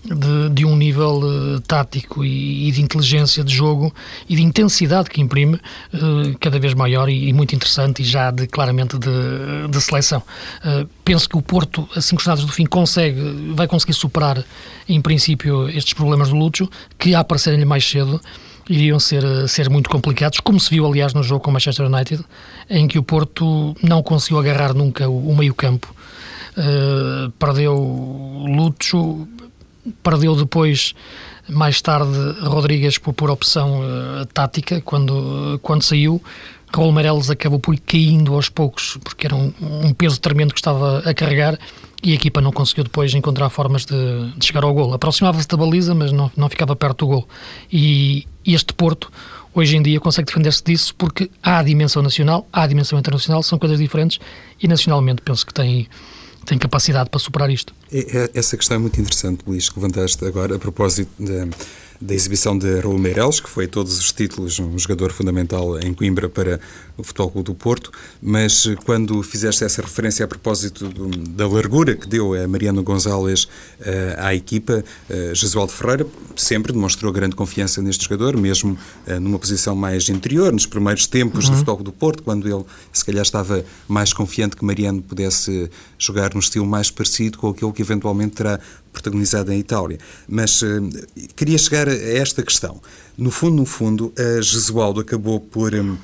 de, 0.06 0.50
de 0.50 0.66
um 0.66 0.76
nível 0.76 1.20
uh, 1.20 1.60
tático 1.62 2.24
e, 2.24 2.68
e, 2.68 2.72
de 2.72 2.82
inteligência 2.82 3.44
de 3.44 3.54
jogo 3.54 3.94
e 4.30 4.36
de 4.36 4.44
intensidade 4.44 5.10
que 5.10 5.20
imprime 5.20 5.56
uh, 5.56 6.38
cada 6.40 6.60
vez 6.60 6.74
maior 6.74 7.10
e, 7.10 7.30
e, 7.30 7.34
muito 7.34 7.56
interessante 7.56 8.02
e 8.02 8.06
já 8.06 8.30
de, 8.30 8.46
claramente 8.48 8.98
de, 8.98 9.68
de 9.70 9.82
seleção. 9.82 10.22
Uh, 10.64 10.88
penso 11.04 11.28
que 11.28 11.38
o 11.38 11.42
Porto, 11.42 11.88
a 11.96 12.02
cinco 12.02 12.22
jornadas 12.22 12.46
do 12.46 12.52
fim, 12.52 12.66
consegue, 12.66 13.54
vai 13.54 13.68
conseguir 13.68 13.94
superar 13.94 14.44
em 14.88 15.02
princípio 15.02 15.68
estes 15.70 15.94
problemas 15.94 16.30
do 16.30 16.36
Lúcio, 16.36 16.70
que 17.00 17.16
a 17.16 17.20
aparecerem-lhe 17.22 17.66
mais 17.66 17.84
cedo 17.84 18.22
iriam 18.70 19.00
ser, 19.00 19.24
ser 19.48 19.70
muito 19.70 19.90
complicados, 19.90 20.40
como 20.40 20.60
se 20.60 20.70
viu 20.70 20.86
aliás 20.86 21.14
no 21.14 21.24
jogo 21.24 21.44
com 21.44 21.50
o 21.50 21.54
Manchester 21.54 21.86
United, 21.86 22.24
em 22.70 22.88
que 22.88 22.98
o 22.98 23.04
Porto 23.04 23.76
não 23.82 24.02
conseguiu 24.02 24.40
agarrar 24.40 24.74
nunca 24.74 25.08
o, 25.08 25.30
o 25.30 25.36
meio 25.36 25.54
campo. 25.54 25.94
Uh, 26.58 27.30
perdeu 27.32 27.76
Lúcio, 27.76 29.28
perdeu 30.04 30.36
depois 30.36 30.94
mais 31.48 31.82
tarde 31.82 32.12
Rodrigues 32.42 32.98
por, 32.98 33.14
por 33.14 33.30
opção 33.30 33.82
uh, 33.82 34.26
tática 34.34 34.82
quando, 34.82 35.60
quando 35.62 35.84
saiu. 35.84 36.22
Raul 36.74 36.92
Meireles 36.92 37.30
acabou 37.30 37.60
por 37.60 37.74
ir 37.74 37.80
caindo 37.80 38.34
aos 38.34 38.50
poucos 38.50 38.98
porque 39.04 39.28
era 39.28 39.36
um, 39.36 39.54
um, 39.62 39.94
peso 39.94 40.20
tremendo 40.20 40.54
que 40.54 40.60
estava 40.60 41.00
a 41.00 41.14
carregar 41.14 41.58
e 42.04 42.12
a 42.12 42.16
equipa 42.16 42.42
não 42.42 42.52
conseguiu 42.52 42.84
depois 42.84 43.14
encontrar 43.14 43.50
formas 43.50 43.86
de, 43.86 44.32
de 44.36 44.46
chegar 44.46 44.64
ao 44.64 44.74
gol. 44.74 44.94
Aproximava-se 44.94 45.48
da 45.48 45.56
baliza 45.56 45.96
mas 45.96 46.12
não, 46.12 46.30
não 46.36 46.50
ficava 46.50 46.76
perto 46.76 47.06
do 47.06 47.08
gol. 47.08 47.28
E 47.72 48.28
este 48.46 48.74
Porto 48.74 49.10
hoje 49.54 49.78
em 49.78 49.82
dia 49.82 50.00
consegue 50.02 50.28
defender-se 50.28 50.64
disso 50.64 50.94
porque 50.98 51.30
há 51.42 51.60
a 51.60 51.64
dimensão 51.64 52.02
nacional 52.02 52.46
há 52.52 52.64
a 52.64 52.68
dimensão 52.68 53.00
internacional, 53.00 53.42
são 53.42 53.58
coisas 53.58 53.80
diferentes 53.80 54.20
e 54.62 54.68
nacionalmente 54.68 55.22
penso 55.22 55.46
que 55.46 55.54
tem 55.54 55.88
tem 56.46 56.58
capacidade 56.58 57.10
para 57.10 57.20
superar 57.20 57.50
isto. 57.50 57.74
É, 57.92 58.00
é, 58.00 58.30
essa 58.34 58.56
questão 58.56 58.76
é 58.76 58.80
muito 58.80 59.00
interessante, 59.00 59.42
Luís, 59.46 59.70
que 59.70 59.80
levantaste 59.80 60.24
agora 60.26 60.56
a 60.56 60.60
propósito 60.60 61.12
de, 61.20 61.50
da 62.02 62.14
exibição 62.14 62.58
de 62.58 62.80
Raul 62.80 62.98
Meireles, 62.98 63.40
que 63.40 63.50
foi 63.50 63.68
todos 63.68 63.98
os 63.98 64.12
títulos 64.12 64.60
um 64.60 64.78
jogador 64.78 65.12
fundamental 65.12 65.80
em 65.80 65.94
Coimbra 65.94 66.28
para 66.30 66.60
o 66.98 67.04
Futebol 67.04 67.32
Clube 67.32 67.46
do 67.46 67.56
Porto, 67.56 67.92
mas 68.22 68.66
eh, 68.66 68.76
quando 68.86 69.22
fizeste 69.22 69.64
essa 69.64 69.82
referência 69.82 70.24
a 70.24 70.28
propósito 70.28 70.88
do, 70.88 71.10
da 71.10 71.48
largura 71.48 71.96
que 71.96 72.08
deu 72.08 72.34
a 72.34 72.48
Mariano 72.48 72.82
Gonzalez 72.84 73.44
uh, 73.44 73.50
à 74.18 74.34
equipa, 74.34 74.84
uh, 75.10 75.36
Jesualdo 75.36 75.74
Ferreira 75.74 76.08
sempre 76.36 76.72
demonstrou 76.72 77.12
grande 77.12 77.36
confiança 77.36 77.82
neste 77.82 78.06
jogador, 78.06 78.38
mesmo 78.38 78.78
uh, 79.08 79.20
numa 79.20 79.38
posição 79.38 79.76
mais 79.76 80.08
interior, 80.08 80.54
nos 80.54 80.66
primeiros 80.66 81.06
tempos 81.06 81.46
uhum. 81.46 81.52
do 81.52 81.58
Futebol 81.58 81.76
Clube 81.76 81.92
do 81.92 81.98
Porto, 81.98 82.24
quando 82.24 82.48
ele 82.48 82.64
se 82.94 83.04
calhar 83.04 83.24
estava 83.24 83.66
mais 83.88 84.14
confiante 84.14 84.56
que 84.56 84.64
Mariano 84.64 85.02
pudesse 85.02 85.70
jogar 85.98 86.34
num 86.34 86.40
estilo 86.40 86.66
mais 86.66 86.90
parecido 86.90 87.38
com 87.38 87.50
aquele 87.50 87.72
que 87.74 87.82
eventualmente 87.82 88.36
terá 88.36 88.60
protagonizado 88.94 89.52
em 89.52 89.60
Itália. 89.60 90.00
Mas 90.28 90.62
uh, 90.62 90.90
queria 91.36 91.58
chegar 91.58 91.85
a 91.88 91.94
esta 91.94 92.44
questão. 92.44 92.82
No 93.18 93.32
fundo, 93.32 93.56
no 93.56 93.66
fundo, 93.66 94.14
a 94.18 94.42
Jesualdo 94.42 95.00
acabou 95.00 95.40
por 95.40 95.74
um, 95.74 95.98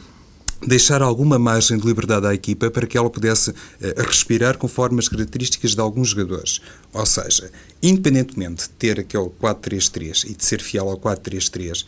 deixar 0.66 1.02
alguma 1.02 1.40
margem 1.40 1.78
de 1.78 1.86
liberdade 1.86 2.28
à 2.28 2.34
equipa 2.34 2.70
para 2.70 2.86
que 2.86 2.98
ela 2.98 3.10
pudesse 3.10 3.52
uh, 3.52 3.56
respirar 3.98 4.58
conforme 4.58 5.00
as 5.00 5.10
características 5.10 5.74
de 5.74 5.82
alguns 5.82 6.10
jogadores. 6.10 6.62
Ou 6.94 7.06
seja, 7.06 7.52
independentemente 7.82 8.64
de 8.64 8.70
ter 8.70 9.00
aquele 9.00 9.30
4-3-3 9.42 10.30
e 10.30 10.34
de 10.36 10.46
ser 10.46 10.62
fiel 10.62 10.90
ao 10.90 10.98
4-3-3, 10.98 11.84
uh, 11.84 11.88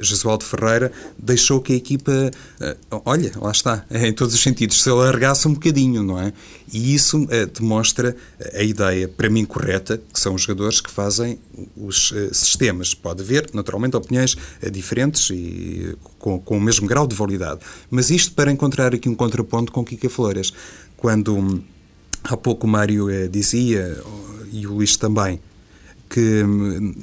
Jesualdo 0.00 0.44
Ferreira 0.44 0.90
deixou 1.18 1.60
que 1.60 1.72
a 1.72 1.76
equipa, 1.76 2.30
uh, 2.60 3.02
olha, 3.04 3.32
lá 3.36 3.50
está, 3.50 3.84
em 3.90 4.12
todos 4.12 4.34
os 4.34 4.40
sentidos, 4.40 4.82
se 4.82 4.88
alargasse 4.88 5.46
um 5.46 5.54
bocadinho, 5.54 6.02
não 6.02 6.18
é? 6.18 6.32
E 6.72 6.94
isso 6.94 7.24
uh, 7.24 7.46
demonstra 7.52 8.16
a 8.54 8.62
ideia, 8.62 9.08
para 9.08 9.28
mim, 9.28 9.44
correta, 9.44 9.98
que 10.12 10.18
são 10.18 10.34
os 10.34 10.42
jogadores 10.42 10.80
que 10.80 10.90
fazem 10.90 11.38
os 11.76 12.12
sistemas. 12.32 12.94
Pode 12.94 13.22
haver, 13.22 13.50
naturalmente, 13.52 13.96
opiniões 13.96 14.36
diferentes 14.72 15.30
e 15.30 15.96
com, 16.18 16.38
com, 16.40 16.58
o 16.58 16.60
mesmo 16.60 16.86
grau 16.86 17.06
de 17.06 17.14
validade. 17.14 17.60
Mas 17.90 18.10
isto 18.10 18.32
para 18.32 18.50
encontrar 18.50 18.94
aqui 18.94 19.08
um 19.08 19.14
contraponto 19.14 19.70
com 19.72 19.84
Kika 19.84 20.08
Flores. 20.08 20.52
Quando 20.96 21.36
hum, 21.36 21.62
há 22.22 22.36
pouco 22.36 22.66
o 22.66 22.70
Mário 22.70 23.08
dizia, 23.28 24.02
e 24.52 24.66
o 24.66 24.74
Luís 24.74 24.96
também, 24.96 25.40
que 26.08 26.42
hum, 26.44 26.94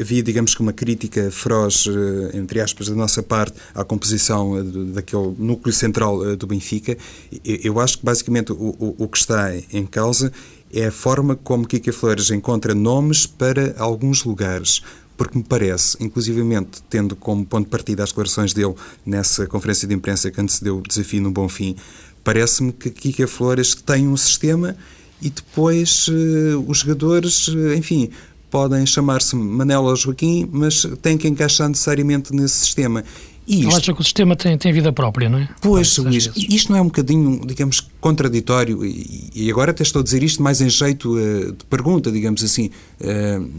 havia, 0.00 0.22
digamos 0.22 0.54
que, 0.54 0.60
uma 0.60 0.72
crítica 0.72 1.30
feroz, 1.30 1.86
eh, 1.86 2.36
entre 2.36 2.60
aspas, 2.60 2.88
da 2.88 2.94
nossa 2.94 3.22
parte 3.22 3.54
à 3.74 3.84
composição 3.84 4.58
eh, 4.58 4.62
daquele 4.92 5.34
núcleo 5.38 5.72
central 5.72 6.24
eh, 6.24 6.36
do 6.36 6.46
Benfica. 6.46 6.96
Eu 7.44 7.80
acho 7.80 7.98
que, 7.98 8.04
basicamente, 8.04 8.52
o, 8.52 8.94
o 8.98 9.08
que 9.08 9.18
está 9.18 9.50
em 9.72 9.86
causa 9.86 10.32
é 10.72 10.86
a 10.86 10.92
forma 10.92 11.36
como 11.36 11.66
Kika 11.66 11.92
Flores 11.92 12.30
encontra 12.30 12.74
nomes 12.74 13.26
para 13.26 13.74
alguns 13.78 14.24
lugares 14.24 14.82
porque 15.16 15.38
me 15.38 15.44
parece, 15.44 15.96
inclusivamente 16.00 16.82
tendo 16.90 17.14
como 17.14 17.46
ponto 17.46 17.66
de 17.66 17.70
partida 17.70 18.02
as 18.02 18.10
declarações 18.10 18.52
dele 18.52 18.74
nessa 19.06 19.46
conferência 19.46 19.86
de 19.86 19.94
imprensa 19.94 20.30
que 20.30 20.40
antecedeu 20.40 20.78
o 20.78 20.82
desafio 20.82 21.22
no 21.22 21.30
Bom 21.30 21.48
Fim, 21.48 21.76
parece-me 22.22 22.72
que 22.72 22.90
Kika 22.90 23.28
Flores 23.28 23.74
tem 23.74 24.08
um 24.08 24.16
sistema 24.16 24.76
e 25.24 25.30
depois 25.30 26.06
uh, 26.08 26.64
os 26.68 26.78
jogadores, 26.78 27.48
uh, 27.48 27.74
enfim, 27.74 28.10
podem 28.50 28.84
chamar-se 28.84 29.34
Manela 29.34 29.88
ou 29.88 29.96
Joaquim, 29.96 30.48
mas 30.52 30.86
têm 31.00 31.16
que 31.16 31.26
encaixar 31.26 31.68
necessariamente 31.68 32.32
nesse 32.32 32.58
sistema. 32.58 33.02
E 33.46 33.60
isto... 33.60 33.76
acha 33.76 33.94
que 33.94 34.00
o 34.00 34.04
sistema 34.04 34.36
tem, 34.36 34.56
tem 34.56 34.72
vida 34.72 34.92
própria, 34.92 35.28
não 35.28 35.38
é? 35.38 35.48
Pois, 35.60 35.96
Luís, 35.98 36.30
isto 36.36 36.70
não 36.70 36.78
é 36.78 36.82
um 36.82 36.86
bocadinho, 36.86 37.40
digamos, 37.44 37.80
contraditório, 38.00 38.84
e, 38.84 39.30
e 39.34 39.50
agora 39.50 39.70
até 39.70 39.82
estou 39.82 40.00
a 40.00 40.02
dizer 40.02 40.22
isto 40.22 40.42
mais 40.42 40.60
em 40.60 40.68
jeito 40.68 41.14
uh, 41.14 41.52
de 41.52 41.64
pergunta, 41.68 42.12
digamos 42.12 42.44
assim, 42.44 42.70
uh, 43.00 43.50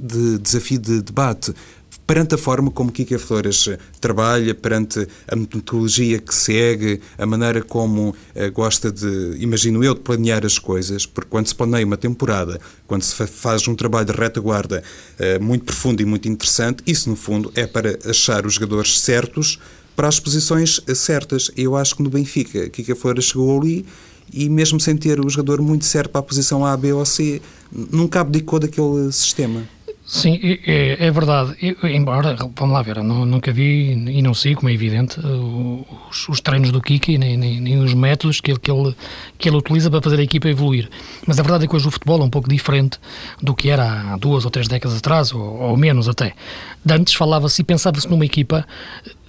de 0.00 0.38
desafio 0.38 0.78
de 0.78 1.02
debate. 1.02 1.54
Perante 2.12 2.34
a 2.34 2.38
forma 2.38 2.70
como 2.70 2.92
Kika 2.92 3.18
Flores 3.18 3.70
trabalha, 3.98 4.54
perante 4.54 5.08
a 5.26 5.34
metodologia 5.34 6.18
que 6.18 6.34
segue, 6.34 7.00
a 7.16 7.24
maneira 7.24 7.62
como 7.62 8.10
uh, 8.10 8.52
gosta 8.52 8.92
de, 8.92 9.38
imagino 9.38 9.82
eu, 9.82 9.94
de 9.94 10.00
planear 10.00 10.44
as 10.44 10.58
coisas, 10.58 11.06
porque 11.06 11.30
quando 11.30 11.46
se 11.46 11.54
planeia 11.54 11.86
uma 11.86 11.96
temporada, 11.96 12.60
quando 12.86 13.00
se 13.00 13.14
faz 13.14 13.66
um 13.66 13.74
trabalho 13.74 14.04
de 14.04 14.12
retaguarda 14.12 14.82
uh, 15.18 15.42
muito 15.42 15.64
profundo 15.64 16.02
e 16.02 16.04
muito 16.04 16.28
interessante, 16.28 16.82
isso 16.86 17.08
no 17.08 17.16
fundo 17.16 17.50
é 17.54 17.66
para 17.66 17.98
achar 18.04 18.44
os 18.44 18.52
jogadores 18.56 19.00
certos 19.00 19.58
para 19.96 20.06
as 20.06 20.20
posições 20.20 20.82
certas. 20.94 21.50
Eu 21.56 21.74
acho 21.74 21.96
que 21.96 22.02
no 22.02 22.10
Benfica, 22.10 22.68
Kika 22.68 22.94
Flores 22.94 23.24
chegou 23.24 23.58
ali 23.58 23.86
e 24.30 24.50
mesmo 24.50 24.78
sem 24.78 24.98
ter 24.98 25.18
o 25.18 25.30
jogador 25.30 25.62
muito 25.62 25.86
certo 25.86 26.10
para 26.10 26.20
a 26.20 26.22
posição 26.22 26.62
A, 26.62 26.76
B 26.76 26.92
ou 26.92 27.06
C, 27.06 27.40
nunca 27.72 28.20
abdicou 28.20 28.58
daquele 28.58 29.10
sistema. 29.12 29.66
Sim, 30.12 30.38
é, 30.42 31.06
é 31.06 31.10
verdade. 31.10 31.56
Eu, 31.62 31.88
embora, 31.88 32.36
vamos 32.54 32.74
lá 32.74 32.82
ver, 32.82 32.98
eu 32.98 33.02
nunca 33.02 33.50
vi 33.50 33.92
e 33.92 34.20
não 34.20 34.34
sei, 34.34 34.54
como 34.54 34.68
é 34.68 34.74
evidente, 34.74 35.18
os, 35.18 36.28
os 36.28 36.38
treinos 36.38 36.70
do 36.70 36.82
Kiki, 36.82 37.16
nem, 37.16 37.34
nem, 37.34 37.58
nem, 37.58 37.78
os 37.78 37.94
métodos 37.94 38.38
que 38.38 38.50
ele, 38.50 38.60
que, 38.60 38.70
ele, 38.70 38.94
que 39.38 39.48
ele 39.48 39.56
utiliza 39.56 39.90
para 39.90 40.02
fazer 40.02 40.20
a 40.20 40.22
equipa 40.22 40.50
evoluir. 40.50 40.90
Mas 41.26 41.40
a 41.40 41.42
verdade 41.42 41.64
é 41.64 41.66
que 41.66 41.74
hoje 41.74 41.88
o 41.88 41.90
futebol 41.90 42.20
é 42.20 42.24
um 42.24 42.28
pouco 42.28 42.46
diferente 42.46 42.98
do 43.40 43.54
que 43.54 43.70
era 43.70 44.12
há 44.12 44.18
duas 44.18 44.44
ou 44.44 44.50
três 44.50 44.68
décadas 44.68 44.98
atrás, 44.98 45.32
ou, 45.32 45.40
ou 45.40 45.76
menos 45.78 46.06
até. 46.06 46.34
De 46.84 46.92
antes 46.92 47.14
falava-se 47.14 47.62
e 47.62 47.64
pensava-se 47.64 48.06
numa 48.06 48.26
equipa 48.26 48.66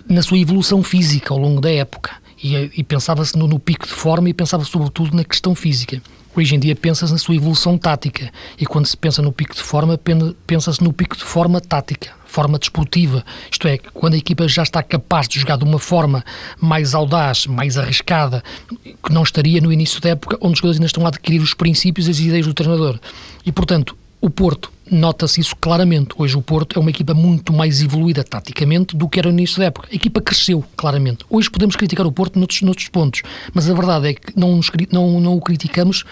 na 0.09 0.21
sua 0.21 0.37
evolução 0.37 0.83
física 0.83 1.33
ao 1.33 1.39
longo 1.39 1.61
da 1.61 1.71
época. 1.71 2.11
E, 2.43 2.71
e 2.75 2.83
pensava-se 2.83 3.37
no, 3.37 3.47
no, 3.47 3.57
pico 3.57 3.87
de 3.87 3.93
forma 3.93 4.27
e 4.29 4.33
pensava 4.33 4.65
sobretudo 4.65 5.15
na 5.15 5.23
questão 5.23 5.55
física. 5.55 6.01
Hoje 6.35 6.55
em 6.55 6.59
dia 6.59 6.75
pensa-se 6.75 7.13
na 7.13 7.19
sua 7.19 7.35
evolução 7.35 7.77
tática 7.77 8.31
e 8.59 8.65
quando 8.65 8.85
se 8.85 8.97
pensa 8.97 9.21
no 9.21 9.31
pico 9.31 9.55
de 9.55 9.61
forma, 9.61 9.97
pensa-se 10.45 10.83
no 10.83 10.91
pico 10.91 11.15
de 11.15 11.23
forma 11.23 11.61
tática, 11.61 12.11
forma 12.25 12.59
desportiva. 12.59 13.23
Isto 13.49 13.67
é, 13.67 13.77
quando 13.77 14.15
a 14.15 14.17
equipa 14.17 14.47
já 14.47 14.63
está 14.63 14.83
capaz 14.83 15.27
de 15.27 15.39
jogar 15.39 15.57
de 15.57 15.63
uma 15.63 15.79
forma 15.79 16.25
mais 16.59 16.93
audaz, 16.93 17.45
mais 17.45 17.77
arriscada, 17.77 18.43
que 18.67 19.13
não 19.13 19.23
estaria 19.23 19.61
no 19.61 19.71
início 19.71 20.01
da 20.01 20.09
época, 20.09 20.37
onde 20.41 20.53
os 20.53 20.57
jogadores 20.57 20.77
ainda 20.77 20.87
estão 20.87 21.05
a 21.05 21.09
adquirir 21.09 21.39
os 21.39 21.53
princípios 21.53 22.07
e 22.07 22.11
as 22.11 22.19
ideias 22.19 22.47
do 22.47 22.53
treinador. 22.53 22.99
E, 23.45 23.51
portanto, 23.51 23.95
o 24.19 24.29
Porto, 24.29 24.71
nota-se 24.93 25.41
isso 25.41 25.55
claramente. 25.59 26.09
Hoje 26.17 26.37
o 26.37 26.41
Porto 26.41 26.77
é 26.77 26.79
uma 26.79 26.89
equipa 26.89 27.13
muito 27.13 27.51
mais 27.51 27.81
evoluída 27.81 28.23
taticamente 28.23 28.95
do 28.95 29.09
que 29.09 29.19
era 29.19 29.31
no 29.31 29.37
início 29.37 29.59
da 29.59 29.65
época. 29.65 29.87
A 29.91 29.95
equipa 29.95 30.21
cresceu, 30.21 30.63
claramente. 30.77 31.25
Hoje 31.29 31.49
podemos 31.49 31.75
criticar 31.75 32.05
o 32.05 32.11
Porto 32.11 32.37
noutros, 32.37 32.61
noutros 32.61 32.87
pontos, 32.89 33.23
mas 33.53 33.69
a 33.69 33.73
verdade 33.73 34.09
é 34.09 34.13
que 34.13 34.37
não, 34.37 34.55
nos, 34.55 34.71
não, 34.91 35.19
não 35.19 35.35
o 35.35 35.41
criticamos 35.41 36.05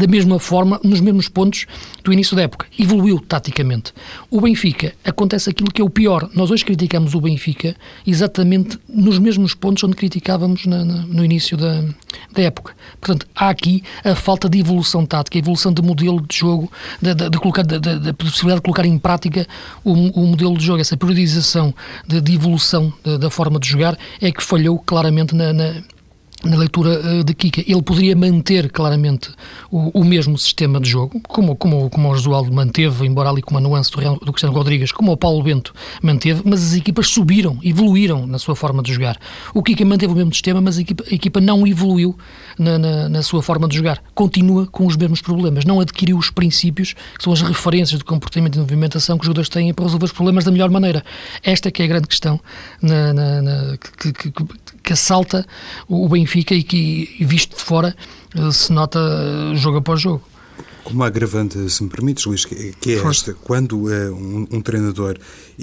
da 0.00 0.06
mesma 0.06 0.38
forma, 0.38 0.80
nos 0.82 0.98
mesmos 0.98 1.28
pontos 1.28 1.66
do 2.02 2.10
início 2.10 2.34
da 2.34 2.42
época. 2.42 2.66
Evoluiu 2.78 3.20
taticamente. 3.20 3.92
O 4.30 4.40
Benfica, 4.40 4.94
acontece 5.04 5.50
aquilo 5.50 5.70
que 5.70 5.82
é 5.82 5.84
o 5.84 5.90
pior. 5.90 6.30
Nós 6.34 6.50
hoje 6.50 6.64
criticamos 6.64 7.14
o 7.14 7.20
Benfica 7.20 7.76
exatamente 8.06 8.78
nos 8.88 9.18
mesmos 9.18 9.52
pontos 9.52 9.84
onde 9.84 9.94
criticávamos 9.94 10.64
na, 10.64 10.84
na, 10.86 10.94
no 11.06 11.22
início 11.22 11.54
da, 11.54 11.84
da 12.32 12.42
época. 12.42 12.74
Portanto, 12.98 13.26
há 13.36 13.50
aqui 13.50 13.82
a 14.02 14.14
falta 14.14 14.48
de 14.48 14.58
evolução 14.58 15.04
tática, 15.04 15.36
a 15.36 15.40
evolução 15.40 15.70
de 15.70 15.82
modelo 15.82 16.26
de 16.26 16.34
jogo, 16.34 16.72
da, 17.02 17.12
de, 17.12 17.38
colocar, 17.38 17.62
da, 17.62 18.14
possibilidade 18.14 18.60
de 18.60 18.64
colocar 18.64 18.86
em 18.86 18.98
prática 18.98 19.46
o, 19.84 19.92
o 19.92 20.26
modelo 20.26 20.56
de 20.56 20.64
jogo, 20.64 20.80
essa 20.80 20.96
periodização 20.96 21.74
de, 22.08 22.22
de 22.22 22.34
evolução 22.34 22.90
da 23.20 23.28
forma 23.28 23.60
de 23.60 23.68
jogar 23.68 23.98
é 24.18 24.32
que 24.32 24.42
falhou 24.42 24.78
claramente 24.78 25.34
na, 25.34 25.52
na 25.52 25.82
na 26.44 26.56
leitura 26.56 27.00
uh, 27.00 27.24
de 27.24 27.34
Kika. 27.34 27.60
Ele 27.66 27.82
poderia 27.82 28.16
manter 28.16 28.70
claramente 28.70 29.30
o, 29.70 30.00
o, 30.00 30.04
mesmo 30.04 30.38
sistema 30.38 30.80
de 30.80 30.88
jogo, 30.88 31.20
como, 31.28 31.54
como, 31.54 31.90
como 31.90 32.10
o 32.10 32.14
Josualdo 32.14 32.52
manteve, 32.52 33.06
embora 33.06 33.28
ali 33.28 33.42
com 33.42 33.52
uma 33.52 33.60
nuance 33.60 33.90
do, 33.90 34.00
do, 34.16 34.32
Cristiano 34.32 34.54
Rodrigues, 34.54 34.92
como 34.92 35.12
o 35.12 35.16
Paulo 35.16 35.42
Bento 35.42 35.72
manteve, 36.02 36.42
mas 36.44 36.62
as 36.62 36.74
equipas 36.74 37.08
subiram, 37.08 37.58
evoluíram 37.62 38.26
na 38.26 38.38
sua 38.38 38.56
forma 38.56 38.82
de 38.82 38.92
jogar. 38.92 39.18
O 39.54 39.62
Kika 39.62 39.84
manteve 39.84 40.12
o 40.12 40.16
mesmo 40.16 40.32
sistema, 40.32 40.60
mas 40.60 40.78
a 40.78 40.80
equipa, 40.80 41.04
a 41.10 41.14
equipa 41.14 41.40
não 41.40 41.66
evoluiu 41.66 42.16
na, 42.58 42.78
na, 42.78 43.08
na, 43.08 43.22
sua 43.22 43.42
forma 43.42 43.68
de 43.68 43.76
jogar. 43.76 44.02
Continua 44.14 44.66
com 44.66 44.86
os 44.86 44.96
mesmos 44.96 45.20
problemas, 45.20 45.64
não 45.64 45.80
adquiriu 45.80 46.16
os 46.16 46.30
princípios, 46.30 46.94
que 47.16 47.22
são 47.22 47.32
as 47.32 47.42
referências 47.42 47.98
de 47.98 48.04
comportamento 48.04 48.54
e 48.54 48.56
de 48.56 48.60
movimentação 48.60 49.16
que 49.16 49.22
os 49.22 49.26
jogadores 49.26 49.48
têm 49.48 49.72
para 49.74 49.84
resolver 49.84 50.06
os 50.06 50.12
problemas 50.12 50.44
da 50.44 50.50
melhor 50.50 50.70
maneira. 50.70 51.04
Esta 51.42 51.70
que 51.70 51.82
é 51.82 51.84
a 51.84 51.88
grande 51.88 52.08
questão 52.08 52.40
na, 52.82 53.76
que, 53.98 54.12
que, 54.12 54.30
que, 54.30 54.44
que 54.82 54.92
assalta 54.92 55.46
o 55.88 56.08
Benfica 56.08 56.54
e 56.54 56.62
que, 56.62 57.16
visto 57.20 57.56
de 57.56 57.62
fora, 57.62 57.96
eh, 58.34 58.52
se 58.52 58.72
nota 58.72 58.98
eh, 58.98 59.56
jogo 59.56 59.78
após 59.78 60.00
jogo. 60.00 60.22
Como 60.84 61.04
agravante, 61.04 61.68
se 61.70 61.82
me 61.82 61.90
permites, 61.90 62.24
Luís, 62.24 62.44
que 62.44 62.74
é 62.86 62.92
esta, 63.08 63.34
quando 63.34 63.92
é 63.92 64.10
um, 64.10 64.46
um, 64.50 64.60
treinador, 64.60 65.18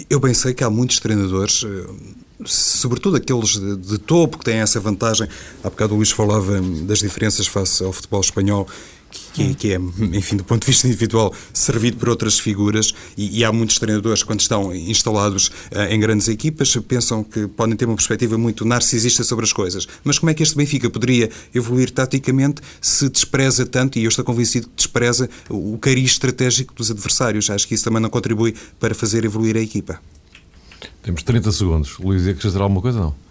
eu 0.09 0.19
bem 0.19 0.33
sei 0.33 0.53
que 0.53 0.63
há 0.63 0.69
muitos 0.69 0.99
treinadores, 0.99 1.65
sobretudo 2.45 3.17
aqueles 3.17 3.59
de, 3.59 3.75
de, 3.77 3.97
topo, 3.97 4.37
que 4.37 4.45
têm 4.45 4.59
essa 4.59 4.79
vantagem, 4.79 5.27
há 5.63 5.69
bocado 5.69 5.95
o 5.95 5.97
Luís 5.97 6.11
falava 6.11 6.61
das 6.61 6.99
diferenças 6.99 7.47
face 7.47 7.83
ao 7.83 7.91
futebol 7.91 8.21
espanhol, 8.21 8.67
que, 9.37 9.53
que, 9.53 9.73
é, 9.73 9.75
enfim, 10.17 10.35
do 10.35 10.43
ponto 10.43 10.61
de 10.61 10.67
vista 10.67 10.87
individual, 10.87 11.31
servido 11.53 11.97
por 11.97 12.09
outras 12.09 12.39
figuras 12.39 12.93
e, 13.15 13.39
e 13.39 13.45
há 13.45 13.51
muitos 13.51 13.77
treinadores, 13.77 14.23
quando 14.23 14.39
estão 14.39 14.73
instalados 14.73 15.47
uh, 15.47 15.81
em 15.89 15.99
grandes 15.99 16.27
equipas, 16.27 16.75
pensam 16.87 17.23
que 17.23 17.47
podem 17.47 17.75
ter 17.75 17.85
uma 17.85 17.95
perspectiva 17.95 18.37
muito 18.37 18.65
narcisista 18.65 19.23
sobre 19.23 19.45
as 19.45 19.53
coisas. 19.53 19.87
Mas 20.03 20.17
como 20.17 20.31
é 20.31 20.33
que 20.33 20.41
este 20.41 20.55
Benfica 20.55 20.89
poderia 20.89 21.29
evoluir 21.53 21.91
taticamente 21.91 22.61
se 22.81 23.07
despreza 23.09 23.65
tanto, 23.65 23.99
e 23.99 24.05
eu 24.05 24.09
estou 24.09 24.25
convencido 24.25 24.67
que 24.67 24.75
despreza, 24.75 25.29
o 25.49 25.77
cariz 25.77 26.11
estratégico 26.11 26.73
dos 26.73 26.89
adversários? 26.89 27.49
Acho 27.49 27.67
que 27.67 27.75
isso 27.75 27.83
também 27.83 28.01
não 28.01 28.09
contribui 28.09 28.55
para 28.79 28.95
fazer 28.95 29.23
evoluir 29.23 29.55
a 29.55 29.61
equipa. 29.61 29.99
Temos 31.03 31.21
30 31.21 31.51
segundos. 31.51 31.97
Luís, 31.99 32.25
ia 32.25 32.33
dizer 32.33 32.59
alguma 32.59 32.81
coisa? 32.81 32.99
Não. 32.99 33.26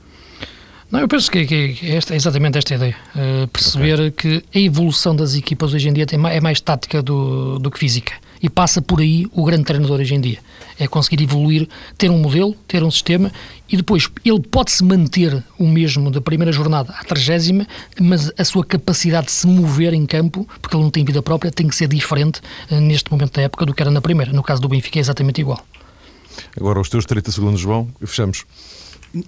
Não, 0.91 1.01
eu 1.01 1.09
penso 1.09 1.30
que, 1.30 1.45
que 1.45 1.91
esta, 1.91 2.14
é 2.14 2.16
exatamente 2.16 2.59
esta 2.59 2.74
ideia. 2.74 2.97
Uh, 3.14 3.49
perceber 3.49 3.95
okay. 3.95 4.41
que 4.41 4.59
a 4.59 4.62
evolução 4.62 5.16
das 5.16 5.34
equipas 5.34 5.74
hoje 5.74 5.89
em 5.89 5.93
dia 5.93 6.07
tem, 6.07 6.18
é 6.28 6.41
mais 6.41 6.61
tática 6.61 7.03
do, 7.03 7.59
do 7.59 7.70
que 7.70 7.78
física. 7.78 8.14
E 8.41 8.49
passa 8.49 8.80
por 8.80 9.01
aí 9.01 9.26
o 9.32 9.45
grande 9.45 9.64
treinador 9.64 9.99
hoje 9.99 10.14
em 10.14 10.20
dia. 10.20 10.39
É 10.78 10.87
conseguir 10.87 11.22
evoluir, 11.22 11.68
ter 11.99 12.11
um 12.11 12.18
modelo, 12.18 12.55
ter 12.68 12.84
um 12.84 12.91
sistema 12.91 13.32
e 13.68 13.76
depois 13.76 14.09
ele 14.24 14.41
pode-se 14.41 14.84
manter 14.84 15.43
o 15.59 15.66
mesmo 15.66 16.11
da 16.11 16.20
primeira 16.20 16.53
jornada 16.53 16.93
à 16.93 17.03
trigésima, 17.03 17.66
mas 18.01 18.30
a 18.39 18.45
sua 18.45 18.64
capacidade 18.64 19.26
de 19.26 19.32
se 19.32 19.47
mover 19.47 19.93
em 19.95 20.07
campo, 20.07 20.47
porque 20.61 20.76
ele 20.76 20.84
não 20.84 20.91
tem 20.91 21.05
vida 21.05 21.22
própria, 21.22 21.51
tem 21.51 21.66
que 21.66 21.74
ser 21.74 21.89
diferente 21.89 22.41
uh, 22.70 22.80
neste 22.80 23.11
momento 23.11 23.32
da 23.32 23.43
época 23.43 23.66
do 23.66 23.74
que 23.74 23.82
era 23.82 23.91
na 23.91 24.01
primeira. 24.01 24.32
No 24.32 24.43
caso 24.43 24.62
do 24.62 24.68
Benfica 24.68 24.99
é 24.99 25.01
exatamente 25.01 25.41
igual. 25.41 25.66
Agora 26.57 26.78
os 26.78 26.89
teus 26.89 27.05
30 27.07 27.32
segundos, 27.32 27.61
João, 27.61 27.89
e 28.01 28.07
fechamos. 28.07 28.45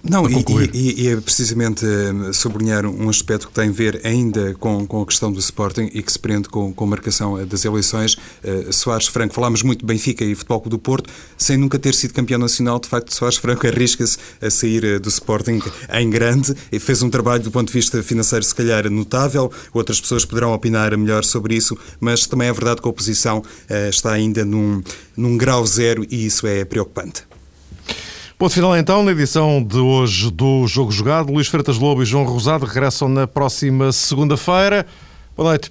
Não, 0.03 0.29
e, 0.29 0.45
e, 0.73 1.03
e, 1.03 1.07
é 1.07 1.15
precisamente 1.15 1.85
uh, 1.85 2.33
sublinhar 2.33 2.85
um 2.85 3.09
aspecto 3.09 3.47
que 3.47 3.53
tem 3.53 3.69
a 3.69 3.71
ver 3.71 4.01
ainda 4.03 4.53
com, 4.55 4.85
com 4.85 5.01
a 5.01 5.05
questão 5.05 5.31
do 5.31 5.39
Sporting 5.39 5.89
e 5.93 6.03
que 6.03 6.11
se 6.11 6.19
prende 6.19 6.47
com, 6.47 6.71
com 6.73 6.83
a 6.83 6.87
marcação 6.87 7.39
eh, 7.39 7.45
das 7.45 7.65
eleições. 7.65 8.15
Uh, 8.43 8.71
Soares 8.71 9.07
Franco, 9.07 9.33
falámos 9.33 9.63
muito 9.63 9.79
de 9.79 9.85
Benfica 9.85 10.23
e 10.23 10.35
Futebol 10.35 10.61
Clube 10.61 10.77
do 10.77 10.79
Porto, 10.79 11.09
sem 11.37 11.57
nunca 11.57 11.79
ter 11.79 11.95
sido 11.95 12.13
campeão 12.13 12.37
nacional, 12.37 12.79
de 12.79 12.87
facto, 12.87 13.13
Soares 13.13 13.37
Franco 13.37 13.65
arrisca-se 13.67 14.17
a 14.41 14.49
sair 14.49 14.83
uh, 14.83 14.99
do 14.99 15.09
Sporting 15.09 15.59
em 15.93 16.09
grande 16.09 16.55
e 16.71 16.79
fez 16.79 17.01
um 17.01 17.09
trabalho 17.09 17.41
do 17.41 17.49
ponto 17.49 17.67
de 17.67 17.73
vista 17.73 18.03
financeiro, 18.03 18.43
se 18.43 18.53
calhar, 18.53 18.89
notável. 18.89 19.51
Outras 19.73 19.99
pessoas 19.99 20.23
poderão 20.23 20.53
opinar 20.53 20.95
melhor 20.97 21.23
sobre 21.23 21.55
isso, 21.55 21.77
mas 21.99 22.27
também 22.27 22.47
é 22.47 22.53
verdade 22.53 22.81
que 22.81 22.87
a 22.87 22.91
oposição 22.91 23.43
está 23.89 24.11
ainda 24.11 24.45
num, 24.45 24.81
num 25.15 25.37
grau 25.37 25.65
zero 25.65 26.05
e 26.09 26.25
isso 26.25 26.45
é 26.45 26.63
preocupante. 26.65 27.28
Ponto 28.39 28.53
final 28.53 28.77
então 28.77 29.03
na 29.03 29.11
edição 29.11 29.61
de 29.61 29.79
hoje 29.79 30.31
do 30.31 30.65
Jogo 30.65 30.93
Jogado. 30.93 31.29
Luís 31.29 31.49
Freitas 31.49 31.77
Lobo 31.77 32.01
e 32.01 32.05
João 32.05 32.23
Rosado 32.23 32.65
regressam 32.65 33.09
na 33.09 33.27
próxima 33.27 33.91
segunda-feira. 33.91 34.87
Boa 35.35 35.49
noite. 35.49 35.69